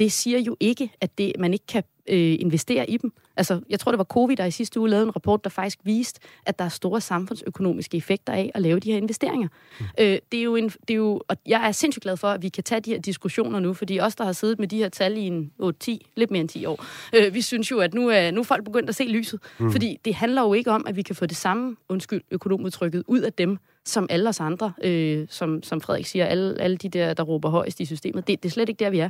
det 0.00 0.12
siger 0.12 0.38
jo 0.38 0.56
ikke, 0.60 0.92
at 1.00 1.18
det, 1.18 1.32
man 1.38 1.52
ikke 1.52 1.66
kan 1.66 1.82
øh, 2.08 2.36
investere 2.40 2.90
i 2.90 2.96
dem. 2.96 3.12
Altså, 3.36 3.60
jeg 3.70 3.80
tror, 3.80 3.92
det 3.92 3.98
var 3.98 4.04
Covid, 4.04 4.36
der 4.36 4.44
i 4.44 4.50
sidste 4.50 4.80
uge 4.80 4.88
lavede 4.90 5.06
en 5.06 5.16
rapport, 5.16 5.44
der 5.44 5.50
faktisk 5.50 5.78
viste, 5.84 6.20
at 6.46 6.58
der 6.58 6.64
er 6.64 6.68
store 6.68 7.00
samfundsøkonomiske 7.00 7.96
effekter 7.96 8.32
af 8.32 8.50
at 8.54 8.62
lave 8.62 8.80
de 8.80 8.90
her 8.90 8.98
investeringer. 8.98 9.48
Mm. 9.80 9.86
Øh, 9.98 10.18
det 10.32 10.38
er 10.38 10.42
jo 10.42 10.56
en, 10.56 10.68
det 10.68 10.90
er 10.90 10.94
jo, 10.94 11.20
og 11.28 11.36
jeg 11.46 11.68
er 11.68 11.72
sindssygt 11.72 12.02
glad 12.02 12.16
for, 12.16 12.28
at 12.28 12.42
vi 12.42 12.48
kan 12.48 12.64
tage 12.64 12.80
de 12.80 12.90
her 12.90 13.00
diskussioner 13.00 13.60
nu, 13.60 13.74
fordi 13.74 14.00
os, 14.00 14.14
der 14.14 14.24
har 14.24 14.32
siddet 14.32 14.58
med 14.58 14.68
de 14.68 14.76
her 14.76 14.88
tal 14.88 15.16
i 15.16 15.20
en 15.20 15.52
8-10, 15.62 15.98
lidt 16.16 16.30
mere 16.30 16.40
end 16.40 16.48
10 16.48 16.64
år, 16.64 16.84
øh, 17.14 17.34
vi 17.34 17.40
synes 17.40 17.70
jo, 17.70 17.78
at 17.78 17.94
nu 17.94 18.08
er, 18.08 18.30
nu 18.30 18.40
er 18.40 18.44
folk 18.44 18.64
begyndt 18.64 18.88
at 18.88 18.94
se 18.94 19.04
lyset. 19.04 19.40
Mm. 19.58 19.72
Fordi 19.72 19.98
det 20.04 20.14
handler 20.14 20.42
jo 20.42 20.52
ikke 20.52 20.70
om, 20.70 20.84
at 20.86 20.96
vi 20.96 21.02
kan 21.02 21.16
få 21.16 21.26
det 21.26 21.36
samme, 21.36 21.76
undskyld, 21.88 22.22
økonomudtrykket 22.30 23.04
ud 23.06 23.20
af 23.20 23.32
dem, 23.32 23.58
som 23.84 24.06
alle 24.10 24.28
os 24.28 24.40
andre, 24.40 24.72
øh, 24.84 25.26
som, 25.30 25.62
som 25.62 25.80
Frederik 25.80 26.06
siger, 26.06 26.26
alle, 26.26 26.60
alle 26.60 26.76
de 26.76 26.88
der, 26.88 27.14
der 27.14 27.22
råber 27.22 27.48
højst 27.48 27.80
i 27.80 27.84
systemet. 27.84 28.26
Det, 28.26 28.42
det 28.42 28.48
er 28.48 28.52
slet 28.52 28.68
ikke 28.68 28.84
der, 28.84 28.90
vi 28.90 28.98
er. 28.98 29.08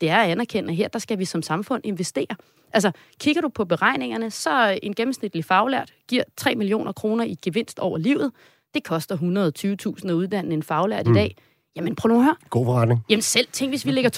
Det 0.00 0.10
er 0.10 0.16
at 0.16 0.30
anerkende, 0.30 0.70
at 0.70 0.76
her 0.76 0.88
der 0.88 0.98
skal 0.98 1.18
vi 1.18 1.24
som 1.24 1.42
samfund 1.42 1.86
investere. 1.86 2.36
Altså, 2.72 2.92
kigger 3.20 3.42
du 3.42 3.48
på 3.48 3.64
beregningerne, 3.64 4.30
så 4.30 4.78
en 4.82 4.94
gennemsnitlig 4.94 5.44
faglært 5.44 5.94
giver 6.08 6.22
3 6.36 6.54
millioner 6.54 6.92
kroner 6.92 7.24
i 7.24 7.36
gevinst 7.42 7.78
over 7.78 7.98
livet. 7.98 8.32
Det 8.74 8.84
koster 8.84 9.16
120.000 9.16 10.08
at 10.08 10.12
uddanne 10.12 10.54
en 10.54 10.62
faglært 10.62 11.06
mm. 11.06 11.12
i 11.12 11.18
dag. 11.18 11.36
Jamen 11.76 11.96
prøv 11.96 12.08
nu 12.08 12.18
at 12.18 12.24
høre. 12.24 12.36
God 12.50 12.64
forretning. 12.64 13.00
Jamen 13.08 13.22
selv 13.22 13.46
tænk, 13.52 13.70
hvis 13.70 13.86
vi 13.86 13.90
lægger 13.90 14.10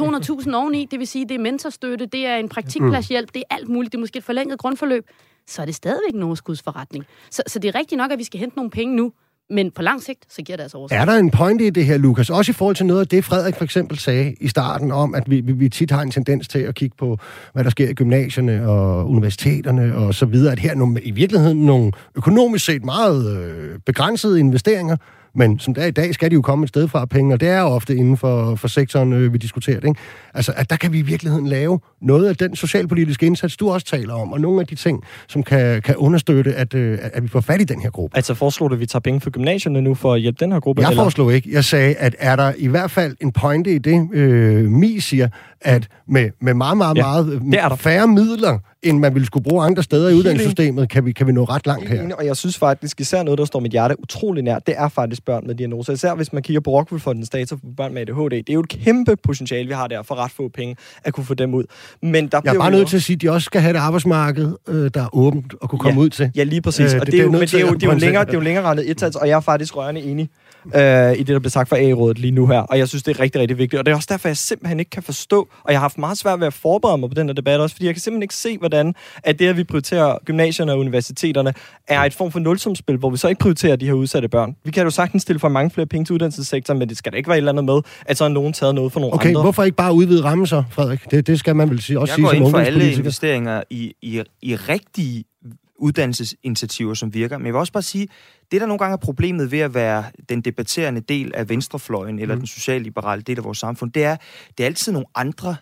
200.000 0.43 0.55
oveni, 0.55 0.85
det 0.91 0.99
vil 0.99 1.07
sige, 1.07 1.29
det 1.29 1.35
er 1.35 1.39
mentorstøtte, 1.39 2.07
det 2.07 2.27
er 2.27 2.37
en 2.37 2.49
praktikpladshjælp, 2.49 3.35
det 3.35 3.43
er 3.51 3.55
alt 3.55 3.69
muligt, 3.69 3.93
det 3.93 3.99
er 3.99 4.01
måske 4.01 4.17
et 4.17 4.25
forlænget 4.25 4.59
grundforløb, 4.59 5.07
så 5.47 5.63
er 5.63 5.67
det 5.67 5.75
stadigvæk 5.75 6.15
en 6.15 6.23
overskudsforretning. 6.23 7.05
Så, 7.31 7.43
så 7.47 7.59
det 7.59 7.69
er 7.69 7.79
rigtigt 7.79 7.97
nok, 7.97 8.13
at 8.13 8.19
vi 8.19 8.25
skal 8.25 8.41
hente 8.41 8.57
nogle 8.57 8.71
penge 8.71 8.97
nu, 8.97 9.13
men 9.51 9.71
på 9.71 9.83
lang 9.83 10.03
sigt, 10.03 10.19
så 10.29 10.43
giver 10.43 10.57
det 10.57 10.63
altså 10.63 10.79
overskud. 10.79 10.99
Er 10.99 11.05
der 11.05 11.13
en 11.13 11.31
pointe 11.31 11.67
i 11.67 11.71
det 11.71 11.85
her, 11.85 11.97
Lukas? 11.97 12.31
Også 12.31 12.51
i 12.51 12.55
forhold 12.55 12.77
til 12.77 12.87
noget 12.87 13.01
af 13.01 13.07
det, 13.07 13.25
Frederik 13.25 13.57
for 13.57 13.65
eksempel 13.65 13.99
sagde 13.99 14.35
i 14.41 14.49
starten 14.49 14.93
om, 14.93 15.15
at 15.15 15.31
vi, 15.31 15.41
vi, 15.41 15.53
vi 15.53 15.69
tit 15.69 15.91
har 15.91 16.03
en 16.03 16.11
tendens 16.11 16.49
til 16.49 16.59
at 16.59 16.75
kigge 16.75 16.97
på, 16.99 17.19
hvad 17.53 17.65
der 17.65 17.71
sker 17.71 17.89
i 17.89 17.95
gymnasierne 17.95 18.69
og 18.69 19.11
universiteterne 19.11 19.95
og 19.95 20.15
så 20.15 20.27
videre. 20.27 20.53
At 20.53 20.59
her 20.59 20.71
er 20.71 20.75
nogle, 20.75 21.03
i 21.03 21.11
virkeligheden 21.11 21.59
nogle 21.67 21.93
økonomisk 22.17 22.65
set 22.65 22.85
meget 22.85 23.39
øh, 23.39 23.79
begrænsede 23.87 24.41
investeringer, 24.41 24.97
men 25.35 25.59
som 25.59 25.75
der 25.75 25.87
i 25.87 25.91
dag, 25.91 26.15
skal 26.15 26.31
de 26.31 26.35
jo 26.35 26.43
komme 26.43 26.63
et 26.63 26.69
sted 26.69 26.89
fra 26.89 27.05
penge, 27.05 27.35
og 27.35 27.41
det 27.41 27.49
er 27.49 27.63
ofte 27.63 27.97
inden 27.97 28.17
for, 28.17 28.55
for 28.55 28.69
sektoren, 28.69 29.13
øh, 29.13 29.33
vi 29.33 29.39
diskuterer 29.39 29.81
det. 29.81 29.89
Ikke? 29.89 30.01
Altså, 30.35 30.53
at 30.57 30.71
der 30.71 30.77
kan 30.77 30.93
vi 30.93 30.99
i 30.99 31.03
virkeligheden 31.03 31.47
lave 31.47 31.81
noget 32.03 32.29
af 32.29 32.37
den 32.37 32.57
socialpolitiske 32.57 33.27
indsats, 33.27 33.57
du 33.57 33.71
også 33.71 33.87
taler 33.87 34.15
om, 34.15 34.33
og 34.33 34.41
nogle 34.41 34.61
af 34.61 34.67
de 34.67 34.75
ting, 34.75 35.03
som 35.29 35.43
kan, 35.43 35.83
kan 35.83 35.97
understøtte, 35.97 36.55
at, 36.55 36.75
øh, 36.75 36.99
at 37.03 37.23
vi 37.23 37.29
får 37.29 37.41
fat 37.41 37.61
i 37.61 37.65
den 37.65 37.81
her 37.81 37.91
gruppe. 37.91 38.17
Altså 38.17 38.35
foreslår 38.35 38.69
du, 38.69 38.75
at 38.75 38.81
vi 38.81 38.87
tager 38.87 39.01
penge 39.01 39.21
fra 39.21 39.31
gymnasierne 39.31 39.81
nu 39.81 39.95
for 39.95 40.15
at 40.15 40.21
hjælpe 40.21 40.45
den 40.45 40.53
her 40.53 40.61
gruppe? 40.61 40.83
Jeg 40.83 40.91
eller? 40.91 41.03
foreslår 41.03 41.31
ikke. 41.31 41.49
Jeg 41.53 41.65
sagde, 41.65 41.95
at 41.95 42.17
er 42.19 42.37
der 42.37 42.53
i 42.59 42.67
hvert 42.67 42.91
fald 42.91 43.17
en 43.21 43.33
pointe 43.33 43.75
i 43.75 43.79
det, 43.79 44.09
øh, 44.13 44.65
Mi 44.65 45.01
siger, 45.01 45.29
at 45.61 45.89
med, 46.09 46.31
med 46.41 46.55
meget, 46.55 46.77
meget, 46.77 46.97
ja, 46.97 47.39
meget 47.43 47.79
færre 47.79 48.09
midler, 48.09 48.59
end 48.83 48.99
man 48.99 49.15
ville 49.15 49.27
skulle 49.27 49.45
bruge 49.45 49.65
andre 49.65 49.83
steder 49.83 50.09
i 50.09 50.15
uddannelsessystemet, 50.15 50.89
kan 50.89 51.05
vi, 51.05 51.13
kan 51.13 51.27
vi 51.27 51.33
nå 51.33 51.45
ret 51.45 51.67
langt 51.67 51.89
her. 51.89 52.15
Og 52.15 52.27
jeg 52.27 52.37
synes 52.37 52.59
faktisk, 52.59 53.01
især 53.01 53.23
noget, 53.23 53.39
der 53.39 53.45
står 53.45 53.61
mit 53.61 53.73
hjerte 53.73 54.01
utrolig 54.01 54.43
nær, 54.43 54.59
det 54.59 54.75
er 54.79 54.89
faktisk 54.89 55.25
børn 55.25 55.47
med 55.47 55.55
diagnoser. 55.55 55.93
Især 55.93 56.15
hvis 56.15 56.33
man 56.33 56.43
kigger 56.43 56.61
på 56.61 56.71
Rockwool 56.71 57.01
for 57.01 57.13
den 57.13 57.23
data 57.33 57.55
for 57.55 57.61
børn 57.77 57.95
med 57.95 58.03
ADHD. 58.03 58.31
Det 58.31 58.49
er 58.49 58.55
jo 58.55 58.61
et 58.61 58.69
kæmpe 58.69 59.17
potentiale, 59.17 59.69
vi 59.69 59.75
har 59.75 59.87
der 59.87 60.03
for 60.03 60.15
ret 60.15 60.31
få 60.31 60.49
penge 60.49 60.77
at 61.05 61.13
kunne 61.13 61.27
få 61.27 61.35
dem 61.35 61.55
ud. 61.55 61.65
Men 62.03 62.29
der 62.29 62.41
jeg 62.45 62.55
er 62.55 62.59
bare 62.59 62.71
nødt 62.71 62.89
til 62.89 62.97
at 62.97 63.03
sige, 63.03 63.15
at 63.15 63.21
de 63.21 63.31
også 63.31 63.45
skal 63.45 63.61
have 63.61 63.71
et 63.71 63.79
arbejdsmarked, 63.79 64.53
øh, 64.69 64.91
der 64.95 65.03
er 65.03 65.17
åbent 65.17 65.55
og 65.61 65.71
kunne 65.71 65.79
komme 65.79 66.01
ja, 66.01 66.05
ud 66.05 66.11
til. 66.11 66.31
Ja, 66.37 66.43
lige 66.43 66.63
præcis. 66.63 66.95
Øh, 66.95 67.01
og 67.01 67.07
det, 67.07 67.13
det, 67.13 67.21
er 67.21 67.25
jo, 67.25 67.31
men 67.31 67.41
det 67.41 67.55
er 67.55 67.61
jo, 67.61 67.75
det 67.75 67.83
er 67.83 67.93
jo 67.93 67.99
længere, 67.99 68.25
det 68.25 68.31
er 68.31 68.35
jo 68.35 68.41
længere 68.41 68.71
rendet 68.71 68.91
et 68.91 69.17
og 69.17 69.29
jeg 69.29 69.37
er 69.37 69.41
faktisk 69.41 69.77
rørende 69.77 70.01
enig 70.01 70.29
øh, 70.75 71.13
i 71.13 71.19
det, 71.19 71.29
der 71.29 71.39
bliver 71.39 71.51
sagt 71.51 71.69
fra 71.69 71.79
A-rådet 71.79 72.19
lige 72.19 72.31
nu 72.31 72.47
her. 72.47 72.59
Og 72.59 72.79
jeg 72.79 72.89
synes, 72.89 73.03
det 73.03 73.17
er 73.17 73.21
rigtig, 73.21 73.41
rigtig 73.41 73.59
vigtigt. 73.59 73.79
Og 73.79 73.87
det 73.87 73.93
er 73.93 73.97
også 73.97 74.09
derfor, 74.11 74.29
jeg 74.29 74.37
simpelthen 74.37 74.79
ikke 74.79 74.91
kan 74.91 75.03
forstå, 75.03 75.49
og 75.65 75.73
jeg 75.73 75.79
har 75.79 75.85
haft 75.85 75.99
meget 75.99 76.19
svært 76.19 76.41
ved 76.41 76.47
at 76.47 76.53
forberede 76.53 76.99
mig 76.99 77.11
på 77.11 77.15
den 77.15 77.27
her 77.27 77.35
debat 77.35 77.61
også, 77.61 77.77
fordi 77.77 77.87
jeg 77.87 77.95
kan 77.95 78.01
simpelthen 78.01 78.23
ikke 78.23 78.35
se, 78.35 78.59
hvordan 78.59 78.95
at 79.23 79.39
det, 79.39 79.49
at 79.49 79.57
vi 79.57 79.65
prioriterer 79.65 80.19
gymnasierne 80.25 80.73
og 80.73 80.79
universiteterne, 80.79 81.55
er 81.89 82.01
et 82.01 82.15
form 82.15 82.33
for 82.33 82.39
nulsumspil, 82.39 82.97
hvor 82.97 83.11
vi 83.11 83.17
så 83.17 83.29
ikke 83.29 83.39
prioriterer 83.39 83.77
de 83.77 83.87
her 83.87 83.93
udsatte 83.93 84.29
børn. 84.29 84.57
Vi 84.65 84.71
kan 84.71 84.85
jo 84.85 84.91
sagtens 84.91 85.23
stille 85.23 85.41
for 85.41 85.49
mange 85.49 85.71
flere 85.71 85.87
penge 85.87 86.05
til 86.05 86.13
uddannelsessektoren, 86.13 86.79
men 86.79 86.89
det 86.89 86.97
skal 86.97 87.13
da 87.13 87.17
ikke 87.17 87.29
være 87.29 87.37
et 87.37 87.41
eller 87.41 87.53
andet 87.53 87.65
med, 87.65 87.81
at 88.07 88.19
så 88.19 88.25
har 88.25 88.29
nogen 88.29 88.53
taget 88.53 88.75
noget 88.75 88.93
for 88.93 89.01
nogle 89.01 89.15
okay, 89.15 89.29
andre. 89.29 89.39
Okay, 89.39 89.45
hvorfor 89.45 89.63
ikke 89.63 89.77
bare 89.77 89.93
udvide 89.93 90.25
rammen 90.25 90.47
så, 90.47 90.63
Frederik? 90.71 91.11
Det, 91.11 91.27
det 91.27 91.39
skal 91.39 91.57
man 91.57 91.71
vel 91.71 91.83
sige, 91.83 92.01
også 92.01 92.13
jeg 92.13 92.15
sige 92.15 92.25
går 92.25 92.33
som 92.33 92.43
ind 92.43 92.51
for 92.51 92.59
alle 92.59 92.93
investeringer 92.93 93.63
i, 93.71 93.93
i, 94.03 94.23
i 94.43 94.57
rigtige 94.57 95.25
uddannelsesinitiativer, 95.79 96.95
som 96.95 97.15
virker. 97.15 97.39
Men 97.39 97.47
jeg 97.47 97.55
vil 97.55 97.59
også 97.59 97.73
bare 97.73 97.83
sige, 97.83 98.09
det 98.53 98.61
der 98.61 98.67
nogle 98.67 98.79
gange 98.79 98.93
er 98.93 98.97
problemet 98.97 99.51
ved 99.51 99.59
at 99.59 99.75
være 99.75 100.05
den 100.29 100.41
debatterende 100.41 101.01
del 101.01 101.35
af 101.35 101.49
venstrefløjen, 101.49 102.19
eller 102.19 102.35
mm. 102.35 102.41
den 102.41 102.47
socialliberale 102.47 103.23
del 103.23 103.39
af 103.39 103.45
vores 103.45 103.59
samfund, 103.59 103.93
det 103.93 104.05
er, 104.05 104.17
det 104.59 104.65
er 104.65 104.67
altid 104.67 104.93
nogle 104.93 105.07
andre, 105.15 105.57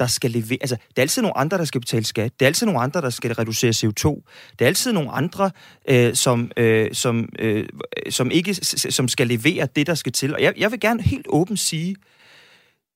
der 0.00 0.06
skal 0.06 0.30
levere. 0.30 0.58
Altså, 0.60 0.76
det 0.88 0.98
er 0.98 1.02
altid 1.02 1.22
nogle 1.22 1.38
andre, 1.38 1.58
der 1.58 1.64
skal 1.64 1.80
betale 1.80 2.04
skat. 2.04 2.32
Det 2.40 2.46
er 2.46 2.48
altid 2.48 2.66
nogle 2.66 2.80
andre, 2.80 3.00
der 3.00 3.10
skal 3.10 3.34
reducere 3.34 3.70
CO2. 3.70 4.22
Det 4.52 4.60
er 4.60 4.66
altid 4.66 4.92
nogle 4.92 5.10
andre, 5.10 5.50
øh, 5.88 6.14
som, 6.14 6.50
øh, 6.56 6.88
som, 6.92 7.28
øh, 7.38 7.68
som, 8.10 8.30
ikke, 8.30 8.54
som 8.54 9.08
skal 9.08 9.26
levere 9.26 9.68
det, 9.76 9.86
der 9.86 9.94
skal 9.94 10.12
til. 10.12 10.34
Og 10.34 10.42
jeg, 10.42 10.54
jeg 10.56 10.70
vil 10.70 10.80
gerne 10.80 11.02
helt 11.02 11.26
åbent 11.28 11.58
sige, 11.58 11.96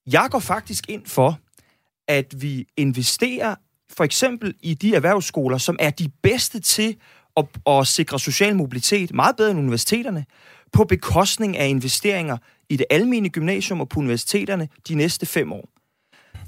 jeg 0.07 0.29
går 0.31 0.38
faktisk 0.38 0.85
ind 0.88 1.07
for, 1.07 1.38
at 2.09 2.42
vi 2.42 2.66
investerer 2.77 3.55
for 3.96 4.04
eksempel 4.04 4.54
i 4.62 4.74
de 4.74 4.94
erhvervsskoler, 4.94 5.59
som 5.59 5.76
er 5.80 5.90
de 5.90 6.09
bedste 6.22 6.61
til 6.61 6.96
at, 7.37 7.44
at 7.66 7.87
sikre 7.87 8.20
social 8.20 8.57
mobilitet, 8.57 9.14
meget 9.14 9.37
bedre 9.37 9.50
end 9.50 9.59
universiteterne, 9.59 10.24
på 10.72 10.85
bekostning 10.85 11.57
af 11.57 11.68
investeringer 11.68 12.37
i 12.68 12.76
det 12.76 12.87
almene 12.90 13.28
gymnasium 13.28 13.80
og 13.80 13.88
på 13.88 14.00
universiteterne 14.00 14.68
de 14.88 14.94
næste 14.94 15.26
fem 15.26 15.52
år. 15.52 15.68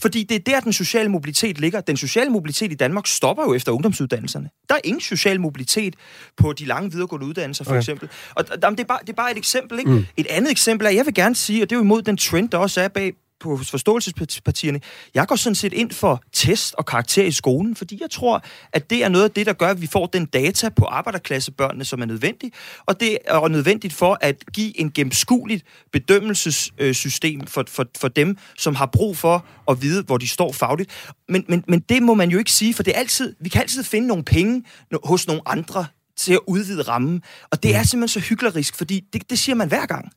Fordi 0.00 0.22
det 0.22 0.34
er 0.34 0.38
der, 0.38 0.60
den 0.60 0.72
sociale 0.72 1.08
mobilitet 1.08 1.60
ligger. 1.60 1.80
Den 1.80 1.96
sociale 1.96 2.30
mobilitet 2.30 2.72
i 2.72 2.74
Danmark 2.74 3.06
stopper 3.06 3.42
jo 3.42 3.54
efter 3.54 3.72
ungdomsuddannelserne. 3.72 4.50
Der 4.68 4.74
er 4.74 4.80
ingen 4.84 5.00
social 5.00 5.40
mobilitet 5.40 5.94
på 6.36 6.52
de 6.52 6.64
lange 6.64 6.92
videregående 6.92 7.26
uddannelser, 7.26 7.64
for 7.64 7.70
okay. 7.70 7.80
eksempel. 7.80 8.08
Og 8.34 8.48
det 8.48 8.64
er, 8.80 8.84
bare, 8.84 8.98
det 9.00 9.08
er 9.08 9.12
bare 9.12 9.30
et 9.30 9.36
eksempel. 9.36 9.78
Ikke? 9.78 9.90
Mm. 9.90 10.06
Et 10.16 10.26
andet 10.30 10.50
eksempel 10.50 10.86
er, 10.86 10.90
jeg 10.90 11.06
vil 11.06 11.14
gerne 11.14 11.34
sige, 11.34 11.62
og 11.62 11.70
det 11.70 11.76
er 11.76 11.78
jo 11.78 11.84
imod 11.84 12.02
den 12.02 12.16
trend, 12.16 12.48
der 12.48 12.58
også 12.58 12.80
er 12.80 12.88
bag 12.88 13.12
på 13.40 13.56
forståelsespartierne. 13.56 14.80
Jeg 15.14 15.26
går 15.26 15.36
sådan 15.36 15.54
set 15.54 15.72
ind 15.72 15.90
for 15.90 16.22
test 16.32 16.74
og 16.74 16.86
karakter 16.86 17.24
i 17.24 17.30
skolen, 17.30 17.76
fordi 17.76 17.98
jeg 18.00 18.10
tror, 18.10 18.44
at 18.72 18.90
det 18.90 19.04
er 19.04 19.08
noget 19.08 19.24
af 19.24 19.30
det, 19.30 19.46
der 19.46 19.52
gør, 19.52 19.68
at 19.68 19.80
vi 19.80 19.86
får 19.86 20.06
den 20.06 20.26
data 20.26 20.68
på 20.68 20.84
arbejderklassebørnene, 20.84 21.84
som 21.84 22.02
er 22.02 22.06
nødvendig, 22.06 22.52
og 22.86 23.00
det 23.00 23.18
er 23.24 23.48
nødvendigt 23.48 23.92
for 23.92 24.18
at 24.20 24.44
give 24.52 24.80
en 24.80 24.92
gennemskueligt 24.92 25.64
bedømmelsessystem 25.92 27.46
for, 27.46 27.64
for, 27.68 27.86
for 27.98 28.08
dem, 28.08 28.36
som 28.58 28.74
har 28.74 28.86
brug 28.86 29.16
for 29.16 29.46
at 29.70 29.82
vide, 29.82 30.02
hvor 30.02 30.18
de 30.18 30.28
står 30.28 30.52
fagligt. 30.52 31.12
Men, 31.28 31.44
men, 31.48 31.64
men 31.68 31.80
det 31.80 32.02
må 32.02 32.14
man 32.14 32.30
jo 32.30 32.38
ikke 32.38 32.52
sige, 32.52 32.74
for 32.74 32.82
det 32.82 32.94
er 32.94 32.98
altid, 32.98 33.34
vi 33.40 33.48
kan 33.48 33.60
altid 33.60 33.84
finde 33.84 34.06
nogle 34.06 34.24
penge 34.24 34.64
hos 35.04 35.26
nogle 35.26 35.42
andre 35.46 35.86
til 36.16 36.32
at 36.32 36.40
udvide 36.46 36.82
rammen. 36.82 37.22
Og 37.50 37.62
det 37.62 37.74
er 37.74 37.82
simpelthen 37.82 38.22
så 38.22 38.28
hyklerisk, 38.28 38.76
fordi 38.76 39.00
det, 39.12 39.30
det 39.30 39.38
siger 39.38 39.56
man 39.56 39.68
hver 39.68 39.86
gang. 39.86 40.12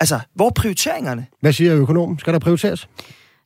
Altså, 0.00 0.20
hvor 0.34 0.46
er 0.46 0.50
prioriteringerne? 0.50 1.26
Hvad 1.40 1.52
siger 1.52 1.76
økonomen? 1.76 2.18
Skal 2.18 2.32
der 2.32 2.38
prioriteres? 2.38 2.88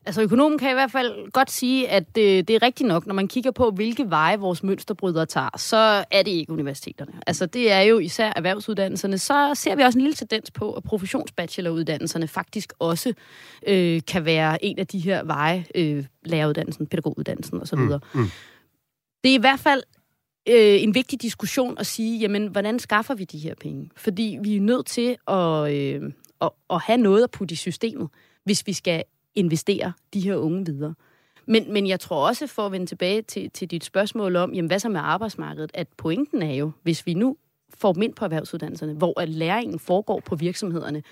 Altså 0.07 0.23
økonomen 0.23 0.59
kan 0.59 0.71
i 0.71 0.75
hvert 0.75 0.91
fald 0.91 1.31
godt 1.31 1.51
sige, 1.51 1.89
at 1.89 2.15
det, 2.15 2.49
det 2.49 2.57
er 2.57 2.63
rigtigt 2.63 2.89
nok, 2.89 3.07
når 3.07 3.15
man 3.15 3.29
kigger 3.29 3.51
på, 3.51 3.71
hvilke 3.71 4.11
veje 4.11 4.39
vores 4.39 4.63
mønsterbrydere 4.63 5.27
tager, 5.27 5.59
så 5.59 6.05
er 6.11 6.23
det 6.23 6.31
ikke 6.31 6.53
universiteterne. 6.53 7.13
Altså 7.27 7.47
det 7.47 7.73
er 7.73 7.81
jo 7.81 7.99
især 7.99 8.33
erhvervsuddannelserne. 8.37 9.19
Så 9.19 9.53
ser 9.55 9.77
vi 9.77 9.83
også 9.83 9.99
en 9.99 10.03
lille 10.03 10.15
tendens 10.15 10.51
på, 10.51 10.73
at 10.73 10.83
professionsbacheloruddannelserne 10.83 12.29
faktisk 12.29 12.73
også 12.79 13.13
øh, 13.67 14.01
kan 14.09 14.25
være 14.25 14.65
en 14.65 14.79
af 14.79 14.87
de 14.87 14.99
her 14.99 15.25
veje, 15.25 15.65
øh, 15.75 16.05
læreruddannelsen, 16.25 16.87
pædagoguddannelsen 16.87 17.63
osv. 17.63 17.79
Mm, 17.79 18.01
mm. 18.15 18.31
Det 19.25 19.31
er 19.31 19.35
i 19.35 19.41
hvert 19.41 19.61
fald 19.61 19.83
øh, 20.49 20.83
en 20.83 20.95
vigtig 20.95 21.23
diskussion 21.23 21.79
at 21.79 21.87
sige, 21.87 22.19
jamen, 22.19 22.47
hvordan 22.47 22.79
skaffer 22.79 23.15
vi 23.15 23.25
de 23.25 23.39
her 23.39 23.55
penge? 23.61 23.91
Fordi 23.97 24.39
vi 24.43 24.57
er 24.57 24.61
nødt 24.61 24.87
til 24.87 25.17
at, 25.29 25.73
øh, 25.75 26.03
at, 26.43 26.51
at 26.71 26.81
have 26.81 26.97
noget 26.99 27.23
at 27.23 27.31
putte 27.31 27.53
i 27.53 27.57
systemet, 27.57 28.09
hvis 28.45 28.67
vi 28.67 28.73
skal 28.73 29.05
investere 29.35 29.93
de 30.15 30.21
her 30.21 30.37
unge 30.37 30.67
videre. 30.67 30.95
Men, 31.47 31.73
men 31.73 31.87
jeg 31.87 32.01
tror 32.01 32.29
også, 32.29 32.47
for 32.47 32.67
at 32.67 32.73
vende 32.73 32.87
tilbage 32.87 33.23
til, 33.23 33.51
til 33.51 33.71
dit 33.71 33.85
spørgsmål 33.85 34.37
om, 34.37 34.55
jamen, 34.55 34.67
hvad 34.67 34.79
så 34.79 34.89
med 34.89 35.01
arbejdsmarkedet, 35.05 35.71
at 35.75 35.89
pointen 35.97 36.43
er 36.43 36.55
jo, 36.55 36.71
hvis 36.83 37.07
vi 37.07 37.15
nu 37.15 37.37
får 37.79 37.93
dem 37.93 38.03
ind 38.03 38.15
på 38.15 38.25
erhvervsuddannelserne, 38.25 38.93
hvor 38.93 39.21
at 39.21 39.29
læringen 39.29 39.79
foregår 39.79 40.21
på 40.27 40.37
virksomhederne, 40.37 41.03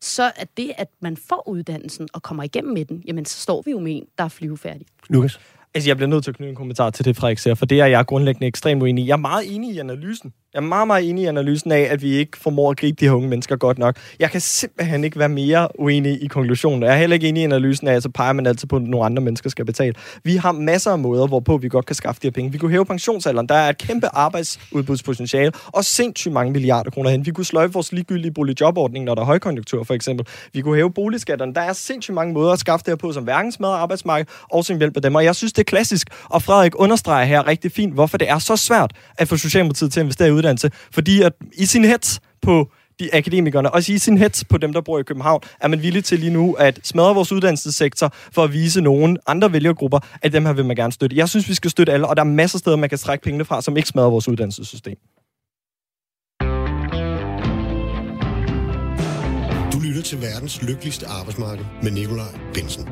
så 0.00 0.22
er 0.22 0.44
det, 0.56 0.72
at 0.76 0.88
man 1.00 1.16
får 1.16 1.48
uddannelsen 1.48 2.08
og 2.12 2.22
kommer 2.22 2.42
igennem 2.42 2.74
med 2.74 2.84
den, 2.84 3.02
jamen 3.06 3.24
så 3.24 3.40
står 3.40 3.62
vi 3.64 3.70
jo 3.70 3.78
med 3.78 3.92
en, 3.92 4.06
der 4.18 4.24
er 4.24 4.28
flyvefærdig. 4.28 4.86
Lukas? 5.08 5.40
Altså, 5.74 5.90
jeg 5.90 5.96
bliver 5.96 6.08
nødt 6.08 6.24
til 6.24 6.30
at 6.30 6.36
knytte 6.36 6.50
en 6.50 6.56
kommentar 6.56 6.90
til 6.90 7.04
det, 7.04 7.16
Frederik 7.16 7.38
siger, 7.38 7.54
for 7.54 7.66
det 7.66 7.80
er 7.80 7.86
jeg 7.86 8.06
grundlæggende 8.06 8.46
ekstremt 8.46 8.82
uenig 8.82 9.04
i. 9.04 9.06
Jeg 9.06 9.12
er 9.12 9.16
meget 9.16 9.54
enig 9.54 9.74
i 9.74 9.78
analysen. 9.78 10.32
Jeg 10.54 10.60
er 10.60 10.64
meget, 10.64 10.86
meget 10.86 11.10
enig 11.10 11.24
i 11.24 11.26
analysen 11.26 11.72
af, 11.72 11.88
at 11.90 12.02
vi 12.02 12.16
ikke 12.16 12.38
formår 12.38 12.70
at 12.70 12.76
gribe 12.76 12.96
de 13.00 13.04
her 13.04 13.12
unge 13.12 13.28
mennesker 13.28 13.56
godt 13.56 13.78
nok. 13.78 13.96
Jeg 14.18 14.30
kan 14.30 14.40
simpelthen 14.40 15.04
ikke 15.04 15.18
være 15.18 15.28
mere 15.28 15.68
uenig 15.78 16.22
i 16.22 16.26
konklusionen. 16.26 16.82
Jeg 16.82 16.92
er 16.92 16.96
heller 16.96 17.14
ikke 17.14 17.28
enig 17.28 17.40
i 17.40 17.44
analysen 17.44 17.88
af, 17.88 17.94
at 17.94 18.02
så 18.02 18.08
peger 18.08 18.32
man 18.32 18.46
altid 18.46 18.68
på, 18.68 18.76
at 18.76 18.82
nogle 18.82 19.06
andre 19.06 19.22
mennesker 19.22 19.50
skal 19.50 19.64
betale. 19.64 19.94
Vi 20.24 20.36
har 20.36 20.52
masser 20.52 20.90
af 20.90 20.98
måder, 20.98 21.26
hvorpå 21.26 21.56
vi 21.56 21.68
godt 21.68 21.86
kan 21.86 21.96
skaffe 21.96 22.20
de 22.22 22.26
her 22.26 22.32
penge. 22.32 22.52
Vi 22.52 22.58
kunne 22.58 22.70
hæve 22.70 22.86
pensionsalderen. 22.86 23.48
Der 23.48 23.54
er 23.54 23.68
et 23.68 23.78
kæmpe 23.78 24.06
arbejdsudbudspotentiale, 24.06 25.52
og 25.66 25.84
sindssygt 25.84 26.34
mange 26.34 26.52
milliarder 26.52 26.90
kroner 26.90 27.10
hen. 27.10 27.26
Vi 27.26 27.30
kunne 27.30 27.44
sløjfe 27.44 27.72
vores 27.72 27.92
ligegyldige 27.92 28.32
boligjobordning, 28.32 29.04
når 29.04 29.14
der 29.14 29.22
er 29.22 29.26
højkonjunktur, 29.26 29.84
for 29.84 29.94
eksempel. 29.94 30.26
Vi 30.52 30.60
kunne 30.60 30.76
hæve 30.76 30.90
boligskatterne. 30.90 31.54
Der 31.54 31.60
er 31.60 31.72
sindssygt 31.72 32.14
mange 32.14 32.34
måder 32.34 32.52
at 32.52 32.58
skaffe 32.58 32.84
det 32.84 32.90
her 32.90 32.96
på, 32.96 33.12
som 33.12 33.24
hverken 33.24 33.52
smadrer 33.52 33.74
arbejdsmarkedet 33.74 34.32
og 34.50 34.64
som 34.64 34.78
hjælper 34.78 35.00
dem. 35.00 35.14
Og 35.14 35.24
jeg 35.24 35.34
synes, 35.34 35.52
det 35.52 35.60
er 35.60 35.64
klassisk. 35.64 36.08
Og 36.24 36.42
Frederik 36.42 36.72
understreger 36.76 37.24
her 37.24 37.46
rigtig 37.46 37.72
fint, 37.72 37.94
hvorfor 37.94 38.18
det 38.18 38.30
er 38.30 38.38
så 38.38 38.56
svært 38.56 38.92
at 39.18 39.28
få 39.28 39.36
Socialdemokratiet 39.36 39.92
til 39.92 40.00
at 40.00 40.04
investere 40.04 40.28
i 40.28 40.30
uddannelse. 40.44 40.70
Fordi 40.92 41.22
at 41.22 41.32
i 41.52 41.66
sin 41.66 41.84
hets 41.84 42.20
på 42.42 42.70
de 43.00 43.14
akademikerne, 43.14 43.70
og 43.70 43.88
i 43.88 43.98
sin 43.98 44.18
hets 44.18 44.44
på 44.44 44.58
dem, 44.58 44.72
der 44.72 44.80
bor 44.80 44.98
i 44.98 45.02
København, 45.02 45.40
er 45.60 45.68
man 45.68 45.82
villig 45.82 46.04
til 46.04 46.18
lige 46.18 46.32
nu 46.32 46.52
at 46.52 46.80
smadre 46.82 47.14
vores 47.14 47.32
uddannelsessektor 47.32 48.12
for 48.32 48.44
at 48.44 48.52
vise 48.52 48.80
nogle 48.80 49.16
andre 49.26 49.52
vælgergrupper, 49.52 49.98
at 50.22 50.32
dem 50.32 50.46
her 50.46 50.52
vil 50.52 50.64
man 50.64 50.76
gerne 50.76 50.92
støtte. 50.92 51.16
Jeg 51.16 51.28
synes, 51.28 51.48
vi 51.48 51.54
skal 51.54 51.70
støtte 51.70 51.92
alle, 51.92 52.06
og 52.06 52.16
der 52.16 52.22
er 52.22 52.26
masser 52.26 52.56
af 52.56 52.60
steder, 52.60 52.76
man 52.76 52.88
kan 52.88 52.98
trække 52.98 53.24
pengene 53.24 53.44
fra, 53.44 53.62
som 53.62 53.76
ikke 53.76 53.88
smadrer 53.88 54.10
vores 54.10 54.28
uddannelsessystem. 54.28 54.96
Du 59.72 59.78
lytter 59.80 60.02
til 60.04 60.22
verdens 60.22 60.62
lykkeligste 60.62 61.06
arbejdsmarked 61.06 61.64
med 61.82 61.90
Nikolaj 61.90 62.38
Bensen. 62.54 62.88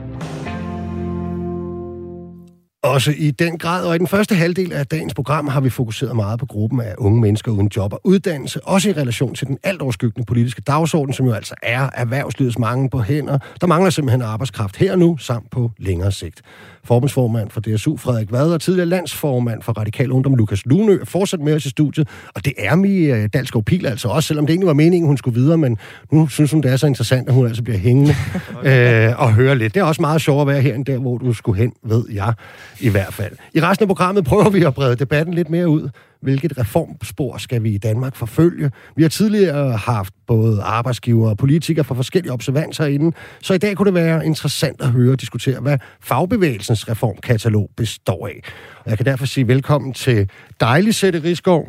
Også 2.84 3.14
i 3.16 3.30
den 3.30 3.58
grad, 3.58 3.84
og 3.84 3.94
i 3.94 3.98
den 3.98 4.06
første 4.06 4.34
halvdel 4.34 4.72
af 4.72 4.86
dagens 4.86 5.14
program 5.14 5.48
har 5.48 5.60
vi 5.60 5.70
fokuseret 5.70 6.16
meget 6.16 6.38
på 6.38 6.46
gruppen 6.46 6.80
af 6.80 6.94
unge 6.98 7.20
mennesker 7.20 7.52
uden 7.52 7.70
job 7.76 7.92
og 7.92 8.00
uddannelse, 8.04 8.66
også 8.66 8.88
i 8.90 8.92
relation 8.92 9.34
til 9.34 9.46
den 9.46 9.58
alt 9.62 9.82
overskyggende 9.82 10.26
politiske 10.26 10.60
dagsorden, 10.60 11.14
som 11.14 11.26
jo 11.26 11.32
altså 11.32 11.54
er 11.62 11.90
erhvervslivets 11.94 12.58
mange 12.58 12.90
på 12.90 13.00
hænder. 13.00 13.38
Der 13.60 13.66
mangler 13.66 13.90
simpelthen 13.90 14.22
arbejdskraft 14.22 14.76
her 14.76 14.96
nu, 14.96 15.16
samt 15.18 15.50
på 15.50 15.70
længere 15.78 16.12
sigt. 16.12 16.42
Forbundsformand 16.84 17.50
for 17.50 17.60
DSU, 17.60 17.96
Frederik 17.96 18.32
Vad, 18.32 18.52
og 18.52 18.60
tidligere 18.60 18.88
landsformand 18.88 19.62
for 19.62 19.72
Radikal 19.72 20.12
Ungdom, 20.12 20.34
Lukas 20.34 20.66
Lunø, 20.66 21.00
er 21.00 21.04
fortsat 21.04 21.40
med 21.40 21.54
os 21.54 21.66
i 21.66 21.70
studiet. 21.70 22.08
Og 22.34 22.44
det 22.44 22.52
er 22.58 22.74
Mi 22.74 22.96
øh, 22.98 23.28
Dalskov 23.32 23.64
Pil 23.64 23.86
altså 23.86 24.08
også, 24.08 24.26
selvom 24.26 24.46
det 24.46 24.52
egentlig 24.52 24.66
var 24.66 24.74
meningen, 24.74 25.06
hun 25.06 25.16
skulle 25.16 25.40
videre, 25.40 25.58
men 25.58 25.78
nu 26.12 26.28
synes 26.28 26.50
hun, 26.50 26.62
det 26.62 26.72
er 26.72 26.76
så 26.76 26.86
interessant, 26.86 27.28
at 27.28 27.34
hun 27.34 27.46
altså 27.46 27.62
bliver 27.62 27.78
hængende 27.78 28.14
øh, 28.70 29.20
og 29.20 29.34
høre 29.34 29.58
lidt. 29.58 29.74
Det 29.74 29.80
er 29.80 29.84
også 29.84 30.00
meget 30.02 30.20
sjovt 30.20 30.40
at 30.40 30.46
være 30.46 30.60
her, 30.60 30.74
end 30.74 30.84
der, 30.84 30.98
hvor 30.98 31.18
du 31.18 31.32
skulle 31.32 31.58
hen, 31.58 31.72
ved 31.84 32.04
jeg 32.12 32.34
i 32.80 32.88
hvert 32.88 33.14
fald. 33.14 33.36
I 33.54 33.60
resten 33.60 33.84
af 33.84 33.88
programmet 33.88 34.24
prøver 34.24 34.50
vi 34.50 34.62
at 34.62 34.74
brede 34.74 34.96
debatten 34.96 35.34
lidt 35.34 35.50
mere 35.50 35.68
ud. 35.68 35.88
Hvilket 36.20 36.58
reformspor 36.58 37.36
skal 37.38 37.62
vi 37.62 37.70
i 37.70 37.78
Danmark 37.78 38.16
forfølge? 38.16 38.70
Vi 38.96 39.02
har 39.02 39.08
tidligere 39.08 39.76
haft 39.76 40.14
både 40.26 40.62
arbejdsgiver 40.62 41.30
og 41.30 41.38
politikere 41.38 41.84
fra 41.84 41.94
forskellige 41.94 42.32
observanser 42.32 42.86
inden, 42.86 43.14
så 43.40 43.54
i 43.54 43.58
dag 43.58 43.76
kunne 43.76 43.86
det 43.86 43.94
være 43.94 44.26
interessant 44.26 44.80
at 44.80 44.88
høre 44.88 45.12
og 45.12 45.20
diskutere, 45.20 45.60
hvad 45.60 45.78
fagbevægelsens 46.00 46.88
reformkatalog 46.88 47.70
består 47.76 48.26
af. 48.26 48.40
Og 48.84 48.90
jeg 48.90 48.96
kan 48.96 49.06
derfor 49.06 49.26
sige 49.26 49.48
velkommen 49.48 49.92
til 49.92 50.30
dig, 50.60 50.82
Lisette 50.82 51.22
Rigsgaard. 51.22 51.68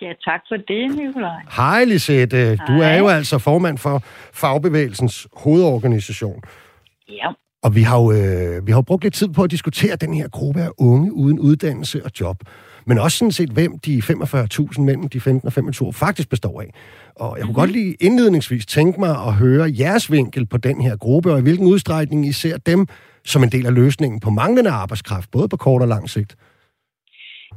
Ja, 0.00 0.12
tak 0.24 0.40
for 0.48 0.56
det, 0.56 0.96
Nikolaj. 0.96 1.40
Hej, 1.56 1.84
Lisette. 1.84 2.56
Du 2.56 2.80
er 2.80 2.96
jo 2.98 3.08
altså 3.08 3.38
formand 3.38 3.78
for 3.78 4.02
fagbevægelsens 4.32 5.28
hovedorganisation. 5.32 6.42
Ja. 7.08 7.28
Og 7.66 7.74
vi 7.74 7.82
har, 7.82 7.98
jo, 8.00 8.12
øh, 8.12 8.66
vi 8.66 8.72
har 8.72 8.78
jo 8.78 8.82
brugt 8.82 9.02
lidt 9.02 9.14
tid 9.14 9.28
på 9.28 9.42
at 9.42 9.50
diskutere 9.50 9.96
den 9.96 10.14
her 10.14 10.28
gruppe 10.28 10.62
af 10.62 10.68
unge 10.78 11.12
uden 11.12 11.38
uddannelse 11.38 12.04
og 12.04 12.10
job. 12.20 12.36
Men 12.86 12.98
også 12.98 13.18
sådan 13.18 13.32
set, 13.32 13.50
hvem 13.50 13.78
de 13.78 14.02
45.000 14.04 14.80
mellem 14.80 15.08
de 15.08 15.20
15 15.20 15.46
og 15.46 15.52
25 15.52 15.88
år 15.88 15.92
faktisk 15.92 16.28
består 16.28 16.60
af. 16.60 16.74
Og 17.16 17.36
jeg 17.36 17.42
kunne 17.42 17.42
mm-hmm. 17.42 17.54
godt 17.54 17.70
lige 17.70 17.96
indledningsvis 18.00 18.66
tænke 18.66 19.00
mig 19.00 19.10
at 19.10 19.34
høre 19.34 19.74
jeres 19.78 20.10
vinkel 20.10 20.46
på 20.46 20.56
den 20.56 20.80
her 20.80 20.96
gruppe, 20.96 21.32
og 21.32 21.38
i 21.38 21.42
hvilken 21.42 21.66
udstrækning 21.66 22.26
I 22.26 22.32
ser 22.32 22.56
dem 22.56 22.86
som 23.24 23.42
en 23.42 23.48
del 23.48 23.66
af 23.66 23.74
løsningen 23.74 24.20
på 24.20 24.30
manglende 24.30 24.70
arbejdskraft, 24.70 25.30
både 25.30 25.48
på 25.48 25.56
kort 25.56 25.82
og 25.82 25.88
lang 25.88 26.10
sigt. 26.10 26.36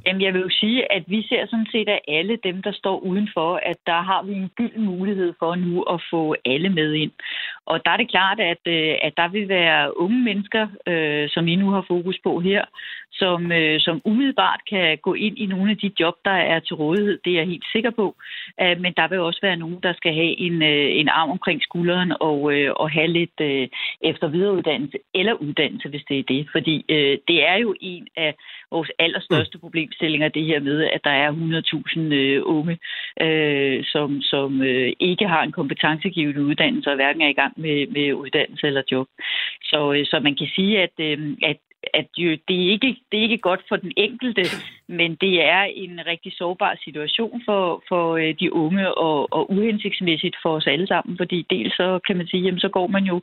Jamen, 0.06 0.22
jeg 0.22 0.34
vil 0.34 0.42
jo 0.42 0.50
sige, 0.50 0.92
at 0.92 1.04
vi 1.08 1.28
ser 1.30 1.46
sådan 1.46 1.68
set 1.72 1.90
af 1.90 2.02
alle 2.08 2.38
dem, 2.44 2.62
der 2.62 2.72
står 2.72 3.00
udenfor, 3.00 3.60
at 3.64 3.78
der 3.86 4.02
har 4.02 4.24
vi 4.24 4.34
en 4.34 4.50
gylden 4.56 4.86
mulighed 4.86 5.34
for 5.40 5.56
nu 5.56 5.82
at 5.82 6.02
få 6.12 6.36
alle 6.46 6.70
med 6.70 6.94
ind. 6.94 7.12
Og 7.66 7.86
der 7.86 7.92
er 7.92 7.98
det 7.98 8.10
klart, 8.10 8.40
at, 8.40 8.64
øh, 8.66 8.96
at 9.02 9.14
der 9.18 9.28
vil 9.28 9.48
være 9.50 9.98
unge 10.00 10.20
mennesker, 10.20 10.68
øh, 10.88 11.30
som 11.30 11.48
I 11.48 11.56
nu 11.56 11.70
har 11.70 11.86
fokus 11.88 12.20
på 12.24 12.40
her, 12.40 12.66
som, 13.12 13.52
øh, 13.52 13.80
som 13.80 14.02
umiddelbart 14.06 14.62
kan 14.70 14.98
gå 14.98 15.14
ind 15.14 15.38
i 15.38 15.46
nogle 15.46 15.72
af 15.72 15.78
de 15.78 15.92
job, 16.00 16.16
der 16.26 16.38
er 16.54 16.60
til 16.60 16.76
rådighed. 16.76 17.20
Det 17.26 17.32
er 17.32 17.38
jeg 17.38 17.48
helt 17.48 17.66
sikker 17.72 17.92
på. 17.92 18.16
Øh, 18.62 18.80
men 18.82 18.94
der 18.98 19.08
vil 19.08 19.20
også 19.20 19.40
være 19.42 19.56
nogen, 19.56 19.80
der 19.84 19.94
skal 19.94 20.14
have 20.14 20.40
en, 20.40 20.62
øh, 20.62 21.00
en 21.00 21.10
arm 21.10 21.30
omkring 21.30 21.62
skulderen 21.64 22.14
og, 22.20 22.54
øh, 22.54 22.72
og 22.76 22.92
have 22.92 23.08
lidt 23.08 23.40
øh, 23.42 23.68
efter 24.02 24.28
videreuddannelse 24.28 24.98
eller 25.14 25.34
uddannelse, 25.34 25.90
hvis 25.90 26.04
det 26.10 26.20
er 26.20 26.24
det. 26.24 26.48
Fordi 26.52 26.86
øh, 26.90 27.18
det 27.28 27.48
er 27.48 27.56
jo 27.56 27.76
en 27.82 28.08
af 28.18 28.36
vores 28.72 28.92
allerstørste 29.00 29.58
mm. 29.58 29.60
problemstillinger, 29.60 30.28
det 30.28 30.46
her 30.46 30.60
med, 30.60 30.84
at 30.84 31.02
der 31.04 31.12
er 31.12 31.32
100.000 31.32 32.00
øh, 32.00 32.42
unge, 32.46 32.78
øh, 33.22 33.84
som, 33.84 34.22
som 34.22 34.62
øh, 34.62 34.94
ikke 35.00 35.28
har 35.28 35.44
en 35.44 35.52
kompetencegivende 35.52 36.42
uddannelse 36.44 36.90
og 36.90 36.96
hverken 36.96 37.22
er 37.22 37.28
i 37.28 37.40
gang 37.42 37.54
med, 37.58 37.88
med 37.88 38.14
uddannelse 38.14 38.68
eller 38.68 38.82
job. 38.92 39.08
Så, 39.64 39.94
øh, 39.94 40.06
så 40.06 40.20
man 40.20 40.36
kan 40.36 40.48
sige, 40.56 40.82
at, 40.82 40.96
øh, 41.00 41.38
at 41.44 41.58
at 41.94 42.08
jo, 42.18 42.30
det, 42.48 42.66
er 42.66 42.72
ikke, 42.72 42.98
det 43.12 43.18
er 43.18 43.24
ikke 43.24 43.38
godt 43.38 43.62
for 43.70 43.76
den 43.76 43.92
enkelte, 43.98 44.44
men 44.88 45.16
det 45.16 45.44
er 45.44 45.62
en 45.62 46.06
rigtig 46.06 46.34
sårbar 46.36 46.76
situation 46.84 47.42
for, 47.46 47.84
for 47.88 48.16
øh, 48.16 48.36
de 48.40 48.54
unge 48.54 48.98
og, 48.98 49.34
og 49.34 49.52
uhensigtsmæssigt 49.52 50.36
for 50.42 50.56
os 50.56 50.68
alle 50.68 50.88
sammen, 50.88 51.18
fordi 51.18 51.46
dels 51.50 51.76
så 51.76 52.00
kan 52.08 52.18
man 52.18 52.28
sige, 52.28 52.44
jamen, 52.44 52.60
så 52.60 52.70
går 52.70 52.88
man 52.88 53.04
jo 53.04 53.22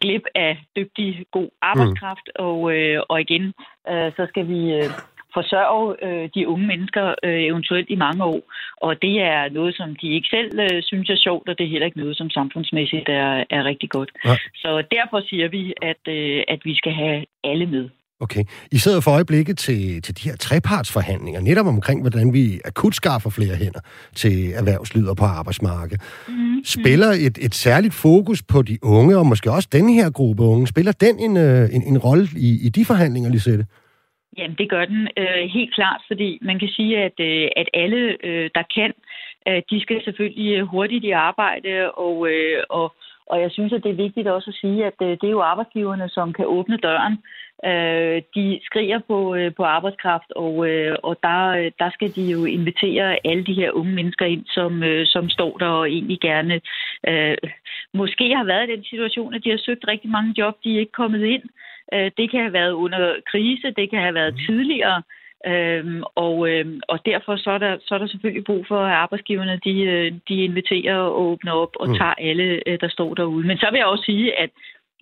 glip 0.00 0.22
af 0.34 0.64
dygtig, 0.76 1.26
god 1.30 1.48
arbejdskraft, 1.62 2.28
mm. 2.38 2.44
og, 2.44 2.76
øh, 2.76 3.02
og 3.08 3.20
igen, 3.20 3.52
øh, 3.90 4.12
så 4.16 4.26
skal 4.28 4.48
vi... 4.48 4.72
Øh, 4.72 4.90
forsørge 5.38 5.86
øh, 6.06 6.28
de 6.34 6.48
unge 6.48 6.66
mennesker 6.66 7.14
øh, 7.24 7.40
eventuelt 7.50 7.88
i 7.90 8.02
mange 8.06 8.24
år. 8.24 8.40
Og 8.86 9.02
det 9.02 9.14
er 9.20 9.52
noget, 9.58 9.76
som 9.76 9.96
de 10.00 10.08
ikke 10.16 10.28
selv 10.36 10.50
øh, 10.60 10.82
synes 10.82 11.10
er 11.10 11.24
sjovt, 11.26 11.48
og 11.48 11.58
det 11.58 11.64
er 11.64 11.70
heller 11.70 11.86
ikke 11.86 11.98
noget, 11.98 12.16
som 12.16 12.30
samfundsmæssigt 12.30 13.08
er, 13.08 13.44
er 13.50 13.64
rigtig 13.64 13.90
godt. 13.90 14.10
Ja. 14.24 14.36
Så 14.54 14.70
derfor 14.96 15.18
siger 15.28 15.48
vi, 15.48 15.62
at, 15.82 16.02
øh, 16.08 16.42
at 16.48 16.60
vi 16.64 16.74
skal 16.74 16.92
have 16.92 17.24
alle 17.44 17.66
med. 17.66 17.88
Okay. 18.20 18.44
I 18.72 18.78
sidder 18.78 19.00
for 19.00 19.10
øjeblikket 19.10 19.58
til, 19.58 20.02
til 20.02 20.16
de 20.18 20.28
her 20.28 20.36
trepartsforhandlinger, 20.36 21.40
netop 21.40 21.66
omkring, 21.66 22.00
hvordan 22.00 22.32
vi 22.32 22.60
akut 22.64 22.94
skaffer 22.94 23.30
flere 23.30 23.54
hænder 23.54 23.80
til 24.14 24.52
erhvervslivet 24.52 25.08
og 25.08 25.16
på 25.16 25.24
arbejdsmarkedet. 25.24 26.02
Mm-hmm. 26.28 26.64
Spiller 26.64 27.06
et, 27.06 27.38
et 27.40 27.54
særligt 27.54 27.94
fokus 27.94 28.42
på 28.42 28.62
de 28.62 28.78
unge, 28.82 29.18
og 29.18 29.26
måske 29.26 29.50
også 29.52 29.68
den 29.72 29.88
her 29.88 30.10
gruppe 30.10 30.42
unge, 30.42 30.66
spiller 30.66 30.92
den 30.92 31.18
en, 31.18 31.36
øh, 31.36 31.74
en, 31.74 31.82
en 31.82 31.98
rolle 31.98 32.28
i, 32.36 32.66
i 32.66 32.68
de 32.68 32.84
forhandlinger, 32.84 33.30
Lisette? 33.30 33.66
Jamen, 34.38 34.56
det 34.58 34.70
gør 34.70 34.84
den 34.84 35.08
øh, 35.16 35.44
helt 35.56 35.74
klart, 35.74 36.00
fordi 36.06 36.38
man 36.42 36.58
kan 36.58 36.68
sige, 36.68 36.98
at, 36.98 37.20
øh, 37.20 37.48
at 37.56 37.68
alle, 37.74 38.16
øh, 38.24 38.50
der 38.54 38.62
kan, 38.74 38.92
øh, 39.48 39.62
de 39.70 39.80
skal 39.80 40.04
selvfølgelig 40.04 40.62
hurtigt 40.62 41.04
i 41.04 41.10
arbejde, 41.10 41.92
og, 41.92 42.28
øh, 42.30 42.62
og, 42.68 42.94
og 43.26 43.40
jeg 43.40 43.50
synes, 43.50 43.72
at 43.72 43.82
det 43.82 43.90
er 43.90 44.04
vigtigt 44.06 44.28
også 44.28 44.50
at 44.50 44.60
sige, 44.60 44.86
at 44.86 44.98
øh, 45.02 45.08
det 45.08 45.24
er 45.24 45.36
jo 45.38 45.42
arbejdsgiverne, 45.42 46.08
som 46.08 46.32
kan 46.32 46.46
åbne 46.46 46.76
døren 46.76 47.18
Øh, 47.64 48.22
de 48.34 48.60
skriger 48.64 48.98
på, 48.98 49.34
øh, 49.34 49.54
på 49.54 49.62
arbejdskraft, 49.62 50.30
og, 50.36 50.68
øh, 50.68 50.96
og 51.02 51.16
der, 51.22 51.48
øh, 51.48 51.70
der 51.78 51.90
skal 51.90 52.14
de 52.16 52.22
jo 52.32 52.44
invitere 52.44 53.26
alle 53.26 53.44
de 53.44 53.54
her 53.54 53.70
unge 53.70 53.92
mennesker 53.92 54.26
ind, 54.26 54.44
som, 54.46 54.82
øh, 54.82 55.06
som 55.06 55.28
står 55.28 55.58
der 55.58 55.66
og 55.66 55.90
egentlig 55.90 56.20
gerne 56.20 56.60
øh, 57.08 57.36
måske 57.94 58.34
har 58.34 58.44
været 58.44 58.68
i 58.68 58.72
den 58.72 58.84
situation, 58.84 59.34
at 59.34 59.44
de 59.44 59.50
har 59.50 59.58
søgt 59.58 59.88
rigtig 59.88 60.10
mange 60.10 60.34
job, 60.38 60.54
de 60.64 60.74
er 60.74 60.80
ikke 60.80 60.92
kommet 60.92 61.24
ind. 61.24 61.42
Øh, 61.42 61.73
det 62.18 62.30
kan 62.30 62.40
have 62.40 62.52
været 62.52 62.72
under 62.72 63.16
krise, 63.30 63.70
det 63.70 63.90
kan 63.90 64.00
have 64.00 64.14
været 64.14 64.34
tidligere. 64.46 65.02
Øhm, 65.46 66.02
og, 66.14 66.48
øhm, 66.50 66.80
og 66.88 67.06
derfor 67.06 67.36
så 67.36 67.50
er, 67.50 67.58
der, 67.58 67.76
så 67.80 67.94
er 67.94 67.98
der 67.98 68.06
selvfølgelig 68.06 68.44
brug 68.44 68.66
for, 68.68 68.80
at 68.80 68.92
arbejdsgiverne 68.92 69.60
de, 69.64 69.82
øh, 69.82 70.12
de 70.28 70.44
inviterer 70.44 70.96
og 70.96 71.20
åbner 71.20 71.52
op 71.52 71.76
og 71.80 71.88
mm. 71.88 71.94
tager 71.94 72.14
alle, 72.18 72.60
øh, 72.66 72.80
der 72.80 72.88
står 72.88 73.14
derude. 73.14 73.46
Men 73.46 73.58
så 73.58 73.68
vil 73.70 73.78
jeg 73.78 73.86
også 73.86 74.04
sige, 74.04 74.38
at, 74.38 74.50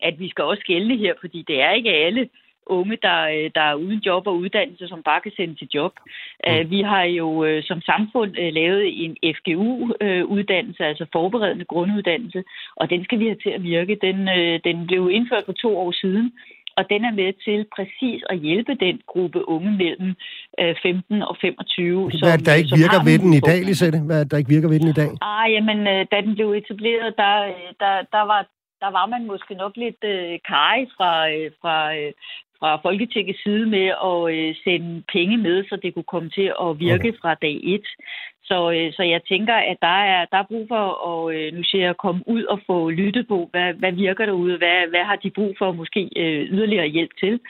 at 0.03 0.19
vi 0.19 0.29
skal 0.29 0.45
også 0.45 0.63
gælde 0.67 0.97
her, 0.97 1.15
fordi 1.21 1.45
det 1.49 1.63
er 1.63 1.71
ikke 1.71 1.91
alle 1.91 2.29
unge, 2.67 2.99
der, 3.03 3.21
øh, 3.23 3.51
der 3.55 3.61
er 3.61 3.75
uden 3.75 3.99
job 3.99 4.27
og 4.27 4.37
uddannelse, 4.37 4.89
som 4.89 5.03
bare 5.03 5.21
kan 5.21 5.33
sende 5.37 5.55
til 5.55 5.69
job. 5.75 5.93
Mm. 6.47 6.71
Vi 6.71 6.81
har 6.81 7.03
jo 7.03 7.61
som 7.63 7.81
samfund 7.81 8.35
lavet 8.35 9.05
en 9.05 9.17
FGU-uddannelse, 9.37 10.85
altså 10.85 11.07
forberedende 11.13 11.65
grunduddannelse, 11.65 12.45
og 12.77 12.91
den 12.91 13.05
skal 13.05 13.19
vi 13.19 13.25
have 13.25 13.43
til 13.43 13.51
at 13.51 13.63
virke. 13.63 13.99
Den, 14.03 14.27
den 14.65 14.87
blev 14.87 15.11
indført 15.13 15.45
for 15.47 15.53
to 15.53 15.79
år 15.79 15.93
siden, 15.93 16.33
og 16.77 16.83
den 16.93 17.05
er 17.05 17.15
med 17.21 17.33
til 17.47 17.59
præcis 17.77 18.21
at 18.33 18.39
hjælpe 18.39 18.75
den 18.75 19.01
gruppe 19.07 19.49
unge 19.49 19.73
mellem 19.83 20.11
15 20.83 21.17
øh, 21.17 21.29
og 21.29 21.37
25. 21.41 22.11
Hvad 22.21 22.33
er 22.33 22.37
det, 22.37 22.47
der 22.47 22.55
ikke 22.55 22.77
virker 22.83 23.01
ved 23.09 23.19
den 23.19 23.33
i 23.41 23.43
dag, 23.51 23.59
Lisette? 23.69 23.99
Hvad 24.07 24.19
er 24.19 24.25
det, 24.25 24.31
der 24.31 24.39
ikke 24.43 24.55
virker 24.57 24.69
ved 24.69 24.81
den 24.81 24.89
i 24.95 24.99
dag? 25.03 25.11
Ah, 25.31 25.53
jamen, 25.53 25.79
øh, 25.93 26.07
da 26.13 26.17
den 26.27 26.35
blev 26.35 26.49
etableret, 26.61 27.09
der, 27.23 27.35
der, 27.83 27.95
der, 28.15 28.25
var, 28.33 28.41
der 28.81 28.91
var 28.99 29.07
man 29.07 29.27
måske 29.27 29.55
nok 29.55 29.75
lidt 29.77 30.03
øh, 30.05 30.39
kaj 30.53 30.79
fra, 30.97 31.13
øh, 31.35 31.51
fra, 31.61 31.77
øh, 31.97 32.13
fra 32.59 32.71
Folketingets 32.87 33.43
side 33.43 33.67
med 33.77 33.89
at 34.11 34.21
øh, 34.37 34.55
sende 34.65 35.03
penge 35.13 35.37
med, 35.47 35.65
så 35.69 35.75
det 35.83 35.95
kunne 35.95 36.13
komme 36.15 36.31
til 36.31 36.49
at 36.65 36.71
virke 36.87 37.09
okay. 37.09 37.19
fra 37.21 37.35
dag 37.35 37.57
et. 37.75 37.89
Så, 38.45 38.71
øh, 38.71 38.93
så 38.93 39.03
jeg 39.03 39.21
tænker, 39.29 39.55
at 39.55 39.77
der 39.83 39.99
er, 40.15 40.25
der 40.25 40.39
er 40.39 40.51
brug 40.51 40.65
for 40.69 40.85
at, 41.11 41.35
øh, 41.37 41.53
nu 41.55 41.63
siger 41.65 41.85
jeg, 41.85 41.97
komme 41.97 42.23
ud 42.27 42.45
og 42.45 42.61
få 42.67 42.91
lyttet 42.91 43.29
på, 43.29 43.49
hvad, 43.51 43.75
hvad 43.75 43.93
virker 43.93 44.27
derude, 44.27 44.59
hvad, 44.59 44.89
hvad 44.91 45.05
har 45.05 45.17
de 45.17 45.31
brug 45.31 45.55
for 45.59 45.73
måske 45.73 46.11
øh, 46.17 46.43
yderligere 46.53 46.87
hjælp 46.87 47.11
til. 47.21 47.41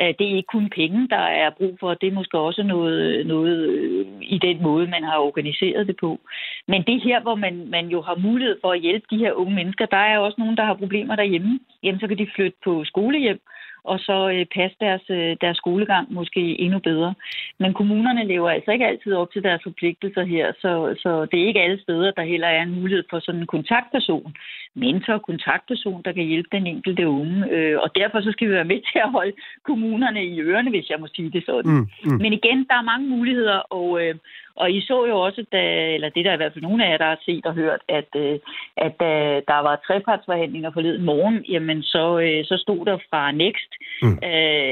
Øh, 0.00 0.14
det 0.18 0.24
er 0.26 0.36
ikke 0.36 0.54
kun 0.56 0.70
penge, 0.70 1.08
der 1.08 1.24
er 1.44 1.50
brug 1.50 1.76
for. 1.80 1.94
Det 1.94 2.06
er 2.06 2.18
måske 2.20 2.38
også 2.38 2.62
noget, 2.62 3.26
noget 3.26 3.68
øh, 3.68 4.06
i 4.20 4.38
den 4.38 4.62
måde, 4.62 4.86
man 4.86 5.04
har 5.04 5.18
organiseret 5.18 5.86
det 5.86 5.96
på. 6.00 6.20
Men 6.68 6.82
det 6.82 7.02
her, 7.02 7.20
hvor 7.20 7.34
man, 7.34 7.66
man 7.70 7.86
jo 7.86 8.00
har 8.02 8.16
mulighed 8.16 8.56
for 8.60 8.72
at 8.72 8.80
hjælpe 8.80 9.06
de 9.10 9.18
her 9.18 9.32
unge 9.32 9.54
mennesker, 9.54 9.86
der 9.86 9.96
er 9.96 10.18
også 10.18 10.36
nogen, 10.38 10.56
der 10.56 10.64
har 10.64 10.74
problemer 10.74 11.16
derhjemme. 11.16 11.60
Jamen, 11.82 12.00
så 12.00 12.06
kan 12.08 12.18
de 12.18 12.34
flytte 12.34 12.58
på 12.64 12.84
skolehjem, 12.84 13.40
og 13.84 13.98
så 13.98 14.30
øh, 14.34 14.46
passe 14.54 14.76
deres, 14.80 15.04
øh, 15.10 15.36
deres 15.40 15.56
skolegang 15.56 16.12
måske 16.12 16.60
endnu 16.60 16.78
bedre. 16.78 17.14
Men 17.58 17.74
kommunerne 17.74 18.24
lever 18.24 18.50
altså 18.50 18.70
ikke 18.70 18.86
altid 18.86 19.12
op 19.12 19.32
til 19.32 19.42
deres 19.42 19.62
forpligtelser 19.62 20.24
her, 20.24 20.52
så, 20.62 20.94
så 21.02 21.26
det 21.30 21.42
er 21.42 21.46
ikke 21.46 21.62
alle 21.62 21.82
steder, 21.82 22.10
der 22.10 22.22
heller 22.22 22.48
er 22.48 22.62
en 22.62 22.74
mulighed 22.80 23.04
for 23.10 23.18
sådan 23.20 23.40
en 23.40 23.46
kontaktperson, 23.46 24.34
mentor, 24.74 25.18
kontaktperson, 25.18 26.02
der 26.04 26.12
kan 26.12 26.24
hjælpe 26.24 26.48
den 26.52 26.66
enkelte 26.66 27.08
unge. 27.08 27.50
Øh, 27.50 27.78
og 27.78 27.90
derfor 27.96 28.20
så 28.20 28.32
skal 28.32 28.48
vi 28.48 28.52
være 28.52 28.72
med 28.72 28.80
til 28.92 28.98
at 29.04 29.10
holde 29.10 29.32
kommunerne 29.64 30.24
i 30.26 30.40
ørerne, 30.40 30.70
hvis 30.70 30.90
jeg 30.90 31.00
må 31.00 31.06
sige 31.14 31.30
det 31.30 31.42
sådan. 31.46 31.72
Mm, 31.72 31.86
mm. 32.04 32.18
Men 32.22 32.32
igen, 32.32 32.58
der 32.68 32.76
er 32.78 32.90
mange 32.92 33.08
muligheder, 33.08 33.58
og, 33.58 33.88
øh, 34.02 34.14
og 34.56 34.70
I 34.72 34.80
så 34.80 35.06
jo 35.06 35.20
også, 35.20 35.44
da, 35.52 35.62
eller 35.94 36.08
det 36.08 36.24
der 36.24 36.30
er 36.30 36.34
i 36.34 36.42
hvert 36.42 36.52
fald 36.52 36.68
nogle 36.68 36.84
af 36.84 36.90
jer, 36.90 36.98
der 36.98 37.04
har 37.04 37.20
set 37.24 37.46
og 37.46 37.54
hørt, 37.54 37.80
at, 37.88 38.08
øh, 38.16 38.38
at 38.76 38.92
da 39.00 39.12
der 39.50 39.58
var 39.68 39.82
trepartsforhandlinger 39.86 40.70
forleden 40.72 41.04
morgen, 41.04 41.44
jamen 41.48 41.82
så, 41.82 42.18
øh, 42.18 42.44
så 42.44 42.56
stod 42.58 42.86
der 42.86 42.98
fra 43.10 43.32
Next 43.32 43.70
mm. 44.02 44.18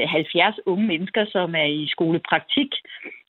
70 0.07 0.59
unge 0.65 0.87
mennesker, 0.87 1.25
som 1.25 1.55
er 1.55 1.69
i 1.81 1.87
skolepraktik, 1.87 2.71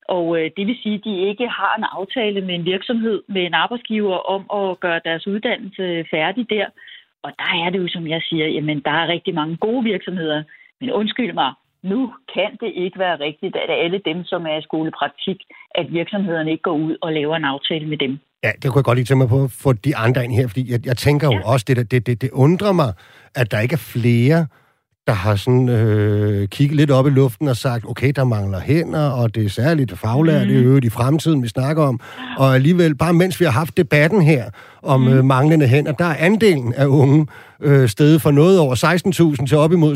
og 0.09 0.25
øh, 0.37 0.51
det 0.57 0.67
vil 0.67 0.77
sige, 0.83 0.95
at 0.95 1.05
de 1.07 1.27
ikke 1.29 1.47
har 1.47 1.73
en 1.77 1.85
aftale 1.97 2.41
med 2.41 2.55
en 2.55 2.65
virksomhed, 2.65 3.23
med 3.29 3.43
en 3.45 3.53
arbejdsgiver 3.53 4.17
om 4.35 4.41
at 4.61 4.79
gøre 4.79 5.01
deres 5.05 5.27
uddannelse 5.27 6.05
færdig 6.11 6.49
der. 6.49 6.65
Og 7.23 7.31
der 7.39 7.49
er 7.63 7.69
det 7.69 7.79
jo, 7.79 7.87
som 7.87 8.07
jeg 8.07 8.21
siger, 8.29 8.47
jamen 8.47 8.79
der 8.85 8.91
er 8.91 9.07
rigtig 9.07 9.33
mange 9.33 9.57
gode 9.57 9.83
virksomheder. 9.83 10.43
Men 10.79 10.91
undskyld 10.91 11.33
mig, 11.33 11.51
nu 11.83 12.13
kan 12.33 12.51
det 12.61 12.71
ikke 12.83 12.99
være 12.99 13.19
rigtigt, 13.19 13.55
at 13.55 13.69
alle 13.83 14.01
dem, 14.05 14.23
som 14.23 14.45
er 14.45 14.57
i 14.57 14.61
skolepraktik, 14.61 15.39
at 15.75 15.85
virksomhederne 15.99 16.51
ikke 16.51 16.61
går 16.69 16.77
ud 16.87 16.95
og 17.01 17.13
laver 17.13 17.35
en 17.35 17.45
aftale 17.45 17.87
med 17.87 17.97
dem. 17.97 18.19
Ja, 18.43 18.51
det 18.61 18.71
kunne 18.71 18.79
jeg 18.79 18.83
godt 18.89 18.97
lige 18.97 19.05
tænke 19.05 19.23
mig 19.23 19.29
på 19.29 19.43
at 19.43 19.51
få 19.63 19.73
de 19.73 19.95
andre 19.95 20.23
ind 20.23 20.33
her, 20.33 20.47
fordi 20.47 20.71
jeg, 20.71 20.79
jeg 20.85 20.97
tænker 20.97 21.27
jo 21.27 21.39
ja. 21.39 21.51
også, 21.51 21.65
det, 21.67 21.91
det, 21.91 22.07
det, 22.07 22.21
det 22.21 22.29
undrer 22.31 22.73
mig, 22.81 22.93
at 23.35 23.51
der 23.51 23.59
ikke 23.59 23.73
er 23.73 23.85
flere 23.95 24.47
der 25.07 25.13
har 25.13 25.35
sådan 25.35 25.69
øh, 25.69 26.47
kigget 26.47 26.77
lidt 26.77 26.91
op 26.91 27.07
i 27.07 27.09
luften 27.09 27.47
og 27.47 27.57
sagt, 27.57 27.85
okay, 27.87 28.11
der 28.15 28.23
mangler 28.23 28.59
hænder, 28.59 29.09
og 29.09 29.35
det 29.35 29.45
er 29.45 29.49
særligt 29.49 29.99
faglært, 29.99 30.47
mm. 30.47 30.53
det 30.53 30.65
jo 30.65 30.79
i 30.83 30.89
fremtiden, 30.89 31.43
vi 31.43 31.47
snakker 31.47 31.83
om. 31.83 31.99
Og 32.37 32.55
alligevel, 32.55 32.95
bare 32.95 33.13
mens 33.13 33.39
vi 33.39 33.45
har 33.45 33.51
haft 33.51 33.77
debatten 33.77 34.21
her 34.21 34.49
om 34.81 35.01
mm. 35.01 35.07
øh, 35.07 35.25
manglende 35.25 35.67
hænder, 35.67 35.91
der 35.91 36.05
er 36.05 36.15
andelen 36.19 36.73
af 36.73 36.85
unge 36.85 37.27
øh, 37.61 37.89
stedet 37.89 38.21
for 38.21 38.31
noget 38.31 38.59
over 38.59 38.75
16.000 39.39 39.47
til 39.47 39.57
op 39.57 39.71
imod 39.71 39.95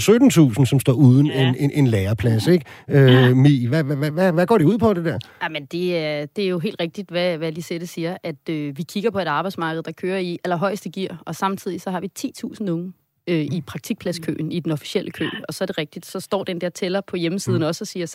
17.000, 0.59 0.65
som 0.65 0.79
står 0.79 0.93
uden 0.93 1.27
ja. 1.27 1.47
en, 1.47 1.55
en, 1.59 1.71
en 1.73 1.87
læreplads, 1.87 2.47
ikke? 2.47 2.65
Øh, 2.89 3.13
ja. 3.13 3.33
Mi, 3.33 3.65
hvad, 3.65 3.83
hvad, 3.83 4.11
hvad, 4.11 4.31
hvad 4.31 4.45
går 4.45 4.57
det 4.57 4.65
ud 4.65 4.77
på, 4.77 4.93
det 4.93 5.05
der? 5.05 5.19
Jamen, 5.43 5.65
det 5.65 5.97
er, 5.97 6.25
det 6.25 6.43
er 6.43 6.49
jo 6.49 6.59
helt 6.59 6.81
rigtigt, 6.81 7.09
hvad, 7.09 7.37
hvad 7.37 7.51
Lisette 7.51 7.87
siger, 7.87 8.17
at 8.23 8.49
øh, 8.49 8.77
vi 8.77 8.83
kigger 8.83 9.11
på 9.11 9.19
et 9.19 9.27
arbejdsmarked, 9.27 9.83
der 9.83 9.91
kører 9.91 10.17
i 10.17 10.37
allerhøjeste 10.43 10.89
gear, 10.89 11.21
og 11.25 11.35
samtidig 11.35 11.81
så 11.81 11.91
har 11.91 11.99
vi 11.99 12.11
10.000 12.19 12.69
unge, 12.69 12.93
øh, 13.29 13.41
i 13.41 13.61
praktikpladskøen, 13.67 14.51
i 14.51 14.59
den 14.59 14.71
officielle 14.71 15.11
kø. 15.11 15.25
Og 15.47 15.53
så 15.53 15.63
er 15.63 15.65
det 15.65 15.77
rigtigt, 15.77 16.05
så 16.05 16.19
står 16.19 16.43
den 16.43 16.61
der 16.61 16.69
tæller 16.69 17.01
på 17.01 17.15
hjemmesiden 17.15 17.59
mm. 17.59 17.65
også 17.65 17.83
og 17.83 17.87
siger 17.87 18.05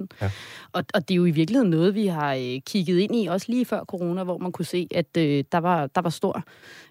16-17.000. 0.00 0.06
Ja. 0.22 0.30
Og, 0.72 0.84
og 0.94 1.08
det 1.08 1.14
er 1.14 1.16
jo 1.16 1.24
i 1.24 1.30
virkeligheden 1.30 1.70
noget, 1.70 1.94
vi 1.94 2.06
har 2.06 2.34
øh, 2.34 2.60
kigget 2.66 2.98
ind 2.98 3.16
i, 3.16 3.26
også 3.26 3.46
lige 3.48 3.64
før 3.64 3.84
corona, 3.84 4.24
hvor 4.24 4.38
man 4.38 4.52
kunne 4.52 4.64
se, 4.64 4.88
at 4.94 5.16
øh, 5.18 5.44
der, 5.52 5.58
var, 5.58 5.86
der, 5.86 6.00
var 6.00 6.10
stor, 6.10 6.42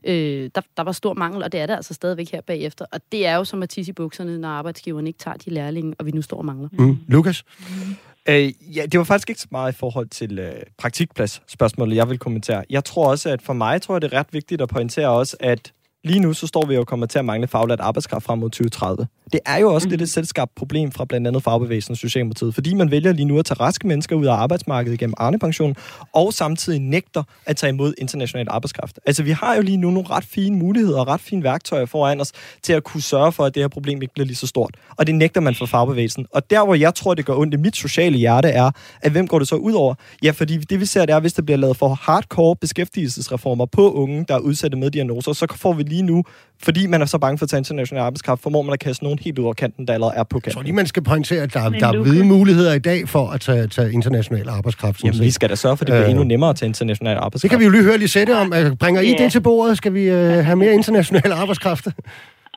øh, 0.04 0.50
der, 0.56 0.62
der 0.78 0.84
var 0.84 0.92
stor 0.92 1.14
mangel, 1.14 1.44
og 1.44 1.52
det 1.52 1.60
er 1.60 1.66
der 1.66 1.76
altså 1.76 1.94
stadigvæk 1.94 2.32
her 2.32 2.42
bagefter. 2.42 2.86
Og 2.92 3.00
det 3.12 3.26
er 3.26 3.36
jo 3.36 3.44
som 3.44 3.64
at 3.64 3.70
tisse 3.70 3.90
i 3.90 3.94
bukserne, 3.94 4.38
når 4.38 4.50
arbejdsgiveren 4.50 5.08
ikke 5.08 5.20
tager 5.20 5.38
de 5.38 5.50
lærlinge, 5.50 5.96
og 6.00 6.06
vi 6.06 6.12
nu 6.12 6.22
står 6.22 6.38
og 6.38 6.46
mangler. 6.46 6.70
Mm. 6.72 6.98
Lukas? 7.08 7.44
Mm. 7.60 7.96
Øh, 8.30 8.76
ja, 8.78 8.86
det 8.86 8.98
var 8.98 9.04
faktisk 9.04 9.30
ikke 9.30 9.42
så 9.42 9.48
meget 9.52 9.74
i 9.74 9.76
forhold 9.76 10.08
til 10.08 10.40
øh, 10.40 10.54
praktikplads 10.78 11.42
spørgsmålet, 11.48 11.96
jeg 11.96 12.10
vil 12.10 12.18
kommentere. 12.18 12.64
Jeg 12.70 12.86
tror 12.86 13.10
også, 13.10 13.30
at 13.30 13.42
for 13.42 13.54
mig 13.54 13.82
tror 13.82 13.96
jeg, 13.96 14.02
det 14.02 14.14
er 14.14 14.20
ret 14.20 14.28
vigtigt 14.32 14.62
at 14.62 14.70
pointere 14.70 15.10
også, 15.10 15.38
at 15.40 15.74
lige 16.08 16.20
nu 16.20 16.34
så 16.34 16.48
står 16.48 16.66
vi 16.66 16.74
jo 16.74 16.80
og 16.80 16.88
kommer 16.88 17.06
til 17.06 17.20
at 17.20 17.26
mangle 17.26 17.48
faglært 17.48 17.80
arbejdskraft 17.80 18.26
frem 18.26 18.40
mod 18.40 18.50
2030. 18.50 19.08
Det 19.34 19.40
er 19.46 19.58
jo 19.58 19.74
også 19.74 19.88
mm. 19.88 19.90
lidt 19.90 20.02
et 20.02 20.10
selvskabt 20.10 20.56
problem 20.56 20.92
fra 20.92 21.06
blandt 21.06 21.28
andet 21.28 21.44
fagbevægelsen 21.44 21.92
og 21.92 21.98
Socialdemokratiet, 21.98 22.54
fordi 22.54 22.74
man 22.74 22.92
vælger 22.92 23.14
lige 23.14 23.26
nu 23.26 23.40
at 23.40 23.46
tage 23.46 23.60
raske 23.60 23.88
mennesker 23.88 24.16
ud 24.16 24.26
af 24.26 24.34
arbejdsmarkedet 24.34 25.00
gennem 25.00 25.14
Arne-pension, 25.18 25.76
og 26.14 26.34
samtidig 26.34 26.80
nægter 26.80 27.24
at 27.46 27.56
tage 27.56 27.70
imod 27.70 27.94
international 27.98 28.48
arbejdskraft. 28.50 29.00
Altså 29.06 29.24
vi 29.24 29.32
har 29.32 29.56
jo 29.56 29.62
lige 29.62 29.78
nu 29.78 29.92
nogle 29.92 30.10
ret 30.10 30.24
fine 30.24 30.58
muligheder 30.58 31.00
og 31.00 31.08
ret 31.08 31.22
fine 31.22 31.44
værktøjer 31.44 31.86
foran 31.86 32.22
os 32.22 32.32
til 32.64 32.74
at 32.74 32.84
kunne 32.84 33.02
sørge 33.02 33.32
for, 33.32 33.46
at 33.46 33.56
det 33.56 33.64
her 33.64 33.68
problem 33.68 34.02
ikke 34.02 34.14
bliver 34.14 34.26
lige 34.26 34.36
så 34.36 34.48
stort. 34.48 34.76
Og 34.98 35.08
det 35.08 35.16
nægter 35.16 35.42
man 35.42 35.56
for 35.56 35.66
fagbevægelsen. 35.66 36.26
Og 36.32 36.50
der, 36.50 36.66
hvor 36.66 36.76
jeg 36.76 36.96
tror, 36.96 37.14
det 37.14 37.26
gør 37.26 37.34
ondt 37.34 37.54
i 37.54 37.58
mit 37.58 37.76
sociale 37.76 38.18
hjerte, 38.18 38.48
er, 38.48 38.72
at 39.02 39.12
hvem 39.12 39.28
går 39.28 39.40
det 39.40 39.48
så 39.48 39.56
ud 39.56 39.74
over? 39.74 39.96
Ja, 40.24 40.32
fordi 40.32 40.58
det 40.58 40.80
vi 40.80 40.86
ser, 40.86 41.06
det 41.06 41.16
er, 41.16 41.20
hvis 41.20 41.34
der 41.34 41.42
bliver 41.42 41.58
lavet 41.58 41.78
for 41.78 41.94
hardcore 42.02 42.56
beskæftigelsesreformer 42.56 43.66
på 43.66 43.92
unge, 43.92 44.26
der 44.28 44.36
er 44.36 44.40
udsatte 44.40 44.78
med 44.78 44.92
diagnoser, 44.92 45.34
så 45.34 45.48
får 45.56 45.74
vi 45.74 45.84
lige 45.84 45.97
nu 46.02 46.24
fordi 46.64 46.88
man 46.88 47.02
er 47.02 47.06
så 47.06 47.18
bange 47.18 47.38
for 47.38 47.46
at 47.46 47.50
tage 47.50 47.58
international 47.58 48.04
arbejdskraft, 48.04 48.42
formår 48.42 48.62
man 48.62 48.74
at 48.74 48.80
kaste 48.80 49.04
nogen 49.04 49.20
helt 49.20 49.40
ud 49.40 49.44
over 49.44 49.54
kanten, 49.54 49.88
der 49.88 49.94
allerede 49.94 50.16
er 50.16 50.24
på 50.24 50.40
kanten. 50.40 50.52
Så 50.52 50.62
lige 50.62 50.74
man 50.74 50.86
skal 50.86 51.04
pointere, 51.04 51.44
at 51.44 51.54
der, 51.54 51.70
der 51.70 51.88
er 51.88 52.02
hvide 52.02 52.24
muligheder 52.24 52.74
i 52.74 52.80
dag 52.80 53.10
for 53.10 53.30
at 53.30 53.42
tage, 53.42 53.68
tage 53.68 53.92
international 53.92 54.50
arbejdskraft. 54.50 55.04
Jamen, 55.04 55.20
vi 55.22 55.32
skal 55.32 55.50
da 55.50 55.56
sørge 55.56 55.78
for, 55.78 55.84
at 55.84 55.88
det 55.88 55.94
bliver 55.94 56.04
øh, 56.04 56.10
endnu 56.10 56.24
nemmere 56.24 56.50
at 56.50 56.56
tage 56.56 56.68
international 56.68 57.18
arbejdskraft. 57.18 57.42
Det 57.42 57.50
kan 57.50 57.60
vi 57.60 57.66
jo 57.66 57.72
lige 57.72 57.84
høre 57.84 57.98
lige 57.98 58.08
sætte 58.08 58.38
om. 58.38 58.54
Bringer 58.80 59.02
I 59.02 59.10
ja. 59.12 59.24
det 59.24 59.32
til 59.32 59.42
bordet? 59.42 59.78
Skal 59.78 59.94
vi 59.94 60.12
uh, 60.12 60.18
have 60.18 60.56
mere 60.56 60.74
international 60.74 61.32
arbejdskraft? 61.32 61.88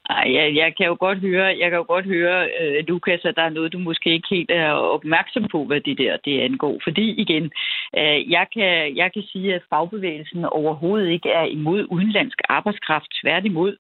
Ej, 0.09 0.35
jeg, 0.35 0.55
jeg 0.55 0.77
kan 0.77 0.87
jo 0.87 0.97
godt 1.01 1.19
høre, 1.19 1.47
jeg 1.61 1.71
kan 1.71 1.79
jo 1.79 1.85
godt 1.89 2.05
høre, 2.05 2.49
øh, 2.61 2.85
Lukas, 2.89 3.25
at 3.25 3.37
der 3.37 3.43
er 3.43 3.57
noget, 3.57 3.73
du 3.73 3.79
måske 3.79 4.13
ikke 4.13 4.29
helt 4.31 4.51
er 4.51 4.73
opmærksom 4.73 5.45
på, 5.53 5.65
hvad 5.65 5.81
det 5.81 5.99
der 5.99 6.17
det 6.25 6.41
angår. 6.41 6.81
Fordi 6.85 7.11
igen, 7.11 7.45
øh, 7.99 8.31
jeg, 8.31 8.47
kan, 8.55 8.97
jeg 8.97 9.13
kan 9.13 9.23
sige, 9.23 9.55
at 9.55 9.63
fagbevægelsen 9.71 10.45
overhovedet 10.45 11.09
ikke 11.09 11.31
er 11.31 11.45
imod 11.45 11.87
udenlandsk 11.91 12.39
arbejdskraft, 12.49 13.07
tværtimod. 13.23 13.77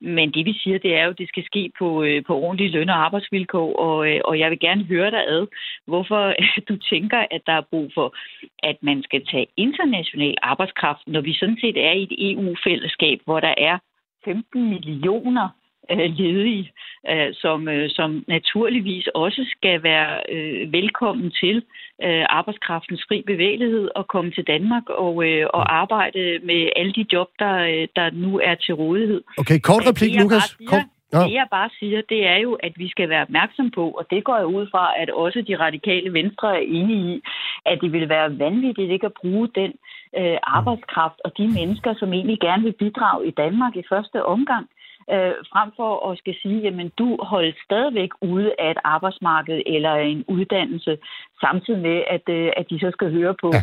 Men 0.00 0.32
det 0.32 0.46
vi 0.46 0.52
siger, 0.52 0.78
det 0.78 0.96
er 0.96 1.04
jo, 1.04 1.10
at 1.10 1.18
det 1.18 1.28
skal 1.28 1.44
ske 1.44 1.72
på, 1.78 2.02
øh, 2.02 2.24
på 2.24 2.34
ordentlige 2.36 2.70
løn- 2.70 2.88
og 2.88 3.04
arbejdsvilkår, 3.04 3.76
og, 3.76 4.10
øh, 4.10 4.20
og 4.24 4.38
jeg 4.38 4.50
vil 4.50 4.60
gerne 4.60 4.84
høre 4.84 5.10
dig 5.10 5.24
ad, 5.26 5.46
hvorfor 5.86 6.34
du 6.68 6.76
tænker, 6.76 7.26
at 7.30 7.42
der 7.46 7.52
er 7.52 7.68
brug 7.70 7.90
for, 7.94 8.14
at 8.62 8.76
man 8.82 9.02
skal 9.02 9.26
tage 9.26 9.46
international 9.56 10.34
arbejdskraft, 10.42 11.02
når 11.06 11.20
vi 11.20 11.34
sådan 11.34 11.58
set 11.60 11.76
er 11.76 11.92
i 11.92 12.02
et 12.02 12.32
EU-fællesskab, 12.32 13.18
hvor 13.24 13.40
der 13.40 13.54
er 13.58 13.78
15 14.24 14.68
millioner 14.68 15.48
ledige, 15.90 16.72
øh, 17.10 17.34
som, 17.34 17.68
øh, 17.68 17.90
som 17.90 18.24
naturligvis 18.28 19.08
også 19.14 19.46
skal 19.56 19.82
være 19.82 20.20
øh, 20.32 20.72
velkommen 20.72 21.30
til 21.30 21.56
øh, 22.02 22.24
arbejdskraftens 22.28 23.04
fri 23.08 23.22
bevægelighed 23.26 23.88
og 23.94 24.08
komme 24.08 24.30
til 24.30 24.44
Danmark 24.46 24.88
og, 24.88 25.28
øh, 25.28 25.46
og 25.54 25.74
arbejde 25.74 26.38
med 26.42 26.68
alle 26.76 26.92
de 26.92 27.06
job, 27.12 27.28
der, 27.38 27.54
øh, 27.58 27.88
der 27.96 28.10
nu 28.10 28.40
er 28.44 28.54
til 28.54 28.74
rådighed. 28.74 29.22
Okay, 29.38 29.58
kort 29.58 29.82
replik, 29.88 30.20
Lukas. 30.20 30.56
Kort, 30.66 30.82
Ja. 31.14 31.18
Det 31.24 31.32
jeg 31.32 31.46
bare 31.50 31.70
siger, 31.78 32.00
det 32.08 32.26
er 32.26 32.36
jo, 32.36 32.52
at 32.54 32.72
vi 32.76 32.88
skal 32.88 33.08
være 33.08 33.22
opmærksom 33.22 33.70
på, 33.70 33.90
og 33.90 34.06
det 34.10 34.24
går 34.24 34.36
jeg 34.36 34.46
ud 34.46 34.66
fra, 34.70 34.84
at 35.02 35.10
også 35.10 35.44
de 35.48 35.56
radikale 35.56 36.12
venstre 36.12 36.48
er 36.56 36.64
enige 36.78 37.14
i, 37.14 37.22
at 37.66 37.78
det 37.82 37.92
vil 37.92 38.08
være 38.08 38.38
vanvittigt 38.38 38.90
ikke 38.90 39.06
at 39.06 39.18
bruge 39.20 39.48
den 39.54 39.72
øh, 40.18 40.38
arbejdskraft 40.42 41.18
og 41.24 41.32
de 41.38 41.46
mennesker, 41.48 41.94
som 41.98 42.12
egentlig 42.12 42.40
gerne 42.40 42.62
vil 42.62 42.72
bidrage 42.72 43.26
i 43.26 43.30
Danmark 43.30 43.76
i 43.76 43.88
første 43.88 44.24
omgang 44.24 44.66
øh, 45.12 45.34
frem 45.52 45.68
for 45.78 45.92
at 46.08 46.18
skal 46.18 46.34
sige, 46.42 46.58
jamen 46.66 46.88
du 46.98 47.18
holder 47.22 47.52
stadigvæk 47.64 48.10
ude 48.20 48.50
af 48.58 48.70
et 48.70 48.80
arbejdsmarked 48.84 49.58
eller 49.66 49.94
en 49.94 50.24
uddannelse, 50.28 50.92
samtidig 51.40 51.80
med, 51.80 51.98
at, 52.16 52.26
øh, 52.28 52.52
at 52.56 52.66
de 52.70 52.78
så 52.78 52.90
skal 52.96 53.12
høre 53.18 53.34
på 53.42 53.50
ja. 53.54 53.62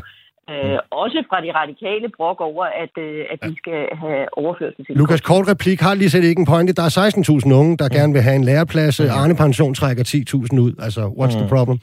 Øh, 0.49 0.79
også 0.91 1.23
fra 1.29 1.41
de 1.45 1.51
radikale 1.61 2.07
brok 2.17 2.41
over, 2.41 2.65
at, 2.83 3.03
øh, 3.03 3.25
at 3.31 3.39
de 3.49 3.55
skal 3.57 3.81
have 4.01 4.37
overførsel 4.37 4.85
til. 4.85 4.95
Lukas, 4.95 5.21
kort 5.21 5.47
replik. 5.47 5.79
Har 5.81 5.93
lige 5.93 6.09
set 6.09 6.23
ikke 6.23 6.39
en 6.39 6.45
pointe. 6.45 6.73
Der 6.73 6.83
er 6.83 7.43
16.000 7.47 7.53
unge, 7.53 7.77
der 7.77 7.87
mm. 7.89 7.95
gerne 7.97 8.13
vil 8.13 8.21
have 8.21 8.35
en 8.35 8.43
læreplads. 8.43 8.99
Mm. 8.99 9.05
Arne 9.09 9.35
Pension 9.35 9.73
trækker 9.73 10.03
10.000 10.03 10.59
ud. 10.59 10.73
Altså, 10.79 11.01
what's 11.01 11.35
mm. 11.35 11.41
the 11.41 11.47
problem? 11.49 11.79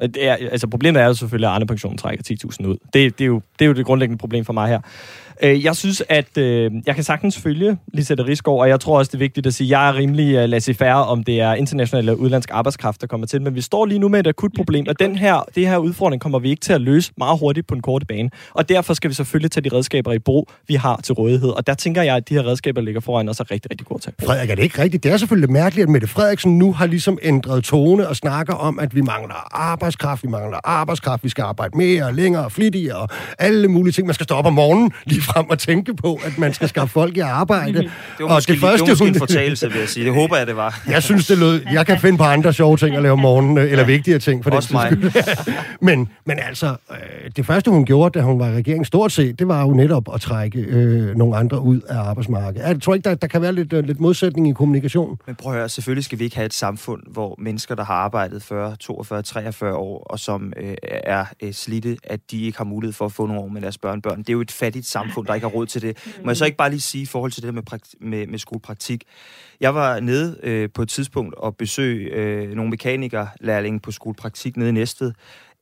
Det 0.00 0.28
er, 0.28 0.36
altså 0.54 0.68
problemet 0.68 1.02
er 1.02 1.06
jo 1.06 1.14
selvfølgelig, 1.14 1.48
at 1.48 1.54
Arne 1.54 1.66
Pension 1.66 1.96
trækker 1.98 2.24
10.000 2.62 2.66
ud. 2.68 2.76
Det, 2.92 3.18
det, 3.18 3.24
er 3.24 3.26
jo, 3.26 3.40
det 3.58 3.64
er 3.64 3.66
jo 3.66 3.72
det 3.72 3.86
grundlæggende 3.86 4.18
problem 4.18 4.44
for 4.44 4.52
mig 4.52 4.68
her. 4.68 4.80
Øh, 5.42 5.64
jeg 5.64 5.76
synes, 5.76 6.02
at 6.08 6.38
øh, 6.38 6.70
jeg 6.86 6.94
kan 6.94 7.04
sagtens 7.04 7.38
følge 7.38 7.76
Lisette 7.92 8.26
Rigsgaard, 8.26 8.60
og 8.60 8.68
jeg 8.68 8.80
tror 8.80 8.98
også, 8.98 9.08
det 9.08 9.14
er 9.14 9.18
vigtigt 9.18 9.46
at 9.46 9.54
sige, 9.54 9.66
at 9.66 9.70
jeg 9.70 9.88
er 9.88 9.94
rimelig 9.94 10.42
uh, 10.42 10.50
laissez-faire, 10.50 11.04
om 11.04 11.24
det 11.24 11.40
er 11.40 11.54
international 11.54 11.98
eller 11.98 12.12
udlandsk 12.12 12.48
arbejdskraft, 12.52 13.00
der 13.00 13.06
kommer 13.06 13.26
til. 13.26 13.42
Men 13.42 13.54
vi 13.54 13.60
står 13.60 13.86
lige 13.86 13.98
nu 13.98 14.08
med 14.08 14.20
et 14.20 14.26
akut 14.26 14.52
problem, 14.56 14.86
og 14.88 15.00
den 15.00 15.16
her, 15.16 15.44
det 15.54 15.68
her 15.68 15.78
udfordring 15.78 16.22
kommer 16.22 16.38
vi 16.38 16.50
ikke 16.50 16.60
til 16.60 16.72
at 16.72 16.80
løse 16.80 17.12
meget 17.18 17.38
hurtigt 17.38 17.66
på 17.66 17.74
en 17.74 17.82
korte 17.82 18.06
bane. 18.06 18.30
Og 18.54 18.68
derfor 18.68 18.94
skal 18.94 19.10
vi 19.10 19.14
selvfølgelig 19.14 19.50
tage 19.50 19.70
de 19.70 19.76
redskaber 19.76 20.12
i 20.12 20.18
brug, 20.18 20.48
vi 20.68 20.74
har 20.74 21.00
til 21.04 21.14
rådighed. 21.14 21.48
Og 21.48 21.66
der 21.66 21.74
tænker 21.74 22.02
jeg, 22.02 22.16
at 22.16 22.28
de 22.28 22.34
her 22.34 22.46
redskaber 22.46 22.80
ligger 22.80 23.00
foran 23.00 23.28
os 23.28 23.40
er 23.40 23.50
rigtig, 23.50 23.70
rigtig 23.70 23.86
gode 23.86 24.02
til. 24.02 24.12
Frederik, 24.26 24.50
er 24.50 24.54
det 24.54 24.62
ikke 24.62 24.82
rigtigt? 24.82 25.02
Det 25.02 25.12
er 25.12 25.16
selvfølgelig 25.16 25.50
mærkeligt, 25.50 25.82
at 25.82 25.88
Mette 25.88 26.06
Frederiksen 26.06 26.58
nu 26.58 26.72
har 26.72 26.86
ligesom 26.86 27.18
ændret 27.22 27.64
tone 27.64 28.08
og 28.08 28.16
snakker 28.16 28.54
om, 28.54 28.78
at 28.78 28.94
vi 28.94 29.00
mangler 29.00 29.48
arbejdskraft, 29.50 30.22
vi 30.22 30.28
mangler 30.28 30.58
arbejdskraft, 30.64 31.24
vi 31.24 31.28
skal 31.28 31.42
arbejde 31.42 31.76
mere, 31.76 32.14
længere, 32.14 32.50
flittigere 32.50 32.96
og 32.96 33.08
alle 33.38 33.68
mulige 33.68 33.92
ting. 33.92 34.06
Man 34.06 34.14
skal 34.14 34.24
stå 34.24 34.34
op 34.34 34.46
om 34.46 34.52
morgenen 34.52 34.92
lige 35.06 35.22
frem 35.32 35.50
og 35.50 35.58
tænke 35.58 35.94
på, 35.94 36.20
at 36.24 36.38
man 36.38 36.54
skal 36.54 36.68
skaffe 36.68 36.92
folk 36.92 37.16
i 37.16 37.20
arbejde. 37.20 37.78
Det 37.78 37.90
var 38.20 38.26
og 38.26 38.34
måske, 38.34 38.52
det 38.52 38.60
første, 38.60 38.86
det 38.86 39.00
var 39.00 39.04
hun... 39.04 39.08
en 39.08 39.18
fortalelse, 39.18 39.70
vil 39.70 39.78
jeg 39.78 39.88
sige. 39.88 40.06
Det 40.06 40.14
håber 40.14 40.36
jeg, 40.36 40.46
det 40.46 40.56
var. 40.56 40.82
jeg 40.88 41.02
synes, 41.02 41.26
det 41.26 41.38
lød... 41.38 41.60
Jeg 41.72 41.86
kan 41.86 42.00
finde 42.00 42.18
på 42.18 42.24
andre 42.24 42.52
sjove 42.52 42.76
ting 42.76 42.96
at 42.96 43.02
lave 43.02 43.12
om 43.12 43.18
morgenen, 43.18 43.58
eller 43.58 43.78
ja. 43.78 43.84
vigtigere 43.84 44.18
ting. 44.18 44.44
For 44.44 44.50
Også 44.50 44.88
det, 44.90 45.02
mig. 45.02 45.12
men, 45.96 46.08
men 46.24 46.38
altså, 46.38 46.76
øh, 46.90 47.30
det 47.36 47.46
første, 47.46 47.70
hun 47.70 47.84
gjorde, 47.84 48.18
da 48.18 48.24
hun 48.24 48.38
var 48.38 48.48
i 48.48 48.54
regeringen 48.54 48.84
stort 48.84 49.12
set, 49.12 49.38
det 49.38 49.48
var 49.48 49.62
jo 49.62 49.70
netop 49.70 50.14
at 50.14 50.20
trække 50.20 50.58
øh, 50.58 51.16
nogle 51.16 51.36
andre 51.36 51.60
ud 51.60 51.80
af 51.80 51.98
arbejdsmarkedet. 51.98 52.66
Jeg 52.68 52.82
tror 52.82 52.94
ikke, 52.94 53.08
der, 53.08 53.14
der 53.14 53.26
kan 53.26 53.42
være 53.42 53.52
lidt, 53.52 53.72
øh, 53.72 53.84
lidt 53.84 54.00
modsætning 54.00 54.48
i 54.48 54.52
kommunikation. 54.52 55.18
Men 55.26 55.34
prøv 55.34 55.52
at 55.52 55.58
høre, 55.58 55.68
selvfølgelig 55.68 56.04
skal 56.04 56.18
vi 56.18 56.24
ikke 56.24 56.36
have 56.36 56.46
et 56.46 56.54
samfund, 56.54 57.02
hvor 57.06 57.34
mennesker, 57.38 57.74
der 57.74 57.84
har 57.84 57.94
arbejdet 57.94 58.42
40, 58.42 58.76
42, 58.76 59.22
43 59.22 59.74
år, 59.74 60.06
og 60.10 60.18
som 60.18 60.52
øh, 60.56 60.74
er 60.82 61.24
øh, 61.42 61.52
slidte, 61.52 61.96
at 62.04 62.20
de 62.30 62.42
ikke 62.42 62.58
har 62.58 62.64
mulighed 62.64 62.92
for 62.92 63.04
at 63.04 63.12
få 63.12 63.26
nogle 63.26 63.42
år 63.42 63.48
med 63.48 63.60
deres 63.60 63.78
børnebørn. 63.78 64.18
Det 64.18 64.28
er 64.28 64.32
jo 64.32 64.40
et 64.40 64.50
fattigt 64.50 64.86
samfund, 64.86 65.09
der 65.26 65.34
ikke 65.34 65.46
har 65.46 65.54
råd 65.54 65.66
til 65.66 65.82
det. 65.82 66.14
Må 66.24 66.30
jeg 66.30 66.36
så 66.36 66.44
ikke 66.44 66.56
bare 66.56 66.70
lige 66.70 66.80
sige 66.80 67.02
i 67.02 67.06
forhold 67.06 67.32
til 67.32 67.42
det 67.42 67.46
der 67.48 67.52
med, 67.52 67.62
prakt- 67.62 67.94
med, 68.00 68.26
med 68.26 68.38
skolepraktik? 68.38 69.04
Jeg 69.60 69.74
var 69.74 70.00
nede 70.00 70.38
øh, 70.42 70.68
på 70.74 70.82
et 70.82 70.88
tidspunkt 70.88 71.34
og 71.34 71.56
besøg 71.56 72.12
øh, 72.12 72.54
nogle 72.54 72.70
mekanikerlærlinge 72.70 73.80
på 73.80 73.92
skolepraktik 73.92 74.56
nede 74.56 74.68
i 74.68 74.72
Næstved. 74.72 75.12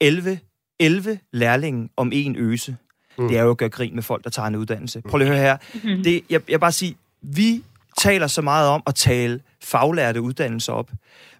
11, 0.00 0.38
11 0.80 1.18
lærlinge 1.32 1.88
om 1.96 2.10
en 2.14 2.36
øse. 2.36 2.76
Mm. 3.18 3.28
Det 3.28 3.38
er 3.38 3.42
jo 3.42 3.50
at 3.50 3.56
gøre 3.56 3.68
grin 3.68 3.94
med 3.94 4.02
folk, 4.02 4.24
der 4.24 4.30
tager 4.30 4.46
en 4.48 4.56
uddannelse. 4.56 5.02
Prøv 5.08 5.18
lige 5.18 5.28
at 5.28 5.34
høre 5.36 5.44
her. 5.46 5.56
Mm-hmm. 5.74 6.02
Det, 6.02 6.22
jeg, 6.30 6.40
jeg 6.50 6.60
bare 6.60 6.72
sige, 6.72 6.96
vi 7.22 7.62
taler 7.98 8.26
så 8.26 8.42
meget 8.42 8.68
om 8.68 8.82
at 8.86 8.94
tale 8.94 9.40
faglærte 9.62 10.20
uddannelser 10.20 10.72
op. 10.72 10.90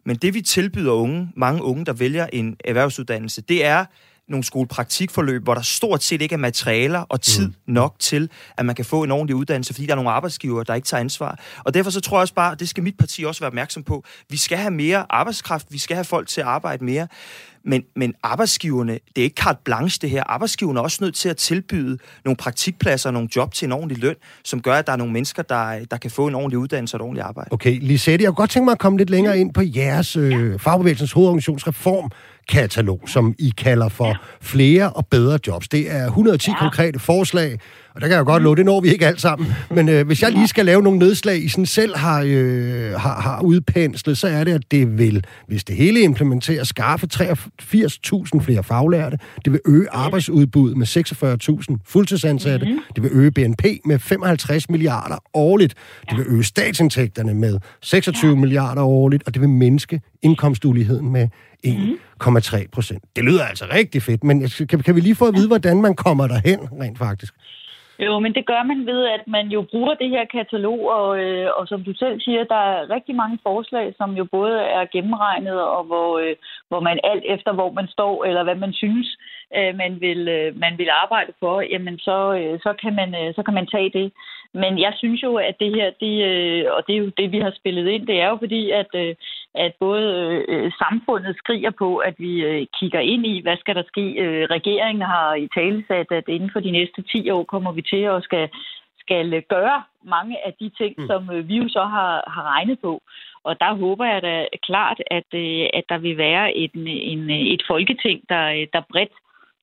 Men 0.04 0.16
det 0.16 0.34
vi 0.34 0.40
tilbyder 0.40 0.92
unge, 0.92 1.32
mange 1.36 1.62
unge, 1.62 1.84
der 1.84 1.92
vælger 1.92 2.26
en 2.32 2.56
erhvervsuddannelse, 2.64 3.42
det 3.42 3.64
er 3.64 3.84
nogle 4.28 4.44
skolepraktikforløb, 4.44 5.42
hvor 5.44 5.54
der 5.54 5.62
stort 5.62 6.02
set 6.02 6.22
ikke 6.22 6.32
er 6.32 6.38
materialer 6.38 7.00
og 7.00 7.20
tid 7.20 7.46
mm. 7.46 7.54
nok 7.66 7.94
til, 7.98 8.30
at 8.56 8.66
man 8.66 8.74
kan 8.74 8.84
få 8.84 9.02
en 9.02 9.10
ordentlig 9.10 9.36
uddannelse, 9.36 9.74
fordi 9.74 9.86
der 9.86 9.92
er 9.92 9.96
nogle 9.96 10.10
arbejdsgiver, 10.10 10.62
der 10.62 10.74
ikke 10.74 10.86
tager 10.86 11.00
ansvar. 11.00 11.38
Og 11.64 11.74
derfor 11.74 11.90
så 11.90 12.00
tror 12.00 12.16
jeg 12.16 12.20
også 12.20 12.34
bare, 12.34 12.54
det 12.54 12.68
skal 12.68 12.82
mit 12.82 12.98
parti 12.98 13.24
også 13.24 13.40
være 13.40 13.48
opmærksom 13.48 13.82
på, 13.82 14.04
vi 14.28 14.36
skal 14.36 14.58
have 14.58 14.70
mere 14.70 15.06
arbejdskraft, 15.10 15.66
vi 15.70 15.78
skal 15.78 15.96
have 15.96 16.04
folk 16.04 16.28
til 16.28 16.40
at 16.40 16.46
arbejde 16.46 16.84
mere. 16.84 17.08
Men, 17.64 17.82
men 17.96 18.14
arbejdsgiverne, 18.22 18.92
det 18.92 19.18
er 19.18 19.22
ikke 19.22 19.42
carte 19.42 19.60
blanche 19.64 19.98
det 20.02 20.10
her. 20.10 20.24
Arbejdsgiverne 20.24 20.78
er 20.78 20.82
også 20.82 20.98
nødt 21.00 21.14
til 21.14 21.28
at 21.28 21.36
tilbyde 21.36 21.98
nogle 22.24 22.36
praktikpladser, 22.36 23.10
nogle 23.10 23.28
job 23.36 23.54
til 23.54 23.66
en 23.66 23.72
ordentlig 23.72 23.98
løn, 23.98 24.14
som 24.44 24.62
gør, 24.62 24.74
at 24.74 24.86
der 24.86 24.92
er 24.92 24.96
nogle 24.96 25.12
mennesker, 25.12 25.42
der, 25.42 25.84
der 25.90 25.96
kan 25.96 26.10
få 26.10 26.26
en 26.26 26.34
ordentlig 26.34 26.58
uddannelse 26.58 26.94
og 26.94 26.98
et 26.98 27.02
ordentligt 27.02 27.26
arbejde. 27.26 27.48
Okay, 27.52 27.78
Lisette, 27.80 28.22
jeg 28.22 28.28
kunne 28.28 28.36
godt 28.36 28.50
tænke 28.50 28.64
mig 28.64 28.72
at 28.72 28.78
komme 28.78 28.98
lidt 28.98 29.10
længere 29.10 29.38
ind 29.38 29.54
på 29.54 29.62
jeres 29.64 30.16
øh, 30.16 30.58
fagbevægelsens 30.58 31.12
hovedorganisationsreform 31.12 32.10
katalog, 32.48 33.00
som 33.06 33.34
I 33.38 33.52
kalder 33.58 33.88
for 33.88 34.16
flere 34.40 34.90
og 34.90 35.06
bedre 35.06 35.38
jobs. 35.46 35.68
Det 35.68 35.90
er 35.90 36.06
110 36.06 36.50
ja. 36.50 36.58
konkrete 36.58 36.98
forslag, 36.98 37.60
og 37.98 38.02
der 38.02 38.08
kan 38.08 38.12
jeg 38.12 38.20
jo 38.20 38.24
godt 38.24 38.42
love, 38.42 38.56
det 38.56 38.64
når 38.64 38.80
vi 38.80 38.88
ikke 38.88 39.06
alt 39.06 39.20
sammen. 39.20 39.48
Men 39.70 39.88
øh, 39.88 40.06
hvis 40.06 40.22
jeg 40.22 40.32
lige 40.32 40.48
skal 40.48 40.66
lave 40.66 40.82
nogle 40.82 40.98
nedslag, 40.98 41.44
I 41.44 41.48
sådan 41.48 41.66
selv 41.66 41.96
har, 41.96 42.22
øh, 42.26 42.92
har, 42.92 43.20
har 43.20 43.40
udpenslet, 43.40 44.18
så 44.18 44.28
er 44.28 44.44
det, 44.44 44.52
at 44.52 44.60
det 44.70 44.98
vil, 44.98 45.24
hvis 45.46 45.64
det 45.64 45.76
hele 45.76 46.00
implementeres, 46.00 46.68
skaffe 46.68 47.08
83.000 47.14 48.40
flere 48.40 48.64
faglærte. 48.64 49.18
Det 49.44 49.52
vil 49.52 49.60
øge 49.66 49.90
arbejdsudbuddet 49.90 50.76
med 50.76 50.86
46.000 50.86 51.76
fuldtidsansatte. 51.86 52.66
Mm-hmm. 52.66 52.82
Det 52.94 53.02
vil 53.02 53.10
øge 53.14 53.30
BNP 53.30 53.64
med 53.84 53.98
55 53.98 54.70
milliarder 54.70 55.16
årligt. 55.34 55.74
Det 56.10 56.18
vil 56.18 56.26
øge 56.28 56.44
statsindtægterne 56.44 57.34
med 57.34 57.58
26 57.82 58.30
ja. 58.30 58.36
milliarder 58.36 58.82
årligt, 58.82 59.22
og 59.26 59.34
det 59.34 59.40
vil 59.40 59.48
mindske 59.48 60.00
indkomstuligheden 60.22 61.12
med 61.12 61.28
1,3 61.66 62.66
procent. 62.72 63.02
Det 63.16 63.24
lyder 63.24 63.44
altså 63.44 63.64
rigtig 63.72 64.02
fedt, 64.02 64.24
men 64.24 64.48
kan, 64.68 64.80
kan 64.80 64.94
vi 64.94 65.00
lige 65.00 65.14
få 65.14 65.26
at 65.26 65.34
vide, 65.34 65.46
hvordan 65.46 65.82
man 65.82 65.94
kommer 65.94 66.26
derhen 66.26 66.58
rent 66.80 66.98
faktisk? 66.98 67.34
Jo, 67.98 68.18
men 68.18 68.34
det 68.34 68.46
gør 68.46 68.62
man 68.62 68.86
ved, 68.86 69.06
at 69.06 69.24
man 69.26 69.46
jo 69.48 69.62
bruger 69.70 69.94
det 69.94 70.10
her 70.10 70.24
katalog, 70.24 70.80
og, 70.90 71.20
øh, 71.22 71.50
og 71.56 71.68
som 71.68 71.84
du 71.84 71.92
selv 71.94 72.20
siger, 72.20 72.44
der 72.44 72.62
er 72.72 72.90
rigtig 72.90 73.14
mange 73.14 73.38
forslag, 73.42 73.94
som 73.96 74.10
jo 74.16 74.24
både 74.24 74.60
er 74.60 74.84
gennemregnet, 74.92 75.60
og 75.62 75.84
hvor, 75.84 76.18
øh, 76.18 76.36
hvor 76.68 76.80
man 76.80 77.00
alt 77.04 77.24
efter, 77.26 77.52
hvor 77.52 77.70
man 77.72 77.88
står, 77.88 78.24
eller 78.24 78.42
hvad 78.42 78.54
man 78.54 78.72
synes, 78.72 79.18
øh, 79.56 79.74
man, 79.76 80.00
vil, 80.00 80.28
øh, 80.28 80.56
man 80.56 80.78
vil 80.78 80.88
arbejde 81.02 81.32
for, 81.40 81.60
jamen 81.60 81.98
så, 81.98 82.18
øh, 82.40 82.58
så, 82.60 82.72
kan 82.82 82.94
man, 82.94 83.14
øh, 83.14 83.34
så 83.34 83.42
kan 83.42 83.54
man 83.54 83.66
tage 83.66 83.90
det. 83.90 84.12
Men 84.54 84.78
jeg 84.78 84.92
synes 84.96 85.22
jo, 85.22 85.34
at 85.36 85.54
det 85.60 85.74
her, 85.74 85.90
det, 86.00 86.14
øh, 86.30 86.64
og 86.76 86.86
det 86.86 86.94
er 86.94 86.98
jo 86.98 87.10
det, 87.18 87.32
vi 87.32 87.38
har 87.38 87.50
spillet 87.50 87.88
ind, 87.88 88.06
det 88.06 88.20
er 88.20 88.28
jo 88.28 88.36
fordi, 88.36 88.70
at, 88.70 88.90
øh, 88.94 89.14
at 89.64 89.72
både 89.80 90.08
øh, 90.48 90.72
samfundet 90.82 91.36
skriger 91.38 91.70
på, 91.70 91.96
at 91.96 92.14
vi 92.18 92.32
øh, 92.44 92.66
kigger 92.78 93.00
ind 93.00 93.26
i, 93.26 93.42
hvad 93.42 93.56
skal 93.56 93.74
der 93.74 93.82
ske. 93.86 94.04
Øh, 94.24 94.46
regeringen 94.56 95.02
har 95.02 95.34
i 95.34 95.48
tale 95.54 95.84
sat, 95.88 96.10
at 96.18 96.28
inden 96.28 96.50
for 96.52 96.60
de 96.60 96.70
næste 96.70 97.02
10 97.02 97.30
år 97.30 97.44
kommer 97.44 97.72
vi 97.72 97.82
til 97.82 98.02
at 98.02 98.22
skal, 98.22 98.48
skal 98.98 99.42
gøre 99.42 99.82
mange 100.04 100.46
af 100.46 100.52
de 100.60 100.68
ting, 100.78 100.94
mm. 100.98 101.06
som 101.06 101.30
øh, 101.30 101.48
vi 101.48 101.56
jo 101.56 101.68
så 101.68 101.84
har, 101.84 102.12
har 102.34 102.42
regnet 102.54 102.78
på. 102.80 103.02
Og 103.44 103.60
der 103.60 103.74
håber 103.74 104.04
jeg 104.04 104.22
da 104.22 104.46
klart, 104.62 104.98
at, 105.10 105.30
øh, 105.34 105.66
at 105.78 105.84
der 105.88 105.98
vil 105.98 106.16
være 106.18 106.56
et, 106.56 106.74
en, 107.12 107.30
et 107.30 107.62
folketing, 107.70 108.20
der, 108.28 108.66
der 108.72 108.82
bredt 108.92 109.16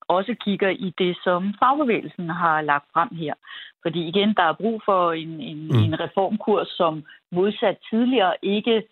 også 0.07 0.35
kigger 0.45 0.69
i 0.69 0.93
det, 0.97 1.17
som 1.23 1.53
fagbevægelsen 1.59 2.29
har 2.29 2.61
lagt 2.61 2.85
frem 2.93 3.09
her. 3.15 3.33
Fordi 3.81 4.07
igen, 4.07 4.33
der 4.37 4.43
er 4.43 4.53
brug 4.61 4.81
for 4.85 5.11
en, 5.11 5.41
en, 5.41 5.67
mm. 5.67 5.83
en 5.83 5.99
reformkurs, 5.99 6.67
som 6.67 7.03
modsat 7.31 7.77
tidligere 7.89 8.33
ikke 8.41 8.75
øh, 8.75 8.83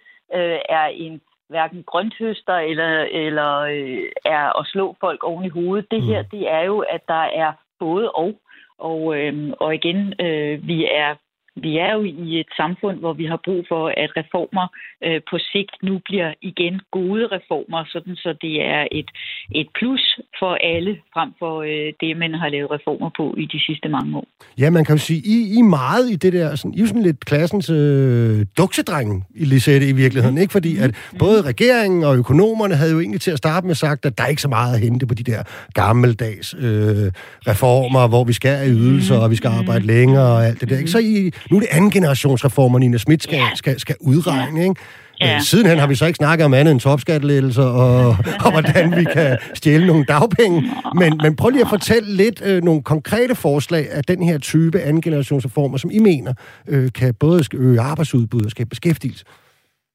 er 0.69 0.85
en 0.85 1.21
hverken 1.49 1.83
grønthøster 1.83 2.53
eller, 2.53 3.07
eller 3.11 3.59
øh, 3.59 4.09
er 4.25 4.59
at 4.59 4.67
slå 4.67 4.95
folk 4.99 5.23
oven 5.23 5.45
i 5.45 5.49
hovedet. 5.49 5.91
Det 5.91 6.01
her, 6.03 6.21
mm. 6.21 6.29
det 6.29 6.51
er 6.51 6.61
jo, 6.61 6.79
at 6.79 7.01
der 7.07 7.23
er 7.43 7.51
både 7.79 8.11
og. 8.11 8.39
Og, 8.77 9.17
øh, 9.17 9.53
og 9.59 9.75
igen, 9.75 10.13
øh, 10.19 10.67
vi 10.67 10.85
er 10.85 11.15
vi 11.55 11.77
er 11.77 11.93
jo 11.93 12.03
i 12.03 12.39
et 12.39 12.51
samfund, 12.57 12.97
hvor 12.99 13.13
vi 13.13 13.25
har 13.25 13.39
brug 13.45 13.65
for, 13.67 13.83
at 14.03 14.09
reformer 14.17 14.67
øh, 15.05 15.21
på 15.29 15.37
sigt 15.51 15.75
nu 15.83 16.01
bliver 16.05 16.33
igen 16.41 16.81
gode 16.91 17.27
reformer, 17.27 17.83
sådan 17.87 18.15
så 18.15 18.35
det 18.41 18.55
er 18.61 18.87
et, 18.91 19.09
et 19.55 19.67
plus 19.79 20.19
for 20.39 20.53
alle, 20.73 20.97
frem 21.13 21.29
for 21.39 21.61
øh, 21.61 21.93
det, 22.01 22.17
man 22.17 22.33
har 22.33 22.49
lavet 22.49 22.71
reformer 22.71 23.09
på 23.17 23.35
i 23.37 23.45
de 23.53 23.59
sidste 23.67 23.89
mange 23.89 24.17
år. 24.17 24.27
Ja, 24.59 24.69
man 24.69 24.85
kan 24.85 24.95
jo 24.95 25.01
sige, 25.01 25.21
I, 25.35 25.37
I 25.57 25.61
meget 25.61 26.05
i 26.11 26.15
det 26.15 26.33
der, 26.33 26.55
sådan, 26.55 26.73
I 26.73 26.81
er 26.81 26.85
sådan 26.85 27.03
lidt 27.03 27.25
klassens 27.25 27.69
øh, 27.69 28.45
duksedreng 28.57 29.25
i 29.35 29.45
Lisette 29.45 29.89
i 29.89 29.95
virkeligheden, 30.03 30.37
ikke? 30.37 30.51
Fordi 30.51 30.77
at 30.77 30.91
både 31.19 31.41
regeringen 31.41 32.03
og 32.03 32.17
økonomerne 32.17 32.75
havde 32.75 32.91
jo 32.91 32.99
egentlig 32.99 33.21
til 33.21 33.31
at 33.31 33.37
starte 33.37 33.67
med 33.67 33.75
sagt, 33.75 34.05
at 34.05 34.17
der 34.17 34.23
er 34.23 34.27
ikke 34.27 34.41
så 34.41 34.47
meget 34.47 34.75
at 34.75 34.81
hente 34.81 35.05
på 35.07 35.13
de 35.13 35.23
der 35.23 35.43
gammeldags 35.73 36.53
øh, 36.53 37.07
reformer, 37.51 38.07
hvor 38.07 38.23
vi 38.23 38.33
skal 38.33 38.51
have 38.51 38.69
ydelser, 38.69 39.17
og 39.23 39.31
vi 39.31 39.35
skal 39.35 39.47
arbejde 39.47 39.85
længere 39.85 40.31
og 40.35 40.45
alt 40.45 40.61
det 40.61 40.69
der, 40.69 40.77
ikke? 40.77 40.91
Så 40.91 40.99
I, 40.99 41.31
nu 41.51 41.57
er 41.57 41.61
det 41.61 41.69
anden 41.71 41.91
generationsreformer, 41.91 42.79
Nina 42.79 42.97
Schmidt 42.97 43.23
skal, 43.23 43.37
ja. 43.37 43.49
skal, 43.55 43.79
skal 43.79 43.95
udregne, 43.99 44.63
ikke? 44.63 44.75
Ja. 45.21 45.39
Sidenhen 45.39 45.79
har 45.79 45.87
vi 45.87 45.95
så 45.95 46.05
ikke 46.05 46.17
snakket 46.17 46.45
om 46.45 46.53
andet 46.53 46.71
end 46.71 46.79
topskattelettelser 46.79 47.63
og, 47.63 48.07
og 48.45 48.51
hvordan 48.51 48.99
vi 48.99 49.03
kan 49.13 49.37
stjæle 49.53 49.87
nogle 49.87 50.05
dagpenge. 50.05 50.61
Men, 50.95 51.19
men 51.23 51.35
prøv 51.35 51.49
lige 51.49 51.61
at 51.61 51.69
fortælle 51.69 52.15
lidt 52.15 52.41
øh, 52.45 52.63
nogle 52.63 52.83
konkrete 52.83 53.35
forslag 53.35 53.85
af 53.91 54.03
den 54.03 54.23
her 54.23 54.37
type 54.37 54.79
anden 54.79 55.01
generationsreformer, 55.01 55.77
som 55.77 55.91
I 55.93 55.99
mener 55.99 56.33
øh, 56.69 56.89
kan 56.99 57.13
både 57.19 57.43
øge 57.53 57.79
arbejdsudbud 57.81 58.45
og 58.45 58.51
skabe 58.51 58.69
beskæftigelse. 58.69 59.25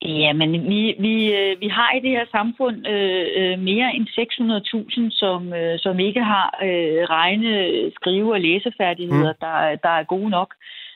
Ja, 0.03 0.33
men 0.33 0.53
vi, 0.53 0.95
vi, 1.07 1.15
øh, 1.39 1.61
vi 1.61 1.69
har 1.69 1.91
i 1.97 2.01
det 2.05 2.11
her 2.11 2.27
samfund 2.31 2.77
øh, 2.89 3.27
øh 3.37 3.59
mere 3.59 3.89
end 3.97 4.07
600.000, 4.07 5.19
som, 5.21 5.53
øh, 5.53 5.79
som 5.79 5.99
ikke 5.99 6.23
har 6.33 6.49
øh, 6.63 7.01
regne, 7.17 7.51
skrive- 7.97 8.33
og 8.33 8.41
læsefærdigheder, 8.41 9.33
mm. 9.33 9.41
der, 9.41 9.57
der 9.83 9.95
er 10.01 10.05
gode 10.05 10.31
nok. 10.31 10.51
Øh, 10.55 10.88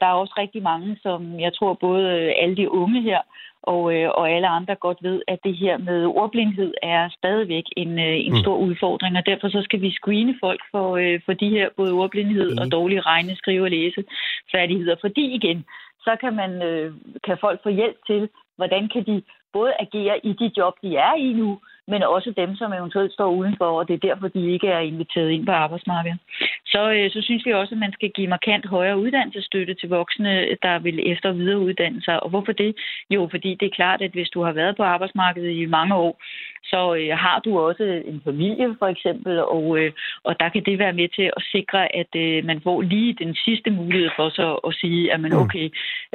der 0.00 0.06
er 0.06 0.20
også 0.22 0.34
rigtig 0.38 0.62
mange, 0.62 0.98
som 1.02 1.40
jeg 1.40 1.52
tror 1.54 1.74
både 1.74 2.32
alle 2.32 2.56
de 2.56 2.70
unge 2.70 3.02
her 3.02 3.20
og, 3.62 3.82
øh, 3.94 4.08
og 4.18 4.30
alle 4.30 4.48
andre 4.48 4.74
godt 4.74 4.98
ved, 5.02 5.22
at 5.28 5.38
det 5.44 5.56
her 5.56 5.78
med 5.78 6.06
ordblindhed 6.06 6.74
er 6.82 7.08
stadigvæk 7.18 7.64
en, 7.76 7.98
øh, 7.98 8.16
en 8.26 8.32
mm. 8.32 8.38
stor 8.38 8.56
udfordring, 8.56 9.16
og 9.16 9.26
derfor 9.26 9.48
så 9.48 9.60
skal 9.62 9.80
vi 9.80 9.90
screene 9.90 10.34
folk 10.40 10.60
for, 10.70 10.96
øh, 10.96 11.20
for 11.26 11.32
de 11.32 11.48
her 11.48 11.68
både 11.76 11.92
ordblindhed 11.92 12.50
mm. 12.50 12.58
og 12.60 12.72
dårlige 12.72 13.00
regne, 13.00 13.36
skrive 13.36 13.64
og 13.64 13.70
læse 13.70 14.04
færdigheder, 14.52 14.96
fordi 15.00 15.24
igen, 15.38 15.64
så 16.00 16.16
kan, 16.20 16.34
man, 16.36 16.62
øh, 16.62 16.92
kan 17.24 17.36
folk 17.40 17.62
få 17.62 17.68
hjælp 17.68 17.96
til, 18.06 18.28
hvordan 18.56 18.88
kan 18.88 19.04
de 19.06 19.22
både 19.52 19.72
agere 19.80 20.26
i 20.26 20.32
de 20.32 20.50
job, 20.56 20.74
de 20.82 20.96
er 20.96 21.14
i 21.14 21.32
nu, 21.32 21.58
men 21.92 22.02
også 22.02 22.30
dem, 22.36 22.56
som 22.56 22.72
eventuelt 22.72 23.12
står 23.12 23.30
udenfor, 23.40 23.70
og 23.78 23.88
det 23.88 23.94
er 23.94 24.06
derfor, 24.08 24.28
de 24.28 24.52
ikke 24.52 24.68
er 24.68 24.78
inviteret 24.78 25.30
ind 25.30 25.46
på 25.46 25.52
arbejdsmarkedet. 25.52 26.18
Så, 26.66 26.82
øh, 26.96 27.10
så 27.10 27.20
synes 27.22 27.46
vi 27.46 27.52
også, 27.52 27.74
at 27.74 27.78
man 27.78 27.92
skal 27.92 28.10
give 28.10 28.28
markant 28.28 28.66
højere 28.66 28.98
uddannelsesstøtte 28.98 29.74
til 29.74 29.88
voksne, 29.88 30.32
der 30.62 30.78
vil 30.78 31.12
efter- 31.12 31.28
og 31.28 31.38
videreuddanne 31.38 32.02
sig. 32.02 32.22
Og 32.22 32.28
hvorfor 32.30 32.52
det? 32.52 32.74
Jo, 33.10 33.28
fordi 33.30 33.50
det 33.60 33.66
er 33.66 33.78
klart, 33.80 34.02
at 34.02 34.10
hvis 34.10 34.28
du 34.28 34.42
har 34.42 34.52
været 34.52 34.76
på 34.76 34.82
arbejdsmarkedet 34.82 35.50
i 35.50 35.66
mange 35.66 35.94
år, 35.94 36.20
så 36.64 36.94
øh, 36.94 37.18
har 37.18 37.38
du 37.44 37.58
også 37.58 38.02
en 38.04 38.20
familie 38.24 38.76
for 38.78 38.86
eksempel, 38.86 39.40
og, 39.40 39.78
øh, 39.78 39.92
og 40.24 40.40
der 40.40 40.48
kan 40.48 40.64
det 40.64 40.78
være 40.78 40.92
med 40.92 41.08
til 41.08 41.30
at 41.36 41.42
sikre, 41.52 41.96
at 41.96 42.12
øh, 42.16 42.44
man 42.44 42.60
får 42.60 42.82
lige 42.82 43.16
den 43.24 43.34
sidste 43.44 43.70
mulighed 43.70 44.10
for 44.16 44.28
så 44.28 44.54
at 44.54 44.74
sige, 44.80 45.12
at 45.12 45.20
man 45.20 45.32
mm. 45.32 45.38
okay, 45.38 45.66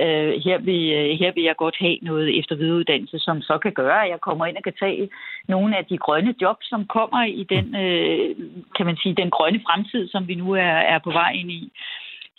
øh, 0.03 0.33
her, 0.45 0.57
vil, 0.57 0.83
øh, 0.99 1.19
her 1.19 1.31
vil 1.35 1.43
jeg 1.43 1.55
godt 1.55 1.75
have 1.79 1.97
noget 2.01 2.39
efter 2.39 2.55
videreuddannelse, 2.55 3.19
som 3.19 3.41
så 3.41 3.57
kan 3.57 3.71
gøre, 3.71 4.03
at 4.03 4.09
jeg 4.09 4.21
kommer 4.21 4.45
ind 4.45 4.57
og 4.57 4.63
kan 4.63 4.79
tage 4.79 5.09
nogle 5.47 5.77
af 5.77 5.85
de 5.85 5.97
grønne 5.97 6.35
jobs, 6.41 6.69
som 6.69 6.85
kommer 6.87 7.23
i 7.23 7.43
den, 7.49 7.75
øh, 7.75 8.35
kan 8.75 8.85
man 8.85 8.97
sige, 8.97 9.15
den 9.15 9.29
grønne 9.29 9.61
fremtid, 9.67 10.07
som 10.07 10.27
vi 10.27 10.35
nu 10.35 10.51
er, 10.51 10.75
er 10.93 10.99
på 10.99 11.11
vej 11.11 11.31
ind 11.31 11.51
i. 11.51 11.71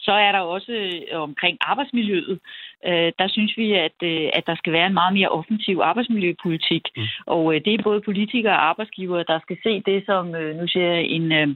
Så 0.06 0.12
er 0.12 0.32
der 0.32 0.38
også 0.38 0.72
øh, 0.72 1.20
omkring 1.20 1.56
arbejdsmiljøet. 1.60 2.38
Øh, 2.88 3.12
der 3.18 3.28
synes 3.28 3.52
vi, 3.56 3.72
at, 3.72 3.98
øh, 4.02 4.28
at 4.32 4.46
der 4.46 4.54
skal 4.56 4.72
være 4.72 4.86
en 4.86 4.98
meget 5.00 5.14
mere 5.14 5.28
offensiv 5.28 5.80
arbejdsmiljøpolitik. 5.82 6.84
Mm. 6.96 7.02
Og 7.26 7.54
øh, 7.54 7.60
det 7.64 7.74
er 7.74 7.82
både 7.82 8.00
politikere 8.00 8.52
og 8.52 8.68
arbejdsgivere, 8.70 9.24
der 9.28 9.38
skal 9.40 9.56
se 9.62 9.82
det 9.86 10.06
som, 10.06 10.34
øh, 10.34 10.56
nu 10.56 10.68
siger 10.68 10.86
jeg, 10.92 11.04
en... 11.04 11.32
Øh, 11.32 11.48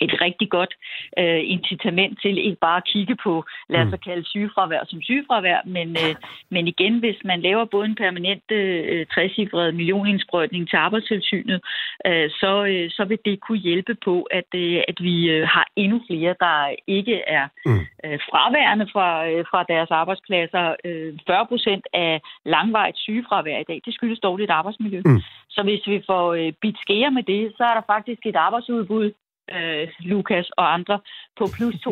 et 0.00 0.20
rigtig 0.20 0.48
godt 0.50 0.74
øh, 1.18 1.40
incitament 1.44 2.18
til 2.22 2.38
ikke 2.38 2.60
bare 2.60 2.76
at 2.76 2.88
kigge 2.92 3.16
på, 3.24 3.44
lad 3.68 3.80
os 3.80 3.92
mm. 3.92 3.98
kalde 3.98 4.24
sygefravær 4.28 4.82
som 4.86 5.02
sygefravær, 5.02 5.60
men, 5.66 5.88
øh, 6.04 6.14
men 6.50 6.68
igen, 6.68 6.98
hvis 6.98 7.16
man 7.24 7.40
laver 7.40 7.64
både 7.64 7.86
en 7.86 7.94
permanent 7.94 8.50
øh, 8.50 9.06
trecifret 9.06 9.74
millionindsprøjtning 9.74 10.68
til 10.68 10.76
arbejdstilsynet, 10.76 11.60
øh, 12.06 12.30
så, 12.30 12.64
øh, 12.64 12.90
så 12.90 13.04
vil 13.04 13.18
det 13.24 13.40
kunne 13.40 13.58
hjælpe 13.58 13.94
på, 14.04 14.22
at, 14.22 14.50
øh, 14.54 14.82
at 14.88 14.98
vi 15.00 15.30
øh, 15.30 15.48
har 15.48 15.66
endnu 15.76 16.00
flere, 16.08 16.34
der 16.40 16.74
ikke 16.86 17.16
er 17.26 17.46
mm. 17.66 17.80
øh, 18.04 18.18
fraværende 18.30 18.86
fra, 18.92 19.28
øh, 19.28 19.44
fra 19.50 19.64
deres 19.68 19.90
arbejdspladser. 19.90 20.74
Øh, 20.84 21.14
40 21.26 21.46
procent 21.46 21.84
af 21.92 22.20
langvejt 22.44 22.96
sygefravær 22.96 23.58
i 23.58 23.68
dag, 23.68 23.80
det 23.84 23.94
skyldes 23.94 24.20
dårligt 24.20 24.50
arbejdsmiljø. 24.50 25.00
Mm. 25.04 25.20
Så 25.50 25.62
hvis 25.62 25.86
vi 25.86 26.02
får 26.06 26.34
øh, 26.34 26.52
bidt 26.62 26.78
skære 26.80 27.10
med 27.10 27.22
det, 27.22 27.52
så 27.56 27.62
er 27.64 27.74
der 27.74 27.84
faktisk 27.94 28.26
et 28.26 28.36
arbejdsudbud 28.36 29.10
øh, 29.54 29.88
Lukas 30.00 30.50
og 30.50 30.74
andre, 30.74 31.00
på 31.38 31.44
plus 31.56 31.74
22.500. 31.74 31.86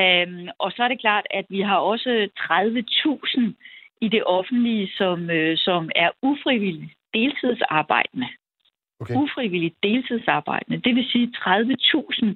Øhm, 0.00 0.48
og 0.58 0.72
så 0.72 0.80
er 0.84 0.88
det 0.88 1.00
klart, 1.00 1.26
at 1.30 1.46
vi 1.48 1.60
har 1.60 1.76
også 1.76 2.28
30.000 2.38 3.40
i 4.00 4.08
det 4.08 4.22
offentlige, 4.26 4.88
som, 4.98 5.30
øh, 5.30 5.56
som 5.56 5.90
er 5.94 6.10
ufrivilligt 6.22 6.92
deltidsarbejdende. 7.14 8.28
Okay. 9.00 9.14
Ufrivilligt 9.14 9.74
deltidsarbejdende. 9.82 10.80
Det 10.84 10.94
vil 10.94 11.06
sige 11.12 11.32
30.000, 11.36 12.26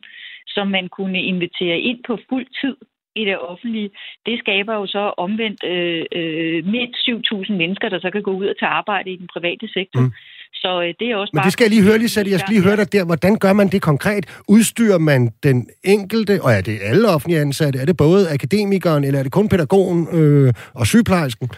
som 0.47 0.69
man 0.69 0.89
kunne 0.89 1.23
invitere 1.23 1.79
ind 1.79 2.01
på 2.07 2.19
fuld 2.29 2.47
tid 2.61 2.77
i 3.21 3.25
det 3.25 3.39
offentlige, 3.39 3.91
det 4.27 4.39
skaber 4.39 4.75
jo 4.75 4.87
så 4.87 5.05
omvendt 5.17 5.65
øh, 5.65 6.05
øh, 6.19 6.67
mindst 6.75 6.99
7.000 7.09 7.53
mennesker, 7.53 7.89
der 7.89 8.01
så 8.01 8.11
kan 8.11 8.23
gå 8.23 8.33
ud 8.41 8.47
og 8.47 8.59
tage 8.59 8.77
arbejde 8.81 9.11
i 9.11 9.17
den 9.17 9.29
private 9.35 9.69
sektor. 9.69 10.01
Mm. 10.01 10.13
Så 10.55 10.83
øh, 10.83 10.95
det 11.01 11.11
er 11.11 11.17
også 11.17 11.31
Men 11.35 11.45
det 11.45 11.53
skal 11.53 11.65
jeg 11.65 11.71
lige 11.71 11.83
høre, 11.83 11.99
Lisette. 11.99 12.31
Jeg 12.31 12.41
skal 12.41 12.55
lige 12.55 12.65
høre 12.65 12.77
dig 12.77 12.93
der. 12.93 13.05
Hvordan 13.05 13.39
gør 13.39 13.53
man 13.53 13.69
det 13.69 13.83
konkret? 13.83 14.43
Udstyrer 14.49 14.99
man 14.99 15.31
den 15.43 15.69
enkelte, 15.85 16.43
og 16.43 16.53
er 16.53 16.61
det 16.61 16.79
alle 16.83 17.09
offentlige 17.09 17.41
ansatte? 17.41 17.79
Er 17.79 17.85
det 17.85 17.97
både 17.97 18.31
akademikeren, 18.31 19.05
eller 19.05 19.19
er 19.19 19.23
det 19.23 19.33
kun 19.33 19.49
pædagogen 19.49 20.09
øh, 20.13 20.53
og 20.75 20.87
sygeplejersken? 20.87 21.49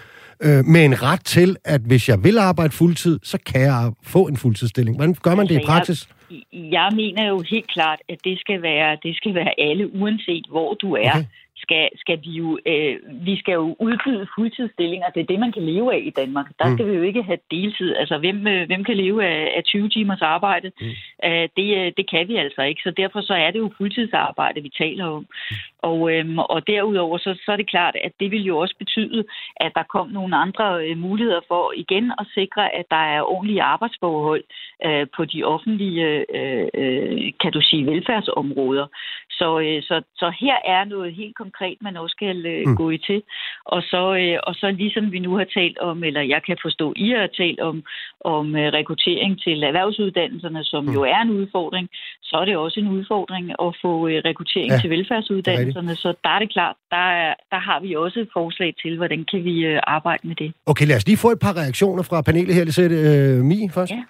Øh, 0.42 0.64
med 0.64 0.84
en 0.84 1.02
ret 1.02 1.24
til, 1.24 1.56
at 1.64 1.80
hvis 1.80 2.08
jeg 2.08 2.24
vil 2.24 2.38
arbejde 2.38 2.72
fuldtid, 2.72 3.18
så 3.22 3.38
kan 3.46 3.60
jeg 3.60 3.92
få 4.02 4.26
en 4.26 4.36
fuldtidsstilling. 4.36 4.96
Hvordan 4.96 5.16
gør 5.22 5.34
man 5.34 5.46
det 5.46 5.54
i 5.54 5.56
altså, 5.56 5.72
praksis? 5.72 6.08
Jeg, 6.30 6.38
jeg 6.52 6.88
mener 6.94 7.28
jo 7.28 7.44
helt 7.50 7.70
klart, 7.70 7.98
at 8.08 8.18
det 8.24 8.38
skal 8.40 8.62
være, 8.62 8.98
det 9.02 9.16
skal 9.16 9.34
være 9.34 9.52
alle, 9.58 9.94
uanset 9.94 10.44
hvor 10.50 10.74
du 10.74 10.94
er. 10.94 11.10
Okay 11.10 11.24
skal, 11.70 11.88
skal 11.96 12.18
vi 12.24 12.30
jo, 12.30 12.58
øh, 12.66 12.96
vi 13.26 13.34
skal 13.40 13.52
jo 13.52 13.76
udbyde 13.86 14.26
fuldtidsstillinger. 14.34 15.08
Det 15.14 15.20
er 15.20 15.30
det, 15.32 15.40
man 15.40 15.52
kan 15.52 15.62
leve 15.62 15.94
af 15.94 16.02
i 16.04 16.10
Danmark. 16.10 16.46
Der 16.58 16.66
skal 16.74 16.84
mm. 16.84 16.90
vi 16.90 16.96
jo 16.96 17.02
ikke 17.02 17.22
have 17.22 17.38
deltid. 17.50 17.96
Altså, 17.96 18.18
hvem, 18.18 18.46
øh, 18.46 18.66
hvem 18.66 18.84
kan 18.84 18.96
leve 18.96 19.24
af, 19.24 19.52
af 19.56 19.64
20 19.64 19.88
timers 19.88 20.22
arbejde? 20.22 20.72
Mm. 20.80 20.86
Uh, 21.26 21.44
det, 21.58 21.68
øh, 21.78 21.92
det 21.96 22.10
kan 22.10 22.28
vi 22.28 22.36
altså 22.36 22.62
ikke. 22.62 22.80
Så 22.84 22.90
derfor 22.90 23.20
så 23.20 23.34
er 23.34 23.50
det 23.50 23.58
jo 23.58 23.70
fuldtidsarbejde, 23.76 24.62
vi 24.62 24.72
taler 24.78 25.06
om. 25.06 25.26
Mm. 25.50 25.56
Og, 25.82 26.12
øhm, 26.12 26.38
og 26.38 26.66
derudover 26.66 27.18
så, 27.18 27.30
så 27.44 27.52
er 27.52 27.56
det 27.56 27.70
klart, 27.70 27.96
at 28.04 28.12
det 28.20 28.30
vil 28.30 28.44
jo 28.44 28.58
også 28.58 28.74
betyde, 28.78 29.24
at 29.56 29.72
der 29.74 29.82
kom 29.82 30.08
nogle 30.08 30.36
andre 30.36 30.86
øh, 30.86 30.96
muligheder 30.98 31.40
for 31.48 31.72
igen 31.76 32.12
at 32.18 32.26
sikre, 32.34 32.74
at 32.74 32.86
der 32.90 33.04
er 33.14 33.22
ordentlige 33.22 33.62
arbejdsforhold 33.62 34.44
øh, 34.86 35.06
på 35.16 35.24
de 35.24 35.44
offentlige, 35.44 36.04
øh, 36.38 36.68
øh, 36.74 37.32
kan 37.42 37.52
du 37.52 37.60
sige, 37.60 37.86
velfærdsområder. 37.86 38.86
Så, 39.30 39.58
øh, 39.58 39.82
så, 39.82 40.02
så 40.16 40.32
her 40.40 40.56
er 40.64 40.84
noget 40.84 41.14
helt 41.14 41.36
konkret, 41.36 41.59
man 41.80 41.96
også 41.96 42.14
skal 42.18 42.46
øh, 42.46 42.66
mm. 42.66 42.76
gå 42.76 42.90
i 42.90 42.98
til. 42.98 43.22
Og 43.64 43.82
så, 43.82 44.02
øh, 44.22 44.38
og 44.48 44.54
så 44.54 44.66
ligesom 44.70 45.12
vi 45.12 45.18
nu 45.18 45.32
har 45.36 45.46
talt 45.58 45.78
om, 45.78 46.04
eller 46.04 46.22
jeg 46.34 46.40
kan 46.46 46.56
forstå, 46.62 46.86
I 46.96 47.08
har 47.10 47.28
talt 47.42 47.60
om, 47.60 47.76
om 48.24 48.56
øh, 48.56 48.72
rekruttering 48.78 49.32
til 49.44 49.62
erhvervsuddannelserne, 49.62 50.64
som 50.64 50.84
mm. 50.84 50.92
jo 50.92 51.02
er 51.02 51.20
en 51.26 51.30
udfordring, 51.30 51.88
så 52.22 52.36
er 52.36 52.44
det 52.44 52.56
også 52.56 52.80
en 52.80 52.88
udfordring 52.88 53.46
at 53.50 53.70
få 53.82 53.92
øh, 54.08 54.22
rekruttering 54.24 54.72
ja, 54.72 54.78
til 54.80 54.90
velfærdsuddannelserne. 54.90 55.96
Så 55.96 56.08
der 56.24 56.30
er 56.30 56.38
det 56.38 56.52
klart, 56.52 56.76
der, 56.90 57.06
er, 57.24 57.34
der 57.50 57.60
har 57.68 57.80
vi 57.80 57.94
også 57.94 58.20
et 58.20 58.30
forslag 58.32 58.74
til, 58.82 58.96
hvordan 58.96 59.24
kan 59.30 59.44
vi 59.44 59.54
øh, 59.70 59.80
arbejde 59.96 60.28
med 60.28 60.36
det. 60.36 60.52
Okay, 60.66 60.86
lad 60.86 60.96
os 60.96 61.06
lige 61.06 61.16
få 61.16 61.30
et 61.30 61.38
par 61.38 61.56
reaktioner 61.56 62.02
fra 62.02 62.22
panelet 62.22 62.54
her. 62.54 62.64
Lisette 62.64 62.96
øh, 62.96 63.44
Mi 63.44 63.68
først. 63.74 63.92
Ja. 63.92 64.02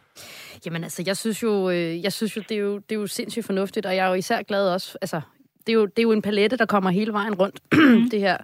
Jamen 0.67 0.85
altså, 0.85 1.03
jeg 1.07 1.17
synes 1.17 1.43
jo, 1.43 1.71
øh, 1.71 2.03
jeg 2.05 2.13
synes 2.13 2.37
jo, 2.37 2.43
det 2.49 2.57
er 2.57 2.61
jo, 2.61 2.75
det 2.79 2.93
er 2.93 3.01
jo 3.01 3.07
sindssygt 3.07 3.47
fornuftigt, 3.47 3.87
og 3.87 3.97
jeg 3.97 4.05
er 4.05 4.09
jo 4.09 4.15
især 4.15 4.43
glad 4.43 4.75
også, 4.75 4.99
altså, 5.03 5.21
det 5.67 5.73
er, 5.73 5.73
jo, 5.73 5.87
det 5.87 5.99
er 5.99 6.03
jo 6.03 6.13
en 6.13 6.23
palette, 6.23 6.57
der 6.57 6.67
kommer 6.67 6.91
hele 6.91 7.13
vejen 7.13 7.35
rundt, 7.35 7.61
det 8.13 8.21
her. 8.21 8.37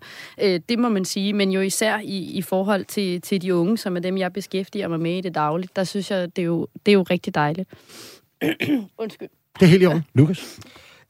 Øh, 0.43 0.61
det 0.69 0.79
må 0.79 0.89
man 0.89 1.05
sige, 1.05 1.33
men 1.33 1.51
jo 1.51 1.61
især 1.61 1.99
i, 1.99 2.19
i 2.19 2.43
forhold 2.43 2.85
til, 2.85 3.21
til 3.21 3.43
de 3.43 3.55
unge, 3.55 3.79
som 3.79 3.97
er 3.97 4.01
dem, 4.01 4.19
jeg 4.19 4.33
beskæftiger 4.33 4.89
mig 4.89 5.01
med 5.01 5.19
i 5.19 5.21
det 5.21 5.35
daglige, 5.35 5.71
der 5.77 5.85
synes 5.85 6.11
jeg, 6.11 6.37
det 6.37 6.43
er 6.43 6.47
jo, 6.47 6.67
det 6.87 6.93
er 6.93 6.97
jo 6.97 7.03
rigtig 7.03 7.35
dejligt. 7.35 7.69
Undskyld. 8.99 9.29
Det 9.61 9.67
er 9.67 9.71
helt 9.71 9.83
i 9.83 9.87
orden. 9.87 10.05
Lukas? 10.15 10.61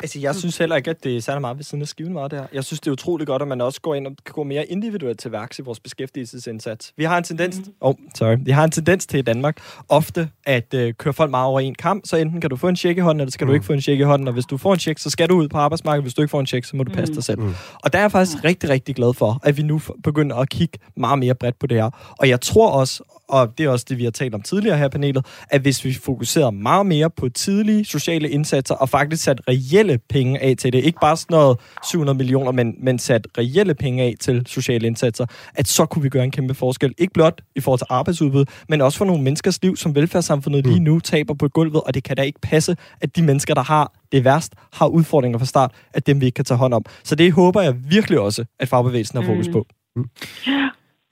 Altså, 0.02 0.18
jeg 0.20 0.34
synes 0.34 0.58
heller 0.58 0.76
ikke, 0.76 0.90
at 0.90 1.04
det 1.04 1.16
er 1.16 1.20
særlig 1.20 1.40
meget 1.40 1.56
ved 1.56 1.64
siden 1.64 1.82
af 1.82 1.88
skiven 1.88 2.12
meget 2.12 2.30
der. 2.30 2.46
Jeg 2.52 2.64
synes, 2.64 2.80
det 2.80 2.86
er 2.86 2.92
utroligt 2.92 3.28
godt, 3.28 3.42
at 3.42 3.48
man 3.48 3.60
også 3.60 3.80
går 3.80 3.94
ind 3.94 4.06
og 4.06 4.12
kan 4.26 4.32
gå 4.32 4.42
mere 4.42 4.66
individuelt 4.66 5.18
til 5.18 5.32
værks 5.32 5.58
i 5.58 5.62
vores 5.62 5.80
beskæftigelsesindsats. 5.80 6.92
Vi 6.96 7.04
har 7.04 7.18
en 7.18 7.24
tendens, 7.24 7.58
mm. 7.58 7.72
oh, 7.80 7.94
sorry, 8.14 8.36
vi 8.40 8.50
har 8.50 8.64
en 8.64 8.70
tendens 8.70 9.06
til 9.06 9.18
i 9.18 9.22
Danmark 9.22 9.58
ofte 9.88 10.28
at 10.44 10.74
uh, 10.74 10.90
køre 10.98 11.14
folk 11.14 11.30
meget 11.30 11.46
over 11.46 11.60
en 11.60 11.74
kamp, 11.74 12.06
så 12.06 12.16
enten 12.16 12.40
kan 12.40 12.50
du 12.50 12.56
få 12.56 12.68
en 12.68 12.76
check 12.76 12.98
i 12.98 13.00
hånden, 13.00 13.20
eller 13.20 13.30
skal 13.30 13.44
mm. 13.44 13.48
du 13.48 13.54
ikke 13.54 13.66
få 13.66 13.72
en 13.72 13.80
check 13.80 14.00
i 14.00 14.02
hånden, 14.02 14.28
og 14.28 14.34
hvis 14.34 14.44
du 14.44 14.56
får 14.56 14.72
en 14.72 14.78
check, 14.78 14.98
så 14.98 15.10
skal 15.10 15.28
du 15.28 15.34
ud 15.34 15.48
på 15.48 15.58
arbejdsmarkedet, 15.58 16.04
hvis 16.04 16.14
du 16.14 16.22
ikke 16.22 16.30
får 16.30 16.40
en 16.40 16.46
check, 16.46 16.64
så 16.64 16.76
må 16.76 16.82
du 16.82 16.92
passe 16.92 17.14
dig 17.14 17.24
selv. 17.24 17.40
Mm. 17.40 17.54
Og 17.84 17.92
der 17.92 17.98
er 17.98 18.02
jeg 18.02 18.12
faktisk 18.12 18.36
mm. 18.36 18.40
rigtig, 18.44 18.70
rigtig 18.70 18.94
glad 18.94 19.14
for, 19.14 19.40
at 19.42 19.56
vi 19.56 19.62
nu 19.62 19.80
begynder 20.04 20.36
at 20.36 20.48
kigge 20.48 20.78
meget 20.96 21.18
mere 21.18 21.34
bredt 21.34 21.58
på 21.58 21.66
det 21.66 21.76
her. 21.76 21.90
Og 22.18 22.28
jeg 22.28 22.40
tror 22.40 22.70
også, 22.70 23.02
og 23.28 23.58
det 23.58 23.66
er 23.66 23.70
også 23.70 23.86
det, 23.88 23.98
vi 23.98 24.04
har 24.04 24.10
talt 24.10 24.34
om 24.34 24.42
tidligere 24.42 24.78
her 24.78 24.86
i 24.86 24.88
panelet, 24.88 25.26
at 25.50 25.60
hvis 25.60 25.84
vi 25.84 25.94
fokuserer 25.94 26.50
meget 26.50 26.86
mere 26.86 27.10
på 27.10 27.28
tidlige 27.28 27.84
sociale 27.84 28.30
indsatser, 28.30 28.74
og 28.74 28.88
faktisk 28.88 29.22
sat 29.22 29.40
reelle 29.48 29.98
penge 30.08 30.42
af 30.42 30.56
til 30.56 30.72
det, 30.72 30.84
ikke 30.84 30.98
bare 31.00 31.16
sådan 31.16 31.34
noget 31.34 31.58
700 31.84 32.18
millioner, 32.18 32.52
men, 32.52 32.74
men 32.78 32.98
sat 32.98 33.26
reelle 33.38 33.74
penge 33.74 34.02
af 34.02 34.14
til 34.20 34.42
sociale 34.46 34.86
indsatser, 34.86 35.26
at 35.54 35.68
så 35.68 35.86
kunne 35.86 36.02
vi 36.02 36.08
gøre 36.08 36.24
en 36.24 36.30
kæmpe 36.30 36.54
forskel. 36.54 36.94
Ikke 36.98 37.12
blot 37.12 37.40
i 37.56 37.60
forhold 37.60 37.78
til 37.78 37.86
arbejdsudbud, 37.90 38.44
men 38.68 38.80
også 38.80 38.98
for 38.98 39.04
nogle 39.04 39.22
menneskers 39.22 39.62
liv, 39.62 39.76
som 39.76 39.94
velfærdssamfundet 39.94 40.66
lige 40.66 40.78
mm. 40.78 40.84
nu 40.84 41.00
taber 41.00 41.34
på 41.34 41.48
gulvet, 41.48 41.82
og 41.82 41.94
det 41.94 42.04
kan 42.04 42.16
da 42.16 42.22
ikke 42.22 42.40
passe, 42.40 42.76
at 43.00 43.16
de 43.16 43.22
mennesker, 43.22 43.54
der 43.54 43.62
har 43.62 43.92
det 44.12 44.24
værst, 44.24 44.52
har 44.72 44.86
udfordringer 44.86 45.38
fra 45.38 45.46
start, 45.46 45.72
at 45.94 46.06
dem 46.06 46.20
vi 46.20 46.26
ikke 46.26 46.36
kan 46.36 46.44
tage 46.44 46.58
hånd 46.58 46.74
om. 46.74 46.84
Så 47.04 47.14
det 47.14 47.32
håber 47.32 47.62
jeg 47.62 47.74
virkelig 47.90 48.18
også, 48.18 48.44
at 48.60 48.68
fagbevægelsen 48.68 49.18
har 49.22 49.26
fokus 49.26 49.46
mm. 49.46 49.52
på. 49.52 49.66
Mm. 49.96 50.04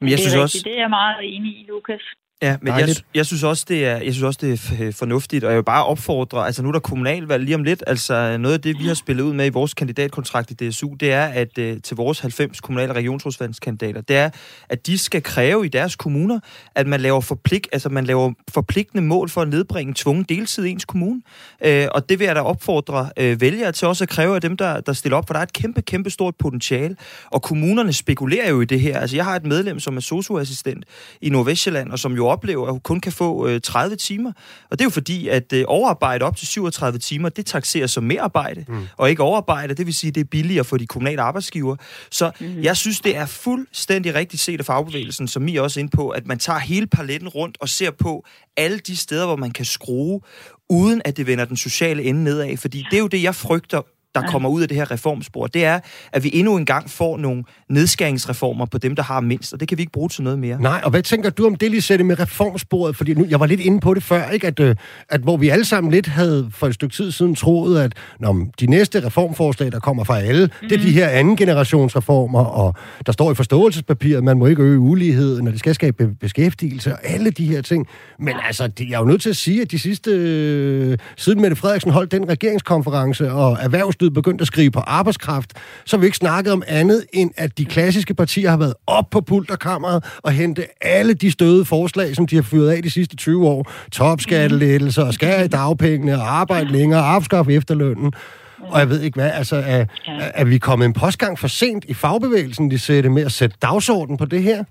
Men 0.05 0.11
jeg 0.11 0.19
det 0.19 0.25
synes 0.25 0.35
rigtigt. 0.35 0.55
også... 0.55 0.69
Det 0.69 0.75
er 0.79 0.83
jeg 0.87 0.93
meget 1.01 1.21
enig 1.35 1.53
i, 1.61 1.63
Lukas. 1.69 2.05
Ja, 2.45 2.57
men 2.63 2.75
jeg, 2.79 2.89
jeg, 3.15 3.27
synes 3.27 3.43
også, 3.43 3.65
det 3.69 3.87
er, 3.87 3.97
jeg 3.97 4.13
synes 4.13 4.23
også, 4.23 4.39
det 4.43 4.53
er 4.81 4.93
fornuftigt, 4.93 5.45
og 5.45 5.51
jeg 5.51 5.57
vil 5.57 5.65
bare 5.65 5.85
opfordre, 5.85 6.47
altså 6.47 6.63
nu 6.63 6.69
er 6.69 6.73
der 6.73 6.79
kommunalvalg 6.79 7.45
lige 7.45 7.55
om 7.55 7.65
lidt, 7.65 7.85
altså 7.87 8.37
noget 8.37 8.55
af 8.55 8.61
det, 8.61 8.79
vi 8.79 8.87
har 8.87 8.95
spillet 8.95 9.25
ud 9.25 9.33
med 9.33 9.47
i 9.47 9.49
vores 9.49 9.75
kandidatkontrakt 9.75 10.51
i 10.51 10.55
DSU, 10.55 10.95
det 11.01 11.13
er, 11.13 11.25
at 11.25 11.59
uh, 11.59 11.65
til 11.83 11.97
vores 11.97 12.21
90 12.21 12.61
kommunale 12.61 12.93
regionsrådsvalgskandidater, 12.93 14.01
det 14.01 14.17
er, 14.17 14.31
at 14.69 14.87
de 14.87 14.99
skal 14.99 15.23
kræve 15.23 15.67
i 15.67 15.69
deres 15.69 15.97
kommuner, 15.97 16.41
at 16.75 16.87
man 16.87 17.01
laver, 17.01 17.21
forpligt, 17.21 17.69
altså 17.73 17.89
man 17.89 18.05
laver 18.05 18.33
forpligtende 18.51 19.05
mål 19.05 19.29
for 19.29 19.43
at 19.43 19.49
nedbringe 19.49 19.95
tvungen 19.97 20.25
deltid 20.29 20.65
i 20.65 20.71
ens 20.71 20.85
kommune. 20.85 21.23
Uh, 21.67 21.71
og 21.91 22.09
det 22.09 22.19
vil 22.19 22.25
jeg 22.25 22.35
da 22.35 22.41
opfordre 22.41 23.11
uh, 23.21 23.41
vælgere 23.41 23.73
til 23.73 23.89
også 23.89 24.05
at 24.05 24.09
kræve 24.09 24.35
af 24.35 24.41
dem, 24.41 24.57
der, 24.57 24.81
der 24.81 24.93
stiller 24.93 25.17
op, 25.17 25.27
for 25.27 25.35
der 25.35 25.39
er 25.41 25.45
et 25.45 25.53
kæmpe, 25.53 25.83
kæmpe 25.83 26.11
stort 26.11 26.35
potentiale, 26.39 26.97
og 27.27 27.43
kommunerne 27.43 27.93
spekulerer 27.93 28.51
jo 28.51 28.61
i 28.61 28.65
det 28.65 28.81
her. 28.81 28.99
Altså 29.01 29.17
jeg 29.17 29.25
har 29.25 29.37
et 29.37 29.47
medlem, 29.47 29.81
som 29.81 29.97
er 29.97 30.01
socioassistent 30.01 30.85
i 31.21 31.29
Nordvestjylland, 31.29 31.91
og 31.91 31.99
som 31.99 32.13
jo 32.13 32.27
oplever, 32.35 32.67
at 32.67 32.73
hun 32.73 32.81
kun 32.81 33.01
kan 33.01 33.13
få 33.13 33.49
øh, 33.49 33.61
30 33.61 33.97
timer. 33.97 34.33
Og 34.71 34.79
det 34.79 34.81
er 34.81 34.85
jo 34.85 34.91
fordi, 34.91 35.29
at 35.29 35.53
øh, 35.53 35.65
overarbejde 35.69 36.25
op 36.25 36.37
til 36.37 36.47
37 36.47 36.99
timer, 36.99 37.29
det 37.29 37.47
taxeres 37.47 37.91
som 37.91 38.05
mere 38.05 38.21
arbejde, 38.21 38.65
mm. 38.69 38.87
og 38.97 39.11
ikke 39.11 39.23
overarbejde. 39.23 39.75
Det 39.75 39.87
vil 39.87 39.95
sige, 39.95 40.09
at 40.09 40.15
det 40.15 40.21
er 40.21 40.25
billigere 40.25 40.65
for 40.65 40.77
de 40.77 40.87
kommunale 40.87 41.23
arbejdsgiver. 41.23 41.77
Så 42.11 42.31
mm. 42.41 42.63
jeg 42.63 42.77
synes, 42.77 43.01
det 43.01 43.17
er 43.17 43.27
fuldstændig 43.27 44.15
rigtigt 44.15 44.43
set 44.43 44.61
af 44.61 44.67
fagbevægelsen, 44.67 45.29
som 45.29 45.49
I 45.49 45.57
også 45.57 45.81
er 45.81 45.83
inde 45.83 45.97
på, 45.97 46.09
at 46.09 46.27
man 46.27 46.39
tager 46.39 46.59
hele 46.59 46.87
paletten 46.87 47.29
rundt 47.29 47.57
og 47.61 47.69
ser 47.69 47.91
på 47.91 48.25
alle 48.57 48.79
de 48.79 48.97
steder, 48.97 49.27
hvor 49.27 49.37
man 49.37 49.51
kan 49.51 49.65
skrue, 49.65 50.21
uden 50.71 51.03
at 51.05 51.17
det 51.17 51.27
vender 51.27 51.45
den 51.45 51.57
sociale 51.57 52.03
ende 52.03 52.25
nedad. 52.25 52.57
Fordi 52.57 52.87
det 52.91 52.97
er 52.97 53.01
jo 53.01 53.07
det, 53.07 53.23
jeg 53.23 53.35
frygter 53.35 53.83
der 54.15 54.23
kommer 54.23 54.49
ud 54.49 54.63
af 54.63 54.69
det 54.69 54.77
her 54.77 54.91
reformspor, 54.91 55.47
det 55.47 55.65
er, 55.65 55.81
at 56.13 56.25
vi 56.25 56.31
endnu 56.33 56.57
en 56.57 56.67
gang 56.67 56.91
får 56.91 57.17
nogle 57.17 57.45
nedskæringsreformer 57.69 58.67
på 58.67 58.79
dem, 58.79 58.97
der 58.97 59.03
har 59.03 59.21
mindst, 59.21 59.53
og 59.53 59.61
det 59.61 59.69
kan 59.69 59.79
vi 59.79 59.83
ikke 59.83 59.93
bruge 59.93 60.09
til 60.09 60.23
noget 60.23 60.39
mere. 60.39 60.61
Nej, 60.61 60.81
og 60.85 60.91
hvad 60.91 61.03
tænker 61.03 61.31
du 61.31 61.47
om 61.47 61.55
det, 61.55 61.71
Lisette, 61.71 62.05
med 62.05 62.21
reformsporet? 62.21 62.97
Fordi 62.97 63.15
nu, 63.15 63.27
jeg 63.29 63.41
var 63.41 63.47
lidt 63.47 63.61
inde 63.61 63.81
på 63.81 63.95
det 63.95 64.03
før, 64.03 64.31
ikke? 64.31 64.47
At, 64.47 64.61
øh, 64.61 64.77
at 65.09 65.21
hvor 65.21 65.37
vi 65.37 65.49
alle 65.49 65.65
sammen 65.65 65.93
lidt 65.93 66.07
havde 66.07 66.49
for 66.51 66.67
et 66.67 66.75
stykke 66.75 66.95
tid 66.95 67.13
siden 67.13 67.35
troet, 67.35 67.81
at 67.81 67.93
når 68.21 68.47
de 68.61 68.67
næste 68.67 69.07
reformforslag, 69.07 69.73
der 69.73 69.81
kommer 69.81 70.05
fra 70.05 70.21
alle, 70.21 70.47
mm-hmm. 70.47 70.69
det 70.69 70.75
er 70.75 70.83
de 70.83 70.89
mhm. 70.89 70.95
her 70.95 71.09
anden 71.09 71.37
generationsreformer, 71.37 72.45
og 72.45 72.75
der 73.07 73.13
står 73.13 73.33
i 73.33 73.35
forståelsespapiret, 73.35 74.19
at 74.19 74.25
man 74.25 74.39
må 74.39 74.47
ikke 74.47 74.63
øge 74.63 74.79
uligheden, 74.79 75.47
og 75.47 75.53
det 75.53 75.61
skal 75.61 75.75
skabe 75.75 76.15
beskæftigelse, 76.21 76.93
og 76.93 76.99
alle 77.03 77.31
de 77.31 77.47
her 77.47 77.63
ting. 77.63 77.87
Men 78.19 78.35
altså, 78.47 78.67
de 78.67 78.93
er 78.93 78.99
jo 78.99 79.05
nødt 79.05 79.23
til 79.23 79.31
at 79.31 79.37
sige, 79.37 79.63
at 79.63 79.71
de 79.71 79.79
sidste, 79.79 80.11
øh, 80.11 80.99
siden 81.17 81.41
Mette 81.41 81.57
Frederiksen 81.57 81.91
holdt 81.91 82.13
den 82.13 82.29
regeringskonference, 82.29 83.33
og 83.33 83.59
erhvervslivet 83.61 84.04
erhvervslivet 84.05 84.15
begyndt 84.15 84.41
at 84.41 84.47
skrive 84.47 84.71
på 84.71 84.81
arbejdskraft, 84.81 85.53
så 85.85 85.97
har 85.97 86.01
vi 86.01 86.07
ikke 86.07 86.17
snakket 86.17 86.53
om 86.53 86.63
andet, 86.67 87.07
end 87.13 87.31
at 87.37 87.59
de 87.59 87.65
klassiske 87.65 88.15
partier 88.15 88.51
har 88.51 88.57
været 88.57 88.75
op 88.87 89.11
på 89.11 89.21
pulterkammeret 89.21 90.05
og 90.23 90.33
hente 90.33 90.63
alle 90.81 91.15
de 91.15 91.31
støde 91.31 91.65
forslag, 91.65 92.15
som 92.15 92.27
de 92.27 92.37
har 92.37 92.43
fyret 92.43 92.71
af 92.71 92.83
de 92.83 92.91
sidste 92.91 93.17
20 93.17 93.49
år. 93.49 93.71
Topskattelettelser, 93.93 95.11
skære 95.11 95.45
i 95.45 95.49
dagpengene, 95.49 96.15
og 96.15 96.41
arbejde 96.41 96.73
længere, 96.73 97.01
afskaffe 97.01 97.53
efterlønnen. 97.53 98.13
Og 98.73 98.79
jeg 98.79 98.89
ved 98.89 99.01
ikke 99.01 99.21
hvad, 99.21 99.31
altså 99.31 99.57
er, 99.57 99.85
er 100.35 100.45
vi 100.45 100.59
kommet 100.59 100.87
en 100.87 100.93
postgang 100.93 101.39
for 101.39 101.49
sent 101.49 101.85
i 101.85 101.95
fagbevægelsen, 101.95 102.71
de 102.71 102.79
sætter 102.79 103.11
med 103.11 103.25
at 103.25 103.33
sætte 103.33 103.57
dagsordenen 103.63 104.17
på 104.17 104.25
det 104.25 104.43
her? 104.43 104.65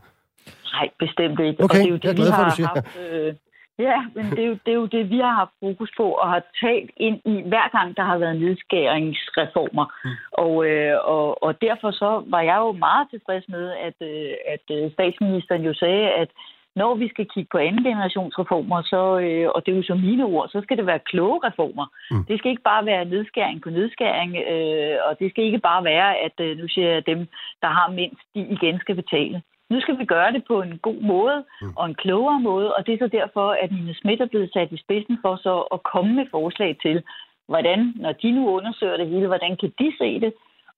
Nej, 0.73 0.89
bestemt 0.99 1.39
ikke. 1.39 1.63
Okay, 1.63 1.81
og 1.81 1.85
det 1.85 1.85
er 1.85 1.89
jo 1.89 1.95
det, 1.95 2.03
jeg 2.03 2.09
er 2.09 2.15
glad 2.15 2.27
for, 2.27 2.43
at 2.43 2.51
du 2.51 2.55
siger. 2.55 2.69
Haft, 2.75 2.87
øh, 3.11 3.33
Ja, 3.79 4.05
men 4.15 4.25
det 4.25 4.39
er, 4.39 4.47
jo, 4.47 4.57
det 4.65 4.71
er 4.71 4.79
jo 4.83 4.85
det, 4.85 5.09
vi 5.09 5.17
har 5.17 5.33
haft 5.33 5.51
fokus 5.59 5.91
på 5.97 6.11
og 6.11 6.29
har 6.29 6.43
talt 6.61 6.91
ind 6.97 7.19
i 7.25 7.41
hver 7.47 7.77
gang, 7.77 7.97
der 7.97 8.03
har 8.03 8.17
været 8.17 8.39
nedskæringsreformer. 8.39 9.85
Mm. 10.05 10.09
Og, 10.31 10.65
øh, 10.69 10.97
og, 11.03 11.43
og 11.43 11.61
derfor 11.61 11.91
så 11.91 12.23
var 12.27 12.41
jeg 12.41 12.57
jo 12.57 12.71
meget 12.71 13.07
tilfreds 13.09 13.49
med, 13.49 13.71
at, 13.71 13.95
øh, 14.01 14.33
at 14.47 14.65
øh, 14.77 14.91
statsministeren 14.91 15.61
jo 15.61 15.73
sagde, 15.73 16.09
at 16.11 16.29
når 16.75 16.95
vi 16.95 17.07
skal 17.09 17.25
kigge 17.33 17.49
på 17.51 17.57
anden 17.57 17.83
generationsreformer, 17.83 18.81
så, 18.81 19.19
øh, 19.19 19.49
og 19.55 19.65
det 19.65 19.71
er 19.71 19.77
jo 19.77 19.83
så 19.83 19.95
mine 19.95 20.25
ord, 20.25 20.49
så 20.49 20.61
skal 20.63 20.77
det 20.77 20.85
være 20.85 21.07
kloge 21.11 21.39
reformer. 21.47 21.87
Mm. 22.11 22.25
Det 22.25 22.39
skal 22.39 22.51
ikke 22.51 22.69
bare 22.71 22.85
være 22.85 23.05
nedskæring 23.05 23.61
på 23.61 23.69
nedskæring, 23.69 24.31
øh, 24.53 24.97
og 25.07 25.19
det 25.19 25.31
skal 25.31 25.43
ikke 25.43 25.59
bare 25.59 25.83
være, 25.83 26.17
at 26.17 26.35
øh, 26.39 26.57
nu 26.57 26.67
siger 26.67 26.89
jeg, 26.89 27.05
dem, 27.05 27.19
der 27.61 27.67
har 27.67 27.91
mindst, 27.91 28.21
de 28.35 28.39
igen 28.39 28.79
skal 28.79 28.95
betale. 28.95 29.41
Nu 29.73 29.81
skal 29.81 29.99
vi 29.99 30.05
gøre 30.05 30.31
det 30.31 30.43
på 30.47 30.61
en 30.61 30.77
god 30.77 30.99
måde 31.13 31.37
mm. 31.61 31.73
og 31.77 31.85
en 31.85 31.95
klogere 32.03 32.39
måde, 32.39 32.75
og 32.75 32.85
det 32.85 32.93
er 32.93 33.01
så 33.05 33.07
derfor, 33.19 33.47
at 33.63 33.71
Nina 33.71 33.93
Schmidt 33.93 34.21
er 34.21 34.31
blevet 34.33 34.53
sat 34.53 34.71
i 34.71 34.77
spidsen 34.77 35.17
for 35.21 35.35
så 35.35 35.55
at 35.75 35.83
komme 35.83 36.11
med 36.15 36.25
forslag 36.31 36.77
til, 36.81 37.03
hvordan, 37.47 37.93
når 37.95 38.11
de 38.11 38.31
nu 38.31 38.49
undersøger 38.57 38.97
det 38.97 39.07
hele, 39.07 39.27
hvordan 39.27 39.57
kan 39.57 39.73
de 39.79 39.93
se 39.97 40.19
det, 40.19 40.33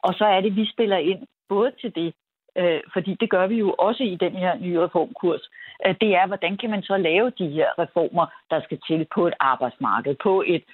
og 0.05 0.13
så 0.13 0.25
er 0.25 0.41
det, 0.41 0.55
vi 0.55 0.65
spiller 0.73 0.97
ind 0.97 1.21
både 1.49 1.71
til 1.81 1.95
det, 1.95 2.13
øh, 2.57 2.81
fordi 2.93 3.17
det 3.21 3.29
gør 3.29 3.47
vi 3.47 3.55
jo 3.55 3.75
også 3.87 4.03
i 4.03 4.15
den 4.15 4.35
her 4.35 4.57
nye 4.59 4.81
reformkurs, 4.85 5.49
øh, 5.85 5.95
det 6.01 6.15
er, 6.15 6.27
hvordan 6.27 6.57
kan 6.57 6.69
man 6.69 6.83
så 6.83 6.97
lave 6.97 7.29
de 7.39 7.47
her 7.47 7.69
reformer, 7.79 8.25
der 8.51 8.61
skal 8.61 8.79
til 8.87 9.07
på 9.15 9.27
et 9.27 9.33
arbejdsmarked, 9.39 10.15
på 10.23 10.43
et 10.47 10.65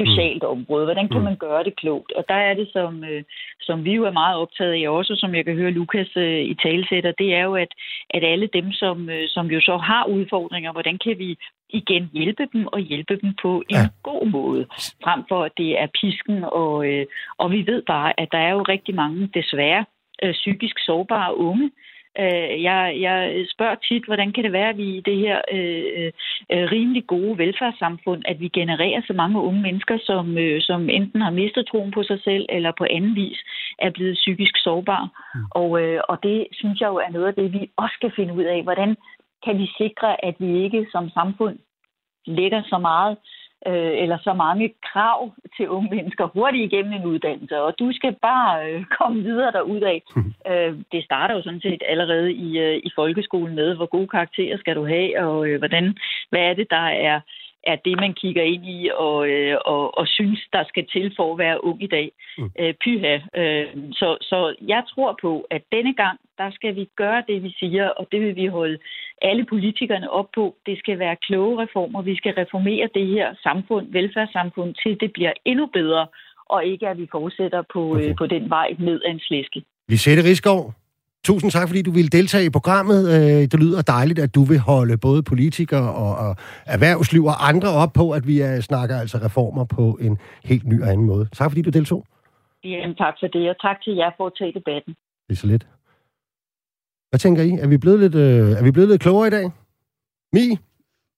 socialt 0.00 0.42
mm. 0.42 0.48
område. 0.48 0.84
Hvordan 0.84 1.08
kan 1.08 1.18
mm. 1.18 1.24
man 1.24 1.36
gøre 1.36 1.64
det 1.64 1.76
klogt? 1.76 2.12
Og 2.12 2.24
der 2.28 2.34
er 2.48 2.54
det, 2.54 2.68
som, 2.72 3.04
øh, 3.04 3.22
som 3.60 3.84
vi 3.84 3.92
jo 3.94 4.04
er 4.04 4.10
meget 4.22 4.36
optaget 4.36 4.72
af 4.72 4.88
også, 4.88 5.14
som 5.16 5.34
jeg 5.34 5.44
kan 5.44 5.54
høre 5.54 5.70
Lukas 5.70 6.16
øh, 6.16 6.40
i 6.52 6.54
talsætter, 6.54 7.12
det 7.18 7.34
er 7.34 7.42
jo, 7.42 7.54
at, 7.54 7.72
at 8.10 8.24
alle 8.24 8.48
dem, 8.52 8.72
som, 8.72 9.10
øh, 9.10 9.24
som 9.28 9.46
jo 9.46 9.60
så 9.60 9.76
har 9.76 10.04
udfordringer, 10.04 10.72
hvordan 10.72 10.98
kan 10.98 11.18
vi 11.18 11.38
igen 11.68 12.10
hjælpe 12.12 12.46
dem 12.52 12.66
og 12.66 12.80
hjælpe 12.80 13.16
dem 13.22 13.34
på 13.42 13.62
en 13.68 13.76
ja. 13.76 13.88
god 14.02 14.26
måde, 14.26 14.66
frem 15.04 15.20
for 15.28 15.44
at 15.44 15.52
det 15.56 15.80
er 15.80 15.86
pisken. 16.00 16.44
Og, 16.44 16.86
øh, 16.88 17.06
og 17.38 17.50
vi 17.50 17.66
ved 17.66 17.82
bare, 17.86 18.20
at 18.20 18.28
der 18.32 18.38
er 18.38 18.50
jo 18.50 18.62
rigtig 18.62 18.94
mange, 18.94 19.30
desværre, 19.34 19.84
øh, 20.22 20.32
psykisk 20.32 20.76
sårbare 20.78 21.36
unge, 21.36 21.70
Øh, 22.18 22.62
jeg, 22.62 22.96
jeg 23.00 23.46
spørger 23.54 23.74
tit, 23.74 24.04
hvordan 24.04 24.32
kan 24.32 24.44
det 24.44 24.52
være, 24.52 24.68
at 24.68 24.76
vi 24.76 24.96
i 24.96 25.00
det 25.00 25.16
her 25.16 25.40
øh, 25.52 26.12
øh, 26.52 26.70
rimelig 26.72 27.06
gode 27.06 27.38
velfærdssamfund, 27.38 28.22
at 28.24 28.40
vi 28.40 28.48
genererer 28.48 29.02
så 29.06 29.12
mange 29.12 29.40
unge 29.40 29.62
mennesker, 29.62 29.98
som, 30.02 30.38
øh, 30.38 30.60
som 30.60 30.90
enten 30.90 31.20
har 31.20 31.30
mistet 31.30 31.66
troen 31.66 31.90
på 31.90 32.02
sig 32.02 32.20
selv, 32.24 32.46
eller 32.48 32.72
på 32.78 32.86
anden 32.90 33.14
vis 33.14 33.38
er 33.78 33.90
blevet 33.90 34.14
psykisk 34.14 34.54
sårbare. 34.56 35.08
Mm. 35.34 35.40
Og, 35.50 35.82
øh, 35.82 36.00
og 36.08 36.18
det 36.22 36.46
synes 36.52 36.80
jeg 36.80 36.88
jo 36.88 36.96
er 36.96 37.10
noget 37.10 37.26
af 37.26 37.34
det, 37.34 37.52
vi 37.52 37.70
også 37.76 37.94
skal 37.94 38.12
finde 38.16 38.34
ud 38.34 38.44
af. 38.44 38.62
Hvordan 38.62 38.96
kan 39.44 39.58
vi 39.58 39.66
sikre, 39.78 40.24
at 40.24 40.34
vi 40.38 40.64
ikke 40.64 40.86
som 40.92 41.10
samfund 41.10 41.58
lægger 42.26 42.62
så 42.62 42.78
meget 42.78 43.16
øh, 43.66 44.02
eller 44.02 44.18
så 44.18 44.32
mange 44.32 44.74
krav 44.92 45.32
til 45.56 45.68
unge 45.68 45.90
mennesker 45.96 46.26
hurtigt 46.26 46.72
igennem 46.72 46.92
en 46.92 47.04
uddannelse, 47.04 47.60
og 47.60 47.78
du 47.78 47.92
skal 47.92 48.16
bare 48.22 48.70
øh, 48.70 48.84
komme 48.98 49.22
videre 49.22 49.52
derudad. 49.52 50.00
øh, 50.50 50.74
det 50.92 51.04
starter 51.04 51.34
jo 51.34 51.42
sådan 51.42 51.60
set 51.60 51.82
allerede 51.88 52.32
i, 52.32 52.58
øh, 52.58 52.76
i 52.84 52.90
folkeskolen 52.94 53.54
med, 53.54 53.74
hvor 53.76 53.86
gode 53.86 54.08
karakterer 54.08 54.58
skal 54.58 54.76
du 54.76 54.86
have, 54.86 55.20
og 55.20 55.48
øh, 55.48 55.58
hvordan, 55.58 55.96
hvad 56.30 56.40
er 56.40 56.54
det, 56.54 56.66
der 56.70 56.86
er 57.08 57.20
er 57.66 57.76
det, 57.76 57.96
man 58.00 58.14
kigger 58.14 58.42
ind 58.42 58.64
i 58.66 58.90
og, 58.94 59.28
øh, 59.28 59.56
og, 59.64 59.98
og 59.98 60.06
synes, 60.08 60.40
der 60.52 60.64
skal 60.68 60.86
til 60.92 61.12
for 61.16 61.32
at 61.32 61.38
være 61.38 61.64
ung 61.64 61.82
i 61.82 61.86
dag. 61.86 62.10
Mm. 62.38 62.50
Øh, 62.60 62.74
pyha. 62.84 63.14
Øh, 63.40 63.66
så, 63.92 64.16
så 64.20 64.54
jeg 64.60 64.82
tror 64.94 65.18
på, 65.22 65.46
at 65.50 65.62
denne 65.72 65.94
gang, 65.94 66.18
der 66.38 66.50
skal 66.50 66.76
vi 66.76 66.88
gøre 66.96 67.22
det, 67.28 67.42
vi 67.42 67.54
siger, 67.58 67.88
og 67.88 68.08
det 68.12 68.20
vil 68.20 68.36
vi 68.36 68.46
holde 68.46 68.78
alle 69.22 69.44
politikerne 69.44 70.10
op 70.10 70.28
på. 70.34 70.56
Det 70.66 70.78
skal 70.78 70.98
være 70.98 71.16
kloge 71.26 71.62
reformer. 71.62 72.02
Vi 72.02 72.16
skal 72.16 72.34
reformere 72.34 72.88
det 72.94 73.06
her 73.06 73.34
samfund, 73.42 73.92
velfærdssamfund, 73.92 74.74
til 74.82 75.00
det 75.00 75.12
bliver 75.12 75.32
endnu 75.44 75.66
bedre, 75.66 76.06
og 76.48 76.64
ikke 76.64 76.88
at 76.88 76.98
vi 76.98 77.06
fortsætter 77.10 77.62
på, 77.72 77.82
øh, 77.86 77.90
okay. 77.90 78.08
øh, 78.08 78.16
på 78.16 78.26
den 78.26 78.50
vej 78.50 78.68
ned 78.78 79.00
ad 79.06 79.10
en 79.10 79.20
slæske. 79.20 79.62
Vi 79.88 79.96
sætter 79.96 80.24
Rigsgaard, 80.24 80.74
Tusind 81.24 81.50
tak, 81.50 81.68
fordi 81.68 81.82
du 81.82 81.90
ville 81.90 82.08
deltage 82.08 82.44
i 82.44 82.50
programmet. 82.50 83.00
Øh, 83.14 83.42
det 83.42 83.54
lyder 83.54 83.82
dejligt, 83.82 84.18
at 84.18 84.34
du 84.34 84.44
vil 84.44 84.58
holde 84.58 84.98
både 84.98 85.22
politikere 85.22 85.94
og, 85.94 86.16
og 86.28 86.36
erhvervsliv 86.66 87.24
og 87.24 87.48
andre 87.48 87.68
op 87.68 87.92
på, 87.92 88.10
at 88.10 88.26
vi 88.26 88.42
øh, 88.42 88.60
snakker 88.60 88.96
altså 89.00 89.18
reformer 89.18 89.64
på 89.64 89.98
en 90.00 90.18
helt 90.44 90.66
ny 90.66 90.82
og 90.82 90.88
anden 90.88 91.06
måde. 91.06 91.28
Tak, 91.32 91.50
fordi 91.50 91.62
du 91.62 91.70
deltog. 91.70 92.06
Jamen, 92.64 92.96
tak 92.96 93.14
for 93.20 93.26
det, 93.26 93.50
og 93.50 93.56
tak 93.60 93.76
til 93.84 93.94
jer 93.94 94.10
for 94.16 94.26
at 94.26 94.32
tage 94.38 94.52
debatten. 94.52 94.94
Det 95.28 95.32
er 95.32 95.36
så 95.36 95.46
lidt. 95.46 95.66
Hvad 97.10 97.18
tænker 97.18 97.42
I? 97.42 97.50
Er 97.50 97.66
vi 97.68 97.78
blevet 97.78 98.00
lidt, 98.00 98.14
øh, 98.14 98.50
er 98.58 98.62
vi 98.62 98.70
blevet 98.70 98.88
lidt 98.88 99.02
klogere 99.02 99.26
i 99.26 99.30
dag? 99.30 99.50
Mi? 100.32 100.58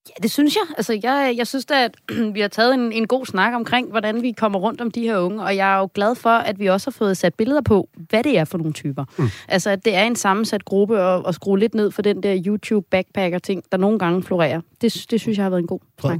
Ja, 0.09 0.13
det 0.23 0.31
synes 0.31 0.55
jeg. 0.55 0.63
Altså, 0.77 0.99
jeg, 1.03 1.33
jeg 1.37 1.47
synes 1.47 1.65
da, 1.65 1.83
at 1.83 1.95
vi 2.35 2.39
har 2.39 2.47
taget 2.47 2.73
en, 2.73 2.91
en 2.91 3.07
god 3.07 3.25
snak 3.25 3.53
omkring, 3.53 3.89
hvordan 3.89 4.21
vi 4.21 4.31
kommer 4.31 4.59
rundt 4.59 4.81
om 4.81 4.91
de 4.91 5.01
her 5.01 5.17
unge, 5.17 5.43
og 5.43 5.55
jeg 5.55 5.73
er 5.73 5.79
jo 5.79 5.89
glad 5.93 6.15
for, 6.15 6.29
at 6.29 6.59
vi 6.59 6.67
også 6.67 6.89
har 6.89 6.95
fået 6.97 7.17
sat 7.17 7.33
billeder 7.33 7.61
på, 7.61 7.89
hvad 8.09 8.23
det 8.23 8.37
er 8.37 8.45
for 8.45 8.57
nogle 8.57 8.73
typer. 8.73 9.05
Mm. 9.17 9.29
Altså, 9.47 9.69
at 9.69 9.85
det 9.85 9.95
er 9.95 10.03
en 10.03 10.15
sammensat 10.15 10.65
gruppe, 10.65 11.01
og, 11.03 11.25
og 11.25 11.33
skrue 11.33 11.59
lidt 11.59 11.73
ned 11.73 11.91
for 11.91 12.01
den 12.01 12.23
der 12.23 12.41
YouTube-backpacker-ting, 12.47 13.63
der 13.71 13.77
nogle 13.77 13.99
gange 13.99 14.23
florerer. 14.23 14.61
Det, 14.81 15.05
det 15.11 15.21
synes 15.21 15.37
jeg 15.37 15.45
har 15.45 15.49
været 15.49 15.61
en 15.61 15.67
god 15.67 15.79
snak. 16.01 16.19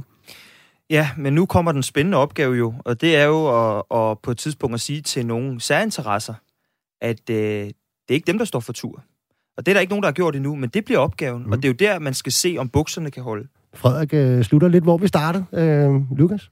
Ja, 0.90 1.10
men 1.16 1.32
nu 1.32 1.46
kommer 1.46 1.72
den 1.72 1.82
spændende 1.82 2.18
opgave 2.18 2.54
jo, 2.54 2.74
og 2.84 3.00
det 3.00 3.16
er 3.16 3.24
jo 3.24 3.70
at, 3.78 3.82
at 3.94 4.18
på 4.18 4.30
et 4.30 4.38
tidspunkt 4.38 4.74
at 4.74 4.80
sige 4.80 5.02
til 5.02 5.26
nogle 5.26 5.60
særinteresser, 5.60 6.34
at 7.00 7.30
øh, 7.30 7.36
det 7.36 7.74
er 8.08 8.14
ikke 8.14 8.26
dem, 8.26 8.38
der 8.38 8.44
står 8.44 8.60
for 8.60 8.72
tur. 8.72 9.02
Og 9.56 9.66
det 9.66 9.72
er 9.72 9.74
der 9.74 9.80
ikke 9.80 9.90
nogen, 9.90 10.02
der 10.02 10.06
har 10.06 10.12
gjort 10.12 10.36
endnu, 10.36 10.54
men 10.54 10.70
det 10.70 10.84
bliver 10.84 10.98
opgaven, 10.98 11.42
mm. 11.46 11.52
og 11.52 11.56
det 11.56 11.64
er 11.64 11.68
jo 11.68 11.74
der, 11.74 11.98
man 11.98 12.14
skal 12.14 12.32
se, 12.32 12.56
om 12.58 12.68
bukserne 12.68 13.10
kan 13.10 13.22
holde. 13.22 13.48
Frederik 13.74 14.14
øh, 14.14 14.44
slutter 14.44 14.68
lidt, 14.68 14.84
hvor 14.84 14.96
vi 14.96 15.08
startede. 15.08 15.44
Øh, 15.52 16.18
Lukas? 16.18 16.50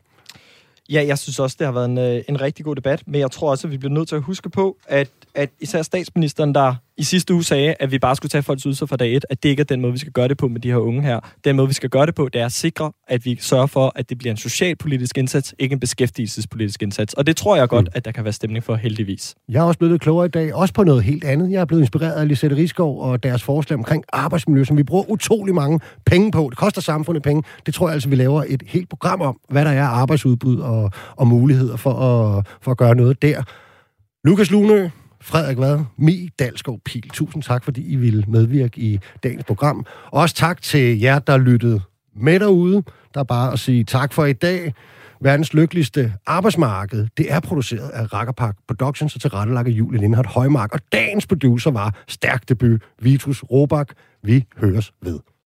Ja, 0.91 1.05
jeg 1.07 1.19
synes 1.19 1.39
også, 1.39 1.57
det 1.59 1.67
har 1.67 1.73
været 1.73 1.89
en, 1.89 1.99
øh, 1.99 2.23
en 2.29 2.41
rigtig 2.41 2.65
god 2.65 2.77
debat, 2.77 3.03
men 3.07 3.21
jeg 3.21 3.31
tror 3.31 3.51
også, 3.51 3.67
at 3.67 3.73
vi 3.73 3.79
bliver 3.79 3.93
nødt 3.93 4.09
til 4.09 4.17
at 4.17 4.23
huske 4.23 4.51
på, 4.51 4.77
at, 4.87 5.11
at 5.35 5.51
især 5.61 5.83
statsministeren, 5.83 6.55
der 6.55 6.75
i 6.99 7.03
sidste 7.03 7.35
uge 7.35 7.45
sagde, 7.45 7.75
at 7.81 7.91
vi 7.91 7.99
bare 7.99 8.17
skulle 8.17 8.31
tage 8.31 8.43
folks 8.43 8.63
ydelser 8.63 8.87
fra 8.87 8.97
dag 8.97 9.17
et, 9.17 9.25
at 9.31 9.43
det 9.43 9.49
ikke 9.49 9.61
er 9.61 9.65
den 9.65 9.81
måde, 9.81 9.93
vi 9.93 9.99
skal 9.99 10.13
gøre 10.13 10.29
det 10.29 10.37
på 10.37 10.49
med 10.49 10.61
de 10.61 10.69
her 10.69 10.77
unge 10.77 11.03
her. 11.03 11.21
Den 11.45 11.57
måde, 11.57 11.69
vi 11.69 11.75
skal 11.75 11.91
gøre 11.91 12.07
det 12.07 12.15
på, 12.15 12.29
det 12.33 12.41
er 12.41 12.47
at 12.47 12.53
sikre, 12.53 12.93
at 13.09 13.25
vi 13.25 13.39
sørger 13.41 13.67
for, 13.67 13.93
at 13.97 14.11
det 14.11 14.19
bliver 14.19 14.31
en 14.31 14.37
socialpolitisk 14.37 15.19
indsats, 15.19 15.55
ikke 15.59 15.73
en 15.73 15.81
beskæftigelsespolitisk 15.81 16.83
indsats. 16.83 17.15
Og 17.15 17.27
det 17.27 17.37
tror 17.37 17.57
jeg 17.57 17.69
godt, 17.69 17.85
mm. 17.85 17.93
at 17.95 18.05
der 18.05 18.13
kan 18.13 18.25
være 18.25 18.33
stemning 18.33 18.65
for, 18.65 18.75
heldigvis. 18.75 19.35
Jeg 19.49 19.59
er 19.59 19.63
også 19.63 19.79
blevet 19.79 19.93
lidt 19.93 20.03
klogere 20.03 20.27
i 20.27 20.29
dag, 20.29 20.55
også 20.55 20.75
på 20.75 20.85
noget 20.85 21.03
helt 21.03 21.25
andet. 21.25 21.51
Jeg 21.51 21.61
er 21.61 21.65
blevet 21.65 21.83
inspireret 21.83 22.13
af 22.13 22.29
Lisette 22.29 22.57
Riskov 22.57 23.01
og 23.01 23.23
deres 23.23 23.43
forslag 23.43 23.79
omkring 23.79 24.05
arbejdsmiljø, 24.13 24.65
som 24.65 24.77
vi 24.77 24.83
bruger 24.83 25.11
utrolig 25.11 25.55
mange 25.55 25.81
penge 26.07 26.31
på. 26.31 26.47
Det 26.51 26.59
koster 26.59 26.81
samfundet 26.81 27.23
penge. 27.23 27.43
Det 27.67 27.75
tror 27.75 27.89
jeg 27.89 27.95
altså, 27.95 28.09
vi 28.09 28.15
laver 28.15 28.45
et 28.49 28.63
helt 28.67 28.89
program 28.89 29.21
om, 29.21 29.41
hvad 29.51 29.65
der 29.65 29.71
er 29.71 29.85
arbejdsudbud 29.85 30.59
og, 30.59 30.91
og 31.17 31.27
muligheder 31.27 31.77
for 31.77 31.93
at, 31.93 32.47
for 32.63 32.71
at 32.71 32.77
gøre 32.77 32.95
noget 32.95 33.23
der. 33.23 33.43
Lukas 34.25 34.51
Lune, 34.51 34.91
Frederik 35.21 35.59
Vad, 35.59 35.85
Mi 35.97 36.29
Dalskov 36.39 36.79
Pil. 36.85 37.09
Tusind 37.09 37.43
tak, 37.43 37.65
fordi 37.65 37.93
I 37.93 37.97
ville 37.97 38.25
medvirke 38.29 38.81
i 38.81 38.99
dagens 39.23 39.45
program. 39.45 39.87
Også 40.11 40.35
tak 40.35 40.63
til 40.63 41.01
jer, 41.01 41.19
der 41.19 41.37
lyttede 41.37 41.81
med 42.17 42.41
derude. 42.41 42.83
Der 43.15 43.21
er 43.21 43.25
bare 43.25 43.53
at 43.53 43.59
sige 43.59 43.85
tak 43.85 44.13
for 44.13 44.25
i 44.25 44.33
dag. 44.33 44.75
Verdens 45.21 45.55
lykkeligste 45.55 46.13
arbejdsmarked, 46.27 47.07
det 47.17 47.33
er 47.33 47.41
produceret 47.41 47.89
af 47.89 48.13
Rakkerpark 48.13 48.57
Productions 48.69 49.15
og 49.15 49.21
tilrettelagt 49.21 49.69
af 49.69 49.73
Julie 49.73 50.01
Lindhardt 50.01 50.29
Højmark. 50.29 50.73
Og 50.73 50.81
dagens 50.93 51.27
producer 51.27 51.71
var 51.71 52.05
stærk 52.09 52.49
debut, 52.49 52.83
Vitus 53.03 53.43
Robak. 53.43 53.89
Vi 54.23 54.45
høres 54.57 54.93
ved. 55.03 55.19